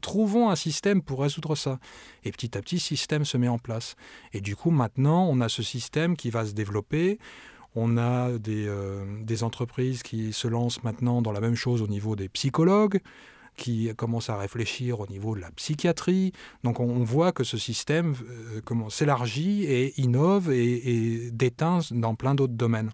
trouvons 0.02 0.50
un 0.50 0.56
système 0.56 1.02
pour 1.02 1.22
résoudre 1.22 1.56
ça. 1.56 1.80
Et 2.24 2.32
petit 2.32 2.58
à 2.58 2.62
petit, 2.62 2.80
système 2.80 3.26
se 3.26 3.38
met 3.38 3.48
en 3.48 3.60
place. 3.60 3.96
Et 4.34 4.42
du 4.42 4.56
coup, 4.56 4.72
maintenant, 4.72 5.28
on 5.30 5.42
a 5.42 5.50
ce 5.50 5.64
système 5.64 6.16
qui 6.16 6.30
va 6.30 6.46
se 6.46 6.54
développer. 6.54 7.20
On 7.76 7.98
a 7.98 8.38
des, 8.38 8.66
euh, 8.68 9.06
des 9.24 9.44
entreprises 9.44 10.04
qui 10.04 10.34
se 10.34 10.48
lancent 10.48 10.84
maintenant 10.84 11.22
dans 11.22 11.32
la 11.32 11.40
même 11.40 11.56
chose 11.56 11.82
au 11.82 11.88
niveau 11.88 12.16
des 12.16 12.30
psychologues 12.30 13.00
qui 13.60 13.94
commence 13.96 14.30
à 14.30 14.38
réfléchir 14.38 15.02
au 15.02 15.08
niveau 15.08 15.36
de 15.36 15.42
la 15.42 15.52
psychiatrie. 15.52 16.32
Donc 16.64 16.80
on, 16.80 17.04
voit 17.04 17.32
que 17.32 17.44
ce 17.44 17.58
système 17.58 18.16
euh, 18.30 18.90
s'élargit 18.90 19.66
et 19.66 20.00
innove 20.00 20.52
et, 20.52 21.30
déteint 21.32 21.80
dans 21.92 22.16
plein 22.16 22.34
d'autres 22.34 22.54
domaines. 22.54 22.92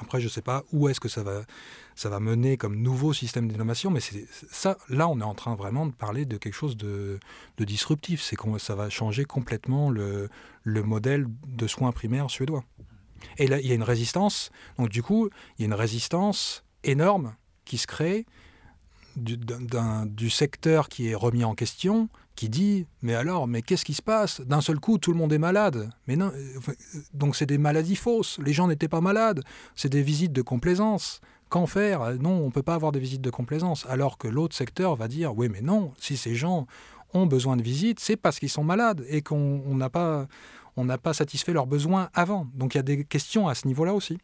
Après, 0.00 0.20
je 0.20 0.26
ne 0.26 0.30
sais 0.30 0.42
pas 0.42 0.64
où 0.72 0.88
est-ce 0.88 1.00
que 1.00 1.08
ça 1.08 1.22
va, 1.22 1.42
ça 1.94 2.08
va 2.08 2.20
mener 2.20 2.56
comme 2.56 2.76
nouveau 2.76 3.12
système 3.12 3.48
d'innovation, 3.48 3.90
mais 3.90 4.00
ça. 4.50 4.76
Là, 4.90 5.08
on 5.08 5.20
est 5.20 5.24
en 5.24 5.34
train 5.34 5.54
vraiment 5.54 5.86
de 5.86 5.92
parler 5.92 6.26
de 6.26 6.36
quelque 6.36 6.54
chose 6.54 6.76
de, 6.76 7.18
disruptif. 7.58 8.20
C'est 8.20 8.36
que 8.36 8.58
ça 8.58 8.74
va 8.74 8.90
changer 8.90 9.24
complètement 9.24 9.90
le 9.90 10.28
modèle 10.64 11.26
de 11.46 11.66
soins 11.66 11.92
primaires 11.92 12.30
suédois. 12.30 12.64
Et 13.38 13.46
là, 13.46 13.58
il 13.60 13.66
y 13.66 13.72
a 13.72 13.74
une 13.74 13.82
résistance. 13.82 14.50
Donc, 14.78 14.90
du 14.90 15.02
coup, 15.02 15.30
il 15.56 15.62
y 15.62 15.64
a 15.64 15.66
une 15.66 15.74
résistance 15.74 16.64
énorme 16.84 17.34
qui 17.64 17.78
se 17.78 17.86
crée 17.86 18.26
du, 19.16 20.30
secteur 20.30 20.88
qui 20.88 21.08
est 21.08 21.14
remis 21.14 21.44
en 21.44 21.54
question, 21.54 22.08
qui 22.34 22.48
dit 22.48 22.86
mais 23.02 23.14
alors 23.14 23.46
mais 23.46 23.62
qu'est-ce 23.62 23.84
qui 23.84 23.94
se 23.94 24.02
passe? 24.02 24.40
D'un 24.42 24.60
seul 24.60 24.78
coup 24.78 24.98
tout 24.98 25.12
le 25.12 25.18
monde 25.18 25.32
est 25.32 25.38
malade. 25.38 25.90
Mais 26.06 26.16
non 26.16 26.32
euh, 26.34 26.72
donc 27.14 27.36
c'est 27.36 27.46
des 27.46 27.58
maladies 27.58 27.96
fausses. 27.96 28.38
Les 28.44 28.52
gens 28.52 28.68
n'étaient 28.68 28.88
pas 28.88 29.00
malades. 29.00 29.42
C'est 29.74 29.88
des 29.88 30.02
visites 30.02 30.32
de 30.32 30.42
complaisance. 30.42 31.20
Qu'en 31.48 31.66
faire? 31.66 32.14
Non 32.20 32.44
on 32.44 32.50
peut 32.50 32.62
pas 32.62 32.74
avoir 32.74 32.92
des 32.92 33.00
visites 33.00 33.22
de 33.22 33.30
complaisance. 33.30 33.86
Alors 33.88 34.18
que 34.18 34.28
l'autre 34.28 34.54
secteur 34.54 34.96
va 34.96 35.08
dire 35.08 35.36
oui 35.36 35.48
mais 35.48 35.62
non 35.62 35.92
si 35.98 36.16
ces 36.16 36.34
gens 36.34 36.66
ont 37.14 37.26
besoin 37.26 37.56
de 37.56 37.62
visites 37.62 38.00
c'est 38.00 38.16
parce 38.16 38.38
qu'ils 38.38 38.50
sont 38.50 38.64
malades 38.64 39.04
et 39.08 39.22
qu'on 39.22 39.74
n'a 39.74 39.88
pas 39.90 40.26
on 40.76 40.84
n'a 40.84 40.98
pas 40.98 41.14
satisfait 41.14 41.52
leurs 41.52 41.66
besoins 41.66 42.10
avant 42.14 42.46
donc 42.54 42.74
il 42.74 42.78
y 42.78 42.80
a 42.80 42.84
des 42.84 43.04
questions 43.04 43.48
à 43.48 43.54
ce 43.54 43.66
niveau 43.66 43.84
là 43.84 43.94
aussi 43.94 44.18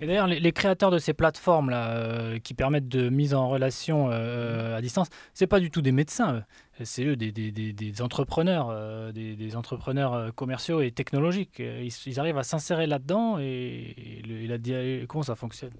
et 0.00 0.06
d'ailleurs, 0.06 0.26
les, 0.26 0.52
créateurs 0.52 0.90
de 0.90 0.98
ces 0.98 1.12
plateformes-là, 1.12 1.90
euh, 1.90 2.38
qui 2.38 2.54
permettent 2.54 2.88
de 2.88 3.10
mise 3.10 3.34
en 3.34 3.48
relation 3.48 4.08
euh, 4.10 4.76
à 4.76 4.80
distance, 4.80 5.08
c'est 5.34 5.46
pas 5.46 5.60
du 5.60 5.70
tout 5.70 5.82
des 5.82 5.92
médecins, 5.92 6.42
c'est 6.82 7.04
eux 7.04 7.16
des, 7.16 7.32
des, 7.32 7.50
des, 7.50 8.02
entrepreneurs, 8.02 8.68
euh, 8.70 9.12
des, 9.12 9.56
entrepreneurs 9.56 10.34
commerciaux 10.34 10.80
et 10.80 10.90
technologiques. 10.90 11.60
Ils, 11.60 12.20
arrivent 12.20 12.38
à 12.38 12.44
s'insérer 12.44 12.86
là-dedans 12.86 13.38
et, 13.38 13.94
et, 14.24 15.04
comment 15.06 15.22
ça 15.22 15.34
fonctionne? 15.34 15.72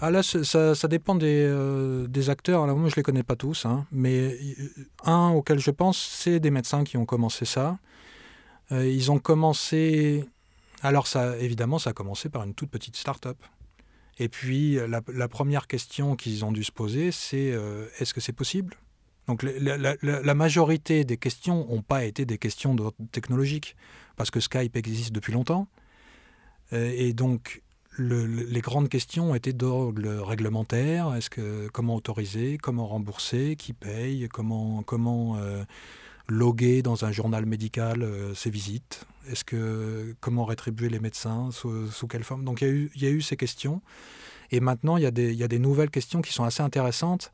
Ah 0.00 0.10
là, 0.10 0.22
ça, 0.22 0.74
ça 0.74 0.88
dépend 0.88 1.16
des, 1.16 2.06
des, 2.08 2.30
acteurs. 2.30 2.62
Alors 2.62 2.76
moi, 2.76 2.88
je 2.88 2.96
les 2.96 3.02
connais 3.02 3.22
pas 3.24 3.36
tous, 3.36 3.66
hein, 3.66 3.86
mais 3.90 4.36
un 5.04 5.30
auquel 5.30 5.58
je 5.58 5.70
pense, 5.72 5.98
c'est 5.98 6.38
des 6.38 6.50
médecins 6.50 6.84
qui 6.84 6.96
ont 6.96 7.06
commencé 7.06 7.44
ça. 7.44 7.78
Ils 8.70 9.10
ont 9.10 9.18
commencé 9.18 10.24
Alors 10.82 11.06
évidemment, 11.40 11.78
ça 11.78 11.90
a 11.90 11.92
commencé 11.92 12.28
par 12.28 12.42
une 12.44 12.54
toute 12.54 12.70
petite 12.70 12.96
start-up. 12.96 13.38
Et 14.18 14.28
puis 14.28 14.78
la, 14.86 15.28
première 15.28 15.66
question 15.66 16.16
qu'ils 16.16 16.44
ont 16.44 16.52
dû 16.52 16.62
se 16.62 16.72
poser, 16.72 17.10
c'est 17.10 17.50
euh, 17.50 17.86
est-ce 17.98 18.14
que 18.14 18.20
c'est 18.20 18.32
possible? 18.32 18.76
Donc 19.26 19.42
la, 19.42 20.34
majorité 20.34 21.04
des 21.04 21.16
questions 21.16 21.66
n'ont 21.66 21.82
pas 21.82 22.04
été 22.04 22.24
des 22.26 22.38
questions 22.38 22.76
technologiques, 23.10 23.74
parce 24.16 24.30
que 24.30 24.38
Skype 24.38 24.76
existe 24.76 25.12
depuis 25.12 25.32
longtemps. 25.32 25.66
Euh, 26.72 26.92
et 26.94 27.12
donc 27.12 27.62
les 27.98 28.60
grandes 28.60 28.88
questions 28.88 29.34
étaient 29.34 29.52
d'ordre 29.52 30.20
réglementaire. 30.22 31.16
Comment 31.72 31.96
autoriser, 31.96 32.58
comment 32.58 32.86
rembourser, 32.86 33.56
qui 33.56 33.72
paye, 33.72 34.28
comment 34.28 34.82
comment 34.82 35.36
euh, 35.38 35.64
loguer 36.28 36.82
dans 36.82 37.04
un 37.04 37.12
journal 37.12 37.46
médical 37.46 38.02
euh, 38.02 38.34
ces 38.34 38.50
visites 38.50 39.06
Est-ce 39.30 39.44
que 39.44 40.14
comment 40.20 40.44
rétribuer 40.44 40.88
les 40.88 41.00
médecins 41.00 41.50
sous, 41.50 42.08
quelle 42.08 42.24
forme? 42.24 42.44
Donc 42.44 42.60
il 42.60 42.68
y, 42.68 42.70
a 42.70 42.72
eu, 42.72 42.90
il 42.94 43.02
y, 43.02 43.06
a 43.06 43.10
eu, 43.10 43.22
ces 43.22 43.36
questions. 43.36 43.82
Et 44.50 44.60
maintenant, 44.60 44.96
il 44.96 45.02
y, 45.02 45.06
a 45.06 45.10
des, 45.10 45.32
il 45.32 45.38
y 45.38 45.44
a 45.44 45.48
des 45.48 45.58
nouvelles 45.58 45.90
questions 45.90 46.22
qui 46.22 46.32
sont 46.32 46.44
assez 46.44 46.62
intéressantes, 46.62 47.32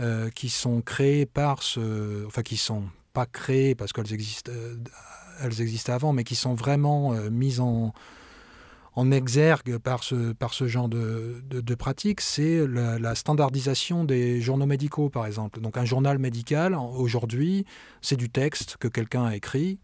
euh, 0.00 0.30
qui 0.30 0.48
sont 0.48 0.80
créées 0.80 1.26
par 1.26 1.62
ce... 1.62 2.24
Enfin, 2.26 2.42
qui 2.42 2.56
sont 2.56 2.84
pas 3.12 3.26
créées 3.26 3.74
parce 3.74 3.92
qu'elles 3.92 4.12
existent, 4.12 4.52
elles 5.40 5.60
existaient 5.60 5.92
avant, 5.92 6.12
mais 6.12 6.24
qui 6.24 6.34
sont 6.34 6.54
vraiment 6.54 7.12
mises 7.30 7.60
en, 7.60 7.94
en 8.96 9.10
exergue 9.10 9.76
par 9.76 10.02
ce, 10.02 10.66
genre 10.66 10.88
de, 10.88 11.74
pratique, 11.74 12.22
c'est 12.22 12.66
la, 12.66 13.14
standardisation 13.14 14.04
des 14.04 14.40
journaux 14.40 14.64
médicaux, 14.64 15.10
par 15.10 15.26
exemple. 15.26 15.60
Donc 15.60 15.76
un 15.76 15.84
journal 15.84 16.18
médical, 16.18 16.74
aujourd'hui, 16.74 17.66
c'est 18.00 18.16
du 18.16 18.30
texte 18.30 18.78
que 18.78 18.88
quelqu'un 18.88 19.26
a 19.26 19.36
écrit, 19.36 19.78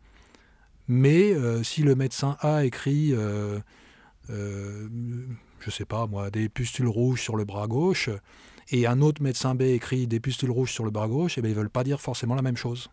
mais 0.88 1.32
euh, 1.32 1.62
si 1.62 1.82
le 1.82 1.94
médecin 1.94 2.38
A 2.40 2.64
écrit, 2.64 3.12
euh, 3.12 3.60
euh, 4.30 4.88
je 5.60 5.70
sais 5.70 5.84
pas 5.84 6.06
moi, 6.06 6.30
des 6.30 6.48
pustules 6.48 6.88
rouges 6.88 7.20
sur 7.20 7.36
le 7.36 7.44
bras 7.44 7.66
gauche, 7.66 8.08
et 8.70 8.86
un 8.86 9.02
autre 9.02 9.22
médecin 9.22 9.54
B 9.54 9.62
écrit 9.62 10.06
des 10.06 10.20
pustules 10.20 10.50
rouges 10.50 10.72
sur 10.72 10.84
le 10.84 10.90
bras 10.90 11.06
gauche, 11.06 11.36
eh 11.36 11.42
bien, 11.42 11.50
ils 11.50 11.54
ne 11.54 11.58
veulent 11.58 11.70
pas 11.70 11.84
dire 11.84 12.00
forcément 12.00 12.34
la 12.34 12.42
même 12.42 12.56
chose. 12.56 12.88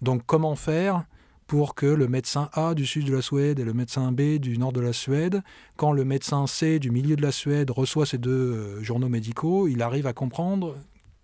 Donc 0.00 0.22
comment 0.24 0.56
faire 0.56 1.04
pour 1.50 1.74
que 1.74 1.86
le 1.86 2.06
médecin 2.06 2.48
A 2.52 2.74
du 2.74 2.86
sud 2.86 3.08
de 3.08 3.12
la 3.12 3.22
Suède 3.22 3.58
et 3.58 3.64
le 3.64 3.72
médecin 3.72 4.12
B 4.12 4.38
du 4.38 4.56
nord 4.56 4.72
de 4.72 4.80
la 4.80 4.92
Suède, 4.92 5.42
quand 5.74 5.90
le 5.90 6.04
médecin 6.04 6.46
C 6.46 6.78
du 6.78 6.92
milieu 6.92 7.16
de 7.16 7.22
la 7.22 7.32
Suède 7.32 7.72
reçoit 7.72 8.06
ces 8.06 8.18
deux 8.18 8.30
euh, 8.30 8.82
journaux 8.84 9.08
médicaux, 9.08 9.66
il 9.66 9.82
arrive 9.82 10.06
à 10.06 10.12
comprendre 10.12 10.76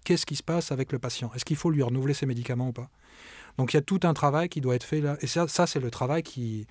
qu'est-ce 0.03 0.27
qui 0.27 0.35
se 0.35 0.43
passe 0.43 0.73
avec 0.73 0.91
le 0.91 0.99
patient. 0.99 1.31
Est-ce 1.37 1.45
qu'il 1.45 1.55
faut 1.55 1.71
lui 1.71 1.81
renouveler 1.81 2.13
ses 2.13 2.27
médicaments 2.27 2.71
ou 2.71 2.73
pas? 2.73 2.91
Donc 3.57 3.73
il 3.73 3.77
y 3.77 3.79
a 3.79 3.83
tout 3.83 4.01
un 4.03 4.15
travail 4.15 4.49
qui 4.49 4.61
doit 4.61 4.75
être 4.75 4.83
fait 4.83 5.01
là. 5.01 5.17
Et 5.21 5.29
ça, 5.29 5.47
ça 5.47 5.69
c'est 5.69 5.79
le 5.79 5.93
travail 5.93 6.25
qui, 6.25 6.67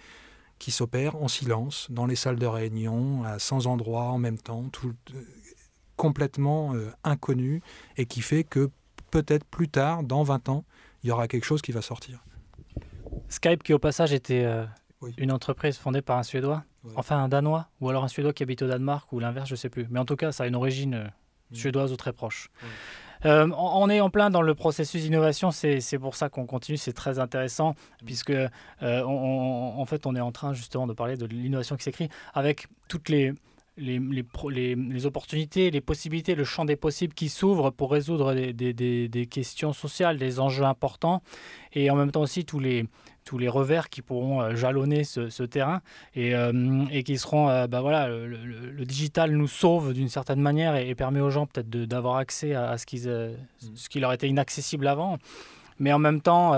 qui 0.60 0.72
s'opère 0.72 1.16
en 1.16 1.30
silence, 1.30 1.88
dans 1.90 2.08
les 2.08 2.18
salles 2.18 2.40
de 2.40 2.48
réunion, 2.48 3.24
à 3.24 3.40
100 3.40 3.68
endroits 3.68 4.10
en 4.12 4.18
même 4.18 4.38
temps, 4.38 4.66
tout, 4.68 4.94
euh, 5.14 5.22
complètement 5.96 6.76
euh, 6.76 6.92
inconnu, 7.06 7.62
et 7.96 8.06
qui 8.06 8.20
fait 8.20 8.44
que 8.44 8.70
peut-être 9.12 9.46
plus 9.46 9.70
tard, 9.70 10.04
dans 10.04 10.24
20 10.24 10.50
ans, 10.50 10.66
il 11.04 11.08
y 11.08 11.12
aura 11.14 11.30
quelque 11.30 11.46
chose 11.46 11.62
qui 11.62 11.72
va 11.72 11.82
sortir. 11.82 12.20
Skype, 13.30 13.64
qui 13.64 13.74
au 13.74 13.80
passage 13.80 14.14
était 14.14 14.44
euh, 14.46 14.66
une 15.18 15.32
entreprise 15.32 15.78
fondée 15.78 16.02
par 16.02 16.18
un 16.18 16.24
Suédois, 16.24 16.64
enfin 16.96 17.18
un 17.18 17.28
Danois, 17.28 17.68
ou 17.82 17.90
alors 17.90 18.04
un 18.04 18.08
Suédois 18.08 18.34
qui 18.34 18.44
habite 18.44 18.62
au 18.62 18.68
Danemark, 18.68 19.12
ou 19.12 19.20
l'inverse, 19.20 19.50
je 19.50 19.54
ne 19.54 19.58
sais 19.58 19.70
plus. 19.70 19.88
Mais 19.90 20.00
en 20.00 20.06
tout 20.06 20.16
cas, 20.16 20.32
ça 20.32 20.44
a 20.44 20.48
une 20.48 20.56
origine 20.56 20.94
euh, 20.94 21.08
suédoise 21.52 21.92
ou 21.92 21.96
très 21.96 22.14
proche. 22.14 22.50
Euh, 23.26 23.50
on 23.58 23.90
est 23.90 24.02
en 24.02 24.10
plein 24.10 24.30
dans 24.30 24.42
le 24.42 24.54
processus 24.54 25.02
d'innovation, 25.02 25.50
c'est 25.52 26.00
pour 26.00 26.16
ça 26.16 26.30
qu'on 26.30 26.46
continue, 26.46 26.78
c'est 26.78 26.94
très 26.94 27.18
intéressant, 27.18 27.72
mm. 27.72 28.06
puisque 28.06 28.34
en 28.82 29.86
fait 29.86 30.06
on 30.06 30.16
est 30.16 30.22
en 30.22 30.32
train 30.32 30.54
justement 30.54 30.86
de 30.86 30.94
parler 30.94 31.18
de 31.18 31.26
l'innovation 31.26 31.76
qui 31.76 31.84
s'écrit 31.84 32.10
avec 32.34 32.68
toutes 32.88 33.10
les, 33.10 33.34
les, 33.78 34.00
les, 34.00 34.76
les, 34.76 35.06
opportunités, 35.06 35.70
les 35.72 35.82
possibilités, 35.82 36.36
le 36.36 36.44
champ 36.44 36.66
des 36.66 36.76
possibles 36.76 37.14
qui 37.14 37.30
s'ouvre 37.30 37.72
pour 37.72 37.92
résoudre 37.92 38.34
des, 38.34 38.54
des, 38.54 39.08
des, 39.08 39.26
questions 39.26 39.74
sociales, 39.74 40.18
des 40.18 40.40
enjeux 40.40 40.64
importants, 40.64 41.22
et 41.74 41.90
en 41.90 41.96
même 41.96 42.12
temps 42.12 42.22
aussi 42.22 42.46
tous 42.46 42.60
les, 42.60 42.86
tous 43.26 43.38
les 43.38 43.50
revers 43.50 43.90
qui 43.90 44.02
pourront 44.02 44.42
euh, 44.42 44.56
jalonner 44.56 45.04
ce, 45.04 45.44
terrain 45.44 45.82
et, 46.14 46.36
euh, 46.36 46.86
et, 46.92 47.04
qui 47.04 47.18
seront, 47.18 47.50
euh, 47.50 47.68
bah 47.68 47.82
voilà, 47.82 48.08
le, 48.08 48.86
digital 48.86 49.32
nous 49.32 49.48
sauve 49.48 49.94
d'une 49.94 50.10
certaine 50.10 50.40
manière 50.40 50.76
et, 50.76 50.96
permet 50.96 51.20
aux 51.20 51.32
gens 51.32 51.48
peut-être 51.48 51.70
d'avoir 51.70 52.18
accès 52.18 52.54
à, 52.54 52.78
ce, 52.78 52.86
mmh. 53.32 53.36
ce 53.76 53.90
qui 53.90 54.00
leur 54.00 54.14
était 54.14 54.30
inaccessible 54.30 54.88
avant. 54.88 55.18
Mais 55.80 55.92
en 55.92 56.00
même 56.00 56.22
temps, 56.22 56.52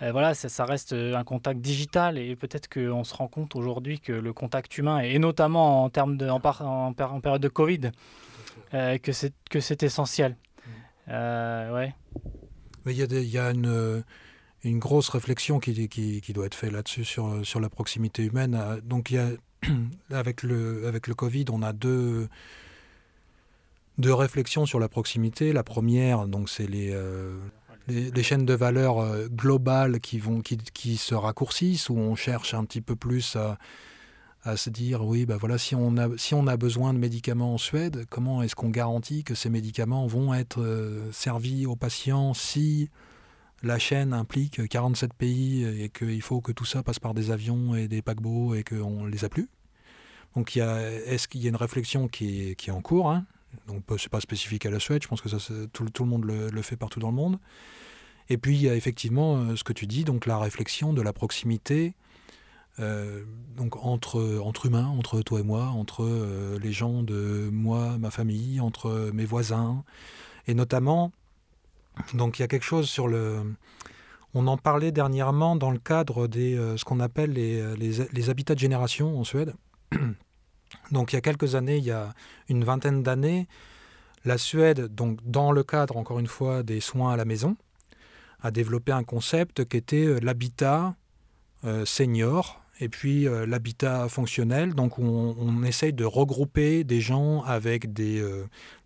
voilà, 0.00 0.34
ça, 0.34 0.64
reste 0.64 0.92
un 0.92 1.24
contact 1.24 1.60
digital 1.60 2.18
et 2.18 2.36
peut-être 2.36 2.68
qu'on 2.68 3.04
se 3.04 3.14
rend 3.14 3.28
compte 3.28 3.56
aujourd'hui 3.56 4.00
que 4.00 4.12
le 4.12 4.32
contact 4.32 4.78
humain, 4.78 5.00
et 5.00 5.18
notamment 5.18 5.84
en, 5.84 5.90
termes 5.90 6.16
de, 6.16 6.28
en, 6.28 6.40
en, 6.60 6.94
en 6.96 7.20
période 7.20 7.42
de 7.42 7.48
Covid, 7.48 7.90
que 8.72 9.12
c'est 9.12 9.82
essentiel. 9.82 10.36
Mmh. 11.08 11.12
ouais. 11.72 11.94
Mais 12.84 12.94
il 12.94 13.12
y, 13.12 13.30
y, 13.30 13.38
a 13.38 13.50
une 13.50 14.02
une 14.64 14.78
grosse 14.78 15.08
réflexion 15.08 15.58
qui, 15.58 15.88
qui, 15.88 16.32
doit 16.32 16.46
être 16.46 16.54
faite 16.54 16.72
là-dessus 16.72 17.04
sur, 17.04 17.44
sur 17.44 17.60
la 17.60 17.68
proximité 17.68 18.24
humaine. 18.24 18.54
Euh, 18.54 18.80
donc 18.80 19.10
il 19.10 19.14
y 19.14 19.18
a, 19.18 19.30
avec, 20.10 20.42
le, 20.42 20.86
avec 20.86 21.06
le 21.06 21.14
Covid, 21.14 21.46
on 21.50 21.62
a 21.62 21.72
deux, 21.72 22.28
deux 23.98 24.14
réflexions 24.14 24.66
sur 24.66 24.78
la 24.78 24.88
proximité. 24.88 25.52
La 25.52 25.64
première, 25.64 26.26
donc 26.26 26.48
c'est 26.48 26.66
les, 26.66 26.90
euh, 26.92 27.38
les, 27.88 28.22
chaînes 28.22 28.46
de 28.46 28.54
valeur 28.54 28.98
euh, 28.98 29.28
globales 29.28 30.00
qui, 30.00 30.18
vont, 30.18 30.40
qui, 30.40 30.56
qui, 30.56 30.96
se 30.96 31.14
raccourcissent, 31.14 31.88
où 31.88 31.96
on 31.96 32.14
cherche 32.14 32.54
un 32.54 32.64
petit 32.64 32.80
peu 32.80 32.96
plus 32.96 33.36
à, 33.36 34.56
se 34.56 34.70
dire, 34.70 35.04
oui, 35.04 35.24
ben 35.24 35.36
voilà, 35.36 35.56
si 35.56 35.74
on, 35.74 35.96
a, 35.96 36.08
si 36.16 36.34
on 36.34 36.46
a 36.48 36.56
besoin 36.56 36.92
de 36.92 36.98
médicaments 36.98 37.54
en 37.54 37.58
Suède, 37.58 38.06
comment 38.10 38.42
est-ce 38.42 38.56
qu'on 38.56 38.70
garantit 38.70 39.22
que 39.22 39.36
ces 39.36 39.50
médicaments 39.50 40.06
vont 40.08 40.34
être 40.34 40.64
servis 41.12 41.64
aux 41.64 41.76
patients 41.76 42.34
si 42.34 42.90
la 43.62 43.78
chaîne 43.78 44.12
implique 44.12 44.68
47 44.68 45.14
pays 45.14 45.64
et 45.64 45.88
qu'il 45.90 46.22
faut 46.22 46.40
que 46.40 46.50
tout 46.50 46.64
ça 46.64 46.82
passe 46.82 46.98
par 46.98 47.14
des 47.14 47.30
avions 47.30 47.76
et 47.76 47.86
des 47.86 48.02
paquebots 48.02 48.56
et 48.56 48.64
qu'on 48.64 49.04
ne 49.04 49.10
les 49.10 49.24
a 49.24 49.28
plus? 49.28 49.48
Donc 50.34 50.56
est-ce 50.56 51.28
qu'il 51.28 51.42
y 51.42 51.46
a 51.46 51.50
une 51.50 51.56
réflexion 51.56 52.08
qui 52.08 52.50
est, 52.50 52.70
en 52.70 52.80
cours 52.80 53.10
hein? 53.10 53.24
Donc 53.66 53.82
c'est 53.98 54.08
pas 54.08 54.20
spécifique 54.20 54.66
à 54.66 54.70
la 54.70 54.80
Suède, 54.80 55.02
je 55.02 55.08
pense 55.08 55.20
que 55.20 55.28
ça, 55.28 55.38
tout, 55.72 55.84
le 55.84 56.08
monde 56.08 56.24
le, 56.24 56.62
fait 56.62 56.76
partout 56.76 57.00
dans 57.00 57.10
le 57.10 57.16
monde. 57.16 57.38
Et 58.28 58.38
puis 58.38 58.56
il 58.56 58.62
y 58.62 58.68
a 58.68 58.74
effectivement 58.74 59.36
euh, 59.36 59.56
ce 59.56 59.64
que 59.64 59.72
tu 59.72 59.86
dis, 59.86 60.04
donc 60.04 60.26
la 60.26 60.38
réflexion 60.38 60.92
de 60.92 61.02
la 61.02 61.12
proximité 61.12 61.94
euh, 62.80 63.24
donc 63.56 63.76
entre, 63.84 64.40
entre 64.42 64.66
humains, 64.66 64.86
entre 64.86 65.20
toi 65.20 65.40
et 65.40 65.42
moi, 65.42 65.64
entre 65.64 66.04
euh, 66.04 66.58
les 66.58 66.72
gens 66.72 67.02
de 67.02 67.50
moi, 67.52 67.98
ma 67.98 68.10
famille, 68.10 68.60
entre 68.60 69.10
mes 69.12 69.26
voisins, 69.26 69.84
et 70.46 70.54
notamment 70.54 71.12
donc 72.14 72.38
il 72.38 72.42
y 72.42 72.44
a 72.44 72.48
quelque 72.48 72.64
chose 72.64 72.88
sur 72.88 73.08
le... 73.08 73.42
On 74.34 74.46
en 74.46 74.56
parlait 74.56 74.92
dernièrement 74.92 75.56
dans 75.56 75.70
le 75.70 75.78
cadre 75.78 76.26
de 76.26 76.40
euh, 76.40 76.76
ce 76.78 76.86
qu'on 76.86 77.00
appelle 77.00 77.32
les, 77.32 77.76
les, 77.76 78.30
habitats 78.30 78.54
de 78.54 78.60
génération 78.60 79.18
en 79.18 79.24
Suède. 79.24 79.54
Donc 80.92 81.12
il 81.12 81.16
y 81.16 81.18
a 81.18 81.20
quelques 81.20 81.54
années, 81.54 81.78
il 81.78 81.84
y 81.84 81.90
a 81.90 82.14
une 82.48 82.64
vingtaine 82.64 83.02
d'années, 83.02 83.48
la 84.24 84.38
Suède, 84.38 84.94
donc 84.94 85.18
dans 85.24 85.50
le 85.50 85.64
cadre 85.64 85.96
encore 85.96 86.20
une 86.20 86.28
fois 86.28 86.62
des 86.62 86.80
soins 86.80 87.12
à 87.12 87.16
la 87.16 87.24
maison, 87.24 87.56
a 88.40 88.50
développé 88.50 88.92
un 88.92 89.02
concept 89.02 89.64
qui 89.64 89.76
était 89.76 90.04
euh, 90.04 90.20
l'habitat 90.20 90.94
senior 91.84 92.60
et 92.80 92.88
puis 92.88 93.28
l'habitat 93.46 94.08
fonctionnel. 94.08 94.74
Donc 94.74 94.98
on, 94.98 95.62
essaye 95.62 95.92
de 95.92 96.04
regrouper 96.04 96.82
des 96.82 97.00
gens 97.00 97.42
avec 97.44 97.92
des, 97.92 98.20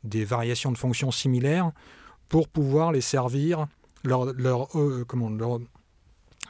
variations 0.04 0.70
de 0.72 0.76
fonctions 0.76 1.11
similaires 1.11 1.72
pour 2.28 2.48
pouvoir 2.48 2.92
les 2.92 3.00
servir, 3.00 3.66
leur, 4.04 4.76
euh, 4.76 5.04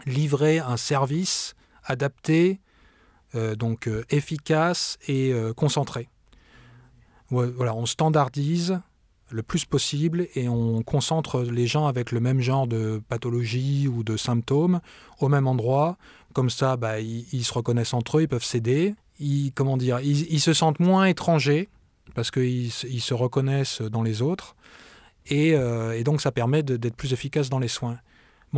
livrer 0.07 0.59
un 0.59 0.77
service 0.77 1.55
adapté, 1.85 2.61
euh, 2.61 2.66
donc 3.57 3.89
euh, 3.89 4.05
efficace 4.11 4.99
et 5.09 5.33
concentré. 5.57 6.09
voilà, 7.31 7.75
on 7.75 7.87
standardise 7.87 8.81
le 9.31 9.43
plus 9.43 9.65
possible 9.65 10.29
et 10.35 10.49
on 10.49 10.83
concentre 10.83 11.43
les 11.43 11.67
gens 11.67 11.87
avec 11.87 12.13
le 12.13 12.21
même 12.21 12.41
genre 12.41 12.67
de 12.67 13.03
pathologie 13.09 13.89
ou 13.89 14.05
de 14.05 14.17
symptômes 14.17 14.81
au 15.21 15.29
même 15.29 15.47
endroit. 15.47 15.97
Comme 16.33 16.51
ça, 16.51 16.77
bah, 16.77 17.01
ils, 17.01 17.45
se 17.45 17.53
reconnaissent 17.53 17.95
entre 17.95 18.19
eux, 18.19 18.23
ils 18.23 18.29
peuvent 18.29 18.45
s'aider. 18.45 18.95
Ils, 19.19 19.53
comment 19.53 19.77
dire, 19.77 20.01
ils, 20.01 20.41
se 20.41 20.53
sentent 20.53 20.79
moins 20.79 21.07
étrangers 21.07 21.69
parce 22.15 22.31
qu'ils 22.31 22.71
ils 22.89 23.01
se 23.01 23.15
reconnaissent 23.15 23.83
dans 23.83 24.03
les 24.03 24.23
autres. 24.23 24.55
Euh, 25.33 25.93
et, 25.93 26.05
donc 26.05 26.21
ça 26.21 26.31
permet 26.31 26.63
d'être 26.63 26.95
plus 26.95 27.13
efficace 27.13 27.49
dans 27.49 27.59
les 27.59 27.69
soins. 27.69 27.99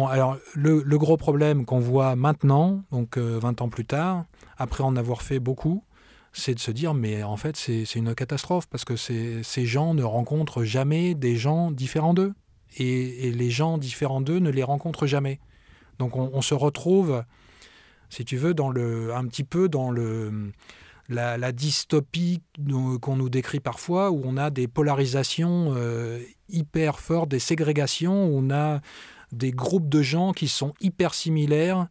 Alors 0.07 0.37
le, 0.55 0.83
gros 0.97 1.17
problème 1.17 1.65
qu'on 1.65 1.81
voit 1.81 2.17
maintenant, 2.17 2.83
donc 2.93 3.19
20 3.19 3.61
euh, 3.61 3.65
ans 3.65 3.69
plus 3.69 3.85
tard, 3.85 4.25
après 4.57 4.85
en 4.85 4.97
avoir 4.97 5.23
fait 5.23 5.41
beaucoup, 5.41 5.85
c'est 6.33 6.55
de 6.55 6.61
se 6.61 6.71
dire 6.71 6.95
mais 6.95 7.23
en 7.23 7.37
fait 7.37 7.57
c'est 7.57 7.95
une 7.95 8.15
catastrophe 8.15 8.67
parce 8.69 8.85
que 8.85 8.97
ces 8.97 9.67
gens 9.67 9.95
ne 9.95 10.03
rencontrent 10.05 10.63
jamais 10.63 11.15
des 11.15 11.37
gens 11.37 11.71
différents 11.71 12.15
d'eux. 12.15 12.35
Et, 12.77 13.33
les 13.33 13.51
gens 13.51 13.79
différents 13.79 14.21
d'eux 14.21 14.39
ne 14.39 14.51
les 14.51 14.63
rencontrent 14.63 15.07
jamais. 15.07 15.41
Donc 15.99 16.17
on, 16.17 16.43
se 16.43 16.55
retrouve 16.55 17.25
si 18.11 18.25
tu 18.25 18.37
veux, 18.37 18.55
dans 18.55 18.71
un 18.71 19.27
petit 19.27 19.45
peu 19.45 19.69
dans 19.69 19.91
la, 21.09 21.53
dystopie 21.53 22.43
qu'on 23.01 23.17
nous 23.17 23.29
décrit 23.29 23.61
parfois, 23.61 24.11
où 24.11 24.23
on 24.25 24.37
a 24.37 24.51
des 24.51 24.69
polarisations 24.69 25.75
euh, 25.77 26.21
hyper 26.49 27.01
fortes, 27.01 27.31
des 27.31 27.39
ségrégations, 27.39 28.27
où 28.27 28.39
on 28.39 28.51
a 28.51 28.81
des 29.33 29.51
groupes 29.51 29.89
de 29.89 30.03
gens 30.03 30.33
qui 30.33 30.49
sont 30.49 30.75
hyper 30.81 31.15
similaires, 31.15 31.89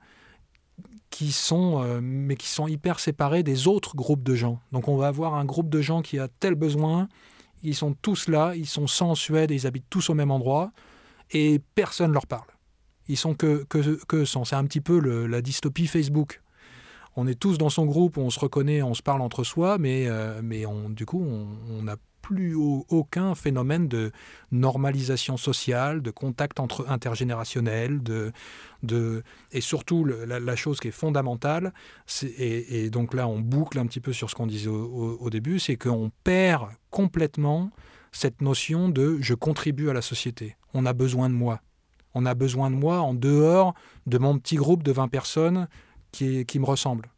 qui 1.09 1.31
sont, 1.31 1.81
euh, 1.83 1.99
mais 2.01 2.35
qui 2.35 2.47
sont 2.47 2.67
hyper 2.67 2.99
séparés 2.99 3.43
des 3.43 3.67
autres 3.67 3.95
groupes 3.95 4.23
de 4.23 4.35
gens. 4.35 4.59
Donc 4.71 4.87
on 4.87 4.97
va 4.97 5.07
avoir 5.07 5.35
un 5.35 5.45
groupe 5.45 5.69
de 5.69 5.81
gens 5.81 6.01
qui 6.01 6.19
a 6.19 6.27
tel 6.27 6.55
besoin, 6.55 7.07
ils 7.63 7.75
sont 7.75 7.93
tous 7.93 8.27
là, 8.27 8.53
ils 8.55 8.67
sont 8.67 8.87
sans 8.87 9.15
Suède, 9.15 9.51
ils 9.51 9.65
habitent 9.67 9.89
tous 9.89 10.09
au 10.09 10.13
même 10.13 10.31
endroit, 10.31 10.71
et 11.31 11.59
personne 11.75 12.11
leur 12.11 12.27
parle. 12.27 12.47
Ils 13.07 13.17
sont 13.17 13.33
que, 13.33 13.63
que, 13.69 14.03
que 14.05 14.25
sans. 14.25 14.43
C'est 14.43 14.55
un 14.55 14.65
petit 14.65 14.81
peu 14.81 14.99
la 15.27 15.41
dystopie 15.41 15.87
Facebook 15.87 16.41
on 17.17 17.25
est 17.25 17.37
tous 17.37 17.57
dans 17.57 17.69
son 17.69 17.87
groupe, 17.87 18.17
on 18.19 18.29
se 18.29 18.39
reconnaît, 18.39 18.83
on 18.83 18.93
se 18.93 19.01
parle 19.01 19.21
entre 19.21 19.43
soi, 19.43 19.79
mais, 19.79 20.05
euh, 20.07 20.39
mais 20.43 20.65
du 20.89 21.07
coup, 21.07 21.25
on 21.25 21.81
n'a 21.81 21.95
plus 22.27 22.55
aucun 22.55 23.35
phénomène 23.35 23.87
de 23.87 24.11
normalisation 24.51 25.37
sociale, 25.37 26.01
de 26.01 26.11
contact 26.11 26.59
entre 26.59 26.89
intergénérationnel, 26.89 28.03
de, 28.03 28.33
de, 28.83 29.23
et 29.53 29.61
surtout 29.61 30.03
la, 30.03 30.55
chose 30.57 30.81
qui 30.81 30.89
est 30.89 30.91
fondamentale, 30.91 31.73
et, 32.37 32.89
donc 32.89 33.13
là 33.13 33.29
on 33.29 33.39
boucle 33.39 33.79
un 33.79 33.85
petit 33.85 34.01
peu 34.01 34.11
sur 34.11 34.29
ce 34.29 34.35
qu'on 34.35 34.45
disait 34.45 34.69
au, 34.69 35.29
début, 35.29 35.57
c'est 35.57 35.77
qu'on 35.77 36.11
perd 36.25 36.67
complètement 36.89 37.71
cette 38.11 38.41
notion 38.41 38.89
de 38.89 39.19
je 39.21 39.33
contribue 39.33 39.89
à 39.89 39.93
la 39.93 40.01
société, 40.01 40.57
on 40.73 40.85
a 40.85 40.91
besoin 40.91 41.29
de 41.29 41.35
moi. 41.35 41.61
On 42.13 42.25
a 42.25 42.33
besoin 42.33 42.71
de 42.71 42.75
moi 42.75 42.99
en 42.99 43.13
dehors 43.13 43.73
de 44.05 44.17
mon 44.17 44.37
petit 44.37 44.55
groupe 44.55 44.83
de 44.83 44.91
20 44.91 45.07
personnes 45.07 45.67
qui, 46.11 46.59
me 46.59 46.65
ressemble. 46.65 47.09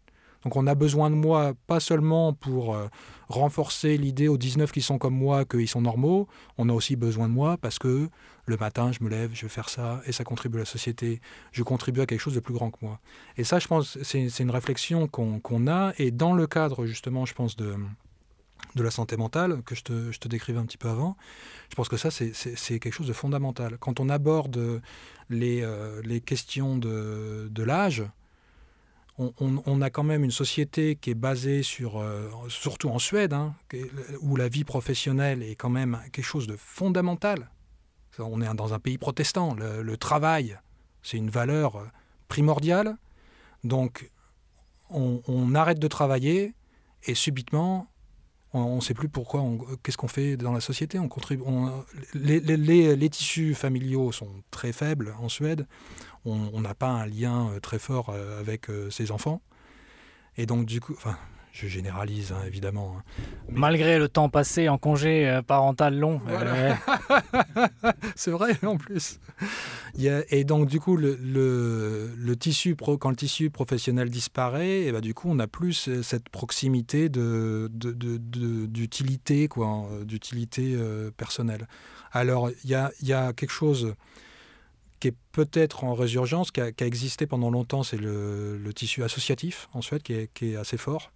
Donc 0.44 0.56
on 0.56 0.68
a 0.68 0.76
besoin 0.76 1.10
de 1.10 1.16
moi 1.16 1.54
pas 1.68 1.80
seulement 1.80 2.34
pour 2.34 2.76
euh, 2.76 2.88
renforcer 3.28 3.98
l'idée 3.98 4.28
aux 4.28 4.38
19 4.38 4.72
qui 4.72 4.82
sont 4.82 4.98
comme 4.98 5.16
moi 5.16 5.46
qu'ils 5.46 5.68
sont 5.68 5.82
normaux, 5.82 6.28
on 6.58 6.70
a 6.70 6.74
aussi 6.74 6.96
besoin 6.96 7.28
de 7.28 7.34
moi 7.34 7.58
parce 7.58 7.78
que 7.78 8.10
le 8.46 8.58
matin 8.58 8.92
je 8.92 9.04
me 9.04 9.10
lève, 9.10 9.32
je 9.34 9.44
vais 9.44 9.50
faire 9.50 9.70
ça 9.70 10.02
et 10.06 10.12
ça 10.12 10.24
contribue 10.24 10.58
à 10.58 10.62
la 10.62 10.66
société, 10.66 11.22
je 11.52 11.64
contribue 11.64 12.02
à 12.02 12.06
quelque 12.06 12.22
chose 12.22 12.36
de 12.36 12.40
plus 12.40 12.54
grand 12.54 12.72
que 12.72 12.78
moi. 12.82 13.00
Et 13.38 13.44
ça 13.44 13.60
je 13.60 13.68
pense 13.68 13.98
c'est 14.02 14.40
une 14.40 14.52
réflexion 14.52 15.08
qu'on 15.08 15.68
a 15.68 15.94
et 15.98 16.12
dans 16.12 16.34
le 16.34 16.48
cadre 16.48 16.86
justement 16.86 17.26
je 17.26 17.34
pense 17.34 17.58
de, 17.58 17.76
de 18.76 18.84
la 18.84 18.92
santé 18.92 19.18
mentale 19.18 19.62
que 19.64 19.76
je 19.76 19.84
te, 19.84 20.12
je 20.12 20.20
te, 20.20 20.28
décrivais 20.28 20.60
un 20.60 20.66
petit 20.66 20.78
peu 20.78 20.88
avant, 20.88 21.18
je 21.70 21.76
pense 21.76 21.90
que 21.90 21.98
ça 21.98 22.10
c'est 22.12 22.80
quelque 22.80 22.94
chose 22.94 23.08
de 23.08 23.14
fondamental. 23.14 23.78
Quand 23.78 24.00
on 24.00 24.08
aborde 24.08 24.82
les, 25.30 25.62
euh, 25.64 26.02
les 26.04 26.22
questions 26.22 26.78
de, 26.78 27.50
de 27.52 27.64
l'âge, 27.64 28.04
on, 29.20 29.82
a 29.82 29.90
quand 29.90 30.04
même 30.04 30.24
une 30.24 30.32
société 30.32 30.96
qui 30.96 31.10
est 31.10 31.16
basée 31.16 31.62
sur, 31.62 32.00
euh, 32.00 32.30
surtout 32.48 32.90
en 32.90 33.00
Suède, 33.00 33.34
hein, 33.34 33.54
où 34.22 34.38
la 34.38 34.48
vie 34.48 34.64
professionnelle 34.64 35.44
est 35.44 35.56
quand 35.56 35.70
même 35.70 36.00
quelque 36.14 36.26
chose 36.26 36.48
de 36.48 36.56
fondamental. 36.56 37.50
On 38.18 38.42
est 38.42 38.54
dans 38.54 38.74
un 38.74 38.80
pays 38.80 38.98
protestant. 38.98 39.56
Le, 39.56 39.98
travail, 39.98 40.58
c'est 41.04 41.18
une 41.18 41.30
valeur 41.30 41.76
euh, 41.76 41.86
primordiale. 42.28 42.98
Donc, 43.64 44.10
on, 44.90 45.54
arrête 45.54 45.80
de 45.80 45.88
travailler 45.88 46.56
et 47.04 47.14
subitement, 47.14 47.88
on 48.54 48.78
ne 48.78 48.82
sait 48.82 48.94
plus 48.94 49.10
pourquoi, 49.10 49.44
qu'est-ce 49.84 49.98
qu'on 49.98 50.08
fait 50.08 50.36
dans 50.38 50.52
la 50.52 50.62
société. 50.62 50.98
On 50.98 51.08
contribue, 51.08 51.44
les, 52.16 53.10
tissus 53.10 53.54
familiaux 53.54 54.12
sont 54.12 54.30
très 54.50 54.72
faibles 54.72 55.14
en 55.22 55.30
Suède 55.30 55.68
on 56.26 56.62
n'a 56.62 56.76
pas 56.76 56.90
un 56.90 57.06
lien 57.06 57.50
euh, 57.50 57.60
très 57.60 57.80
fort 57.80 58.10
euh, 58.10 58.40
avec 58.40 58.70
euh, 58.70 58.90
ses 58.90 59.12
enfants. 59.12 59.42
Et 60.38 60.46
donc, 60.46 60.66
du 60.66 60.80
coup, 60.80 60.96
je 61.60 61.68
généralise 61.68 62.32
hein, 62.32 62.42
évidemment. 62.46 62.96
Hein. 62.98 63.04
Malgré 63.50 64.00
le 64.00 64.08
temps 64.08 64.30
passé 64.30 64.70
en 64.70 64.78
congé 64.78 65.42
parental 65.46 65.98
long. 65.98 66.22
c'est 68.16 68.32
vrai 68.32 68.54
en 68.64 68.78
plus. 68.78 69.20
et 69.98 70.44
donc 70.44 70.68
du 70.68 70.80
coup, 70.80 70.96
le, 70.98 72.34
tissu 72.40 72.76
pro, 72.76 72.98
quand 72.98 73.10
le 73.10 73.16
tissu 73.16 73.50
professionnel 73.50 74.10
disparaît, 74.10 74.84
et 74.84 74.92
bah, 74.92 75.02
du 75.02 75.14
coup, 75.14 75.30
on 75.30 75.36
n'a 75.36 75.48
plus 75.48 76.02
cette 76.02 76.30
proximité 76.30 77.10
de, 77.10 77.70
d'utilité, 77.72 79.48
quoi, 79.48 79.90
d'utilité 80.04 80.78
personnelle. 81.18 81.68
Alors, 82.12 82.50
il 82.64 82.70
y 82.70 82.76
a, 82.76 82.92
y 83.02 83.14
a 83.14 83.34
quelque 83.34 83.52
chose 83.52 83.94
qui 85.00 85.10
est 85.10 85.16
peut-être 85.32 85.84
en 85.84 85.94
résurgence, 85.94 86.52
qui 86.52 86.62
a, 86.62 86.72
existé 86.80 87.26
pendant 87.26 87.50
longtemps, 87.50 87.84
c'est 87.84 87.98
le, 87.98 88.72
tissu 88.76 89.04
associatif 89.04 89.70
en 89.74 89.82
Suède, 89.82 90.04
qui 90.04 90.14
est, 90.14 90.56
assez 90.56 90.78
fort. 90.78 91.12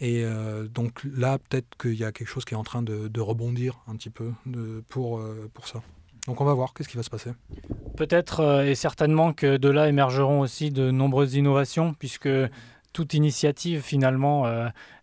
Et 0.00 0.24
euh, 0.24 0.66
donc 0.66 1.02
là, 1.04 1.38
peut-être 1.38 1.76
qu'il 1.80 1.94
y 1.94 2.04
a 2.04 2.12
quelque 2.12 2.28
chose 2.28 2.44
qui 2.44 2.54
est 2.54 2.56
en 2.56 2.64
train 2.64 2.82
de, 2.82 3.20
rebondir 3.20 3.80
un 3.86 3.96
petit 3.96 4.10
peu 4.10 4.32
pour, 4.88 5.18
euh, 5.18 5.50
pour 5.54 5.68
ça. 5.68 5.80
Donc 6.26 6.40
on 6.40 6.44
va 6.44 6.54
voir 6.54 6.74
qu'est-ce 6.74 6.88
qui 6.88 6.96
va 6.96 7.02
se 7.02 7.10
passer. 7.10 7.30
Peut-être 7.96 8.40
euh, 8.40 8.64
et 8.64 8.74
certainement 8.74 9.32
que 9.32 9.56
de 9.56 9.68
là 9.68 9.88
émergeront 9.88 10.40
aussi 10.40 10.70
de 10.70 10.90
nombreuses 10.90 11.34
innovations, 11.34 11.94
puisque 11.94 12.28
toute 12.92 13.14
initiative 13.14 13.80
finalement 13.80 14.44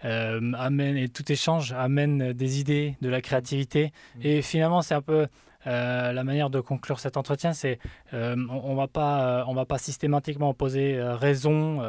amène 0.02 0.96
et 0.96 1.10
tout 1.10 1.32
échange 1.32 1.74
amène 1.74 2.34
des 2.34 2.60
idées, 2.60 2.96
de 3.02 3.10
la 3.10 3.20
créativité. 3.20 3.92
Mmh. 4.16 4.20
Et 4.26 4.42
finalement, 4.44 4.84
c'est 4.84 4.94
un 4.94 5.02
peu 5.02 5.26
euh, 5.70 6.12
la 6.12 6.24
manière 6.24 6.50
de 6.50 6.60
conclure 6.60 7.00
cet 7.00 7.16
entretien, 7.16 7.54
c'est 7.54 7.80
euh, 8.14 8.36
on, 8.50 8.72
ne 8.72 8.76
va 8.76 8.88
pas, 8.88 9.46
on 9.48 9.54
va 9.54 9.66
pas 9.66 9.78
systématiquement 9.78 10.50
opposer 10.50 10.96
euh, 10.96 11.16
raison, 11.16 11.82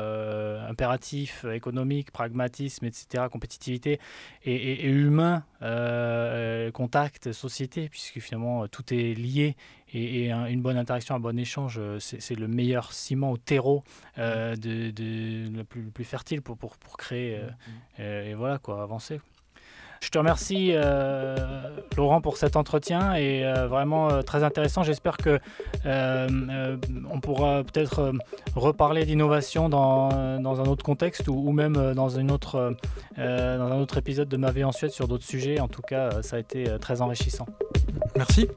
impératif, 0.68 1.44
économique, 1.44 2.10
pragmatisme, 2.10 2.84
etc., 2.84 3.24
compétitivité 3.30 3.98
et, 4.44 4.84
humain, 4.84 5.44
contact, 6.72 7.32
société, 7.32 7.88
puisque 7.88 8.20
finalement 8.20 8.68
tout 8.68 8.92
est 8.92 9.14
lié 9.14 9.56
et, 9.92 10.30
une 10.30 10.62
bonne 10.62 10.76
interaction, 10.76 11.14
un 11.14 11.20
bon 11.20 11.38
échange, 11.38 11.80
c'est 11.98 12.38
le 12.38 12.48
meilleur 12.48 12.92
ciment 12.92 13.32
au 13.32 13.36
terreau 13.36 13.82
de, 14.16 14.92
le, 14.96 15.62
plus, 15.64 16.04
fertile 16.04 16.42
pour, 16.42 16.56
pour, 16.56 16.76
pour 16.76 16.96
créer 16.96 17.38
mmh, 17.38 18.02
mmh. 18.02 18.02
et 18.02 18.34
voilà 18.34 18.58
quoi, 18.58 18.82
avancer. 18.82 19.20
Je 20.02 20.08
te 20.08 20.16
remercie 20.16 20.70
euh, 20.72 21.36
Laurent 21.94 22.22
pour 22.22 22.38
cet 22.38 22.56
entretien 22.56 23.14
et 23.16 23.44
euh, 23.44 23.66
vraiment 23.68 24.10
euh, 24.10 24.22
très 24.22 24.42
intéressant. 24.42 24.82
J'espère 24.82 25.18
que 25.18 25.38
on 25.84 27.20
pourra 27.20 27.62
peut-être 27.64 28.12
reparler 28.56 29.04
d'innovation 29.04 29.68
dans, 29.68 30.10
un 30.10 30.66
autre 30.66 30.84
contexte 30.84 31.28
ou, 31.28 31.52
même 31.52 31.92
dans, 31.94 32.08
une 32.08 32.30
autre, 32.30 32.74
dans 33.16 33.22
un 33.24 33.78
autre 33.78 33.98
épisode 33.98 34.28
de 34.28 34.36
Ma 34.36 34.50
vie 34.50 34.64
en 34.64 34.72
Suède 34.72 34.90
sur 34.90 35.06
d'autres 35.06 35.24
sujets. 35.24 35.60
En 35.60 35.68
tout 35.68 35.82
cas, 35.82 36.22
ça 36.22 36.36
a 36.36 36.38
été 36.38 36.64
très 36.80 37.02
enrichissant. 37.02 37.46
Merci. 38.16 38.48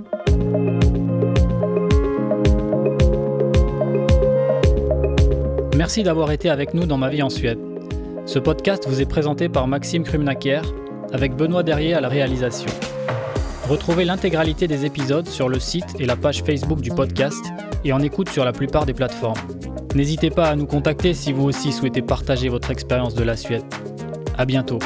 Merci 5.75 6.03
d'avoir 6.03 6.31
été 6.31 6.49
avec 6.49 6.73
nous 6.73 6.85
dans 6.85 6.97
Ma 6.97 7.09
vie 7.09 7.21
en 7.21 7.29
Suède. 7.29 7.59
Ce 8.25 8.39
podcast 8.39 8.87
vous 8.87 9.01
est 9.01 9.05
présenté 9.05 9.49
par 9.49 9.67
Maxime 9.67 10.03
Krumnakier 10.03 10.61
avec 11.13 11.35
Benoît 11.35 11.63
Derrier 11.63 11.93
à 11.93 12.01
la 12.01 12.09
réalisation. 12.09 12.69
Retrouvez 13.69 14.03
l'intégralité 14.03 14.67
des 14.67 14.85
épisodes 14.85 15.27
sur 15.27 15.47
le 15.47 15.59
site 15.59 15.95
et 15.99 16.05
la 16.05 16.17
page 16.17 16.43
Facebook 16.43 16.81
du 16.81 16.89
podcast 16.89 17.45
et 17.85 17.93
en 17.93 17.99
écoute 17.99 18.29
sur 18.29 18.43
la 18.43 18.51
plupart 18.51 18.85
des 18.85 18.93
plateformes. 18.93 19.39
N'hésitez 19.95 20.31
pas 20.31 20.49
à 20.49 20.55
nous 20.55 20.65
contacter 20.65 21.13
si 21.13 21.31
vous 21.31 21.43
aussi 21.43 21.71
souhaitez 21.71 22.01
partager 22.01 22.49
votre 22.49 22.71
expérience 22.71 23.13
de 23.13 23.23
la 23.23 23.37
Suède. 23.37 23.63
À 24.37 24.45
bientôt. 24.45 24.79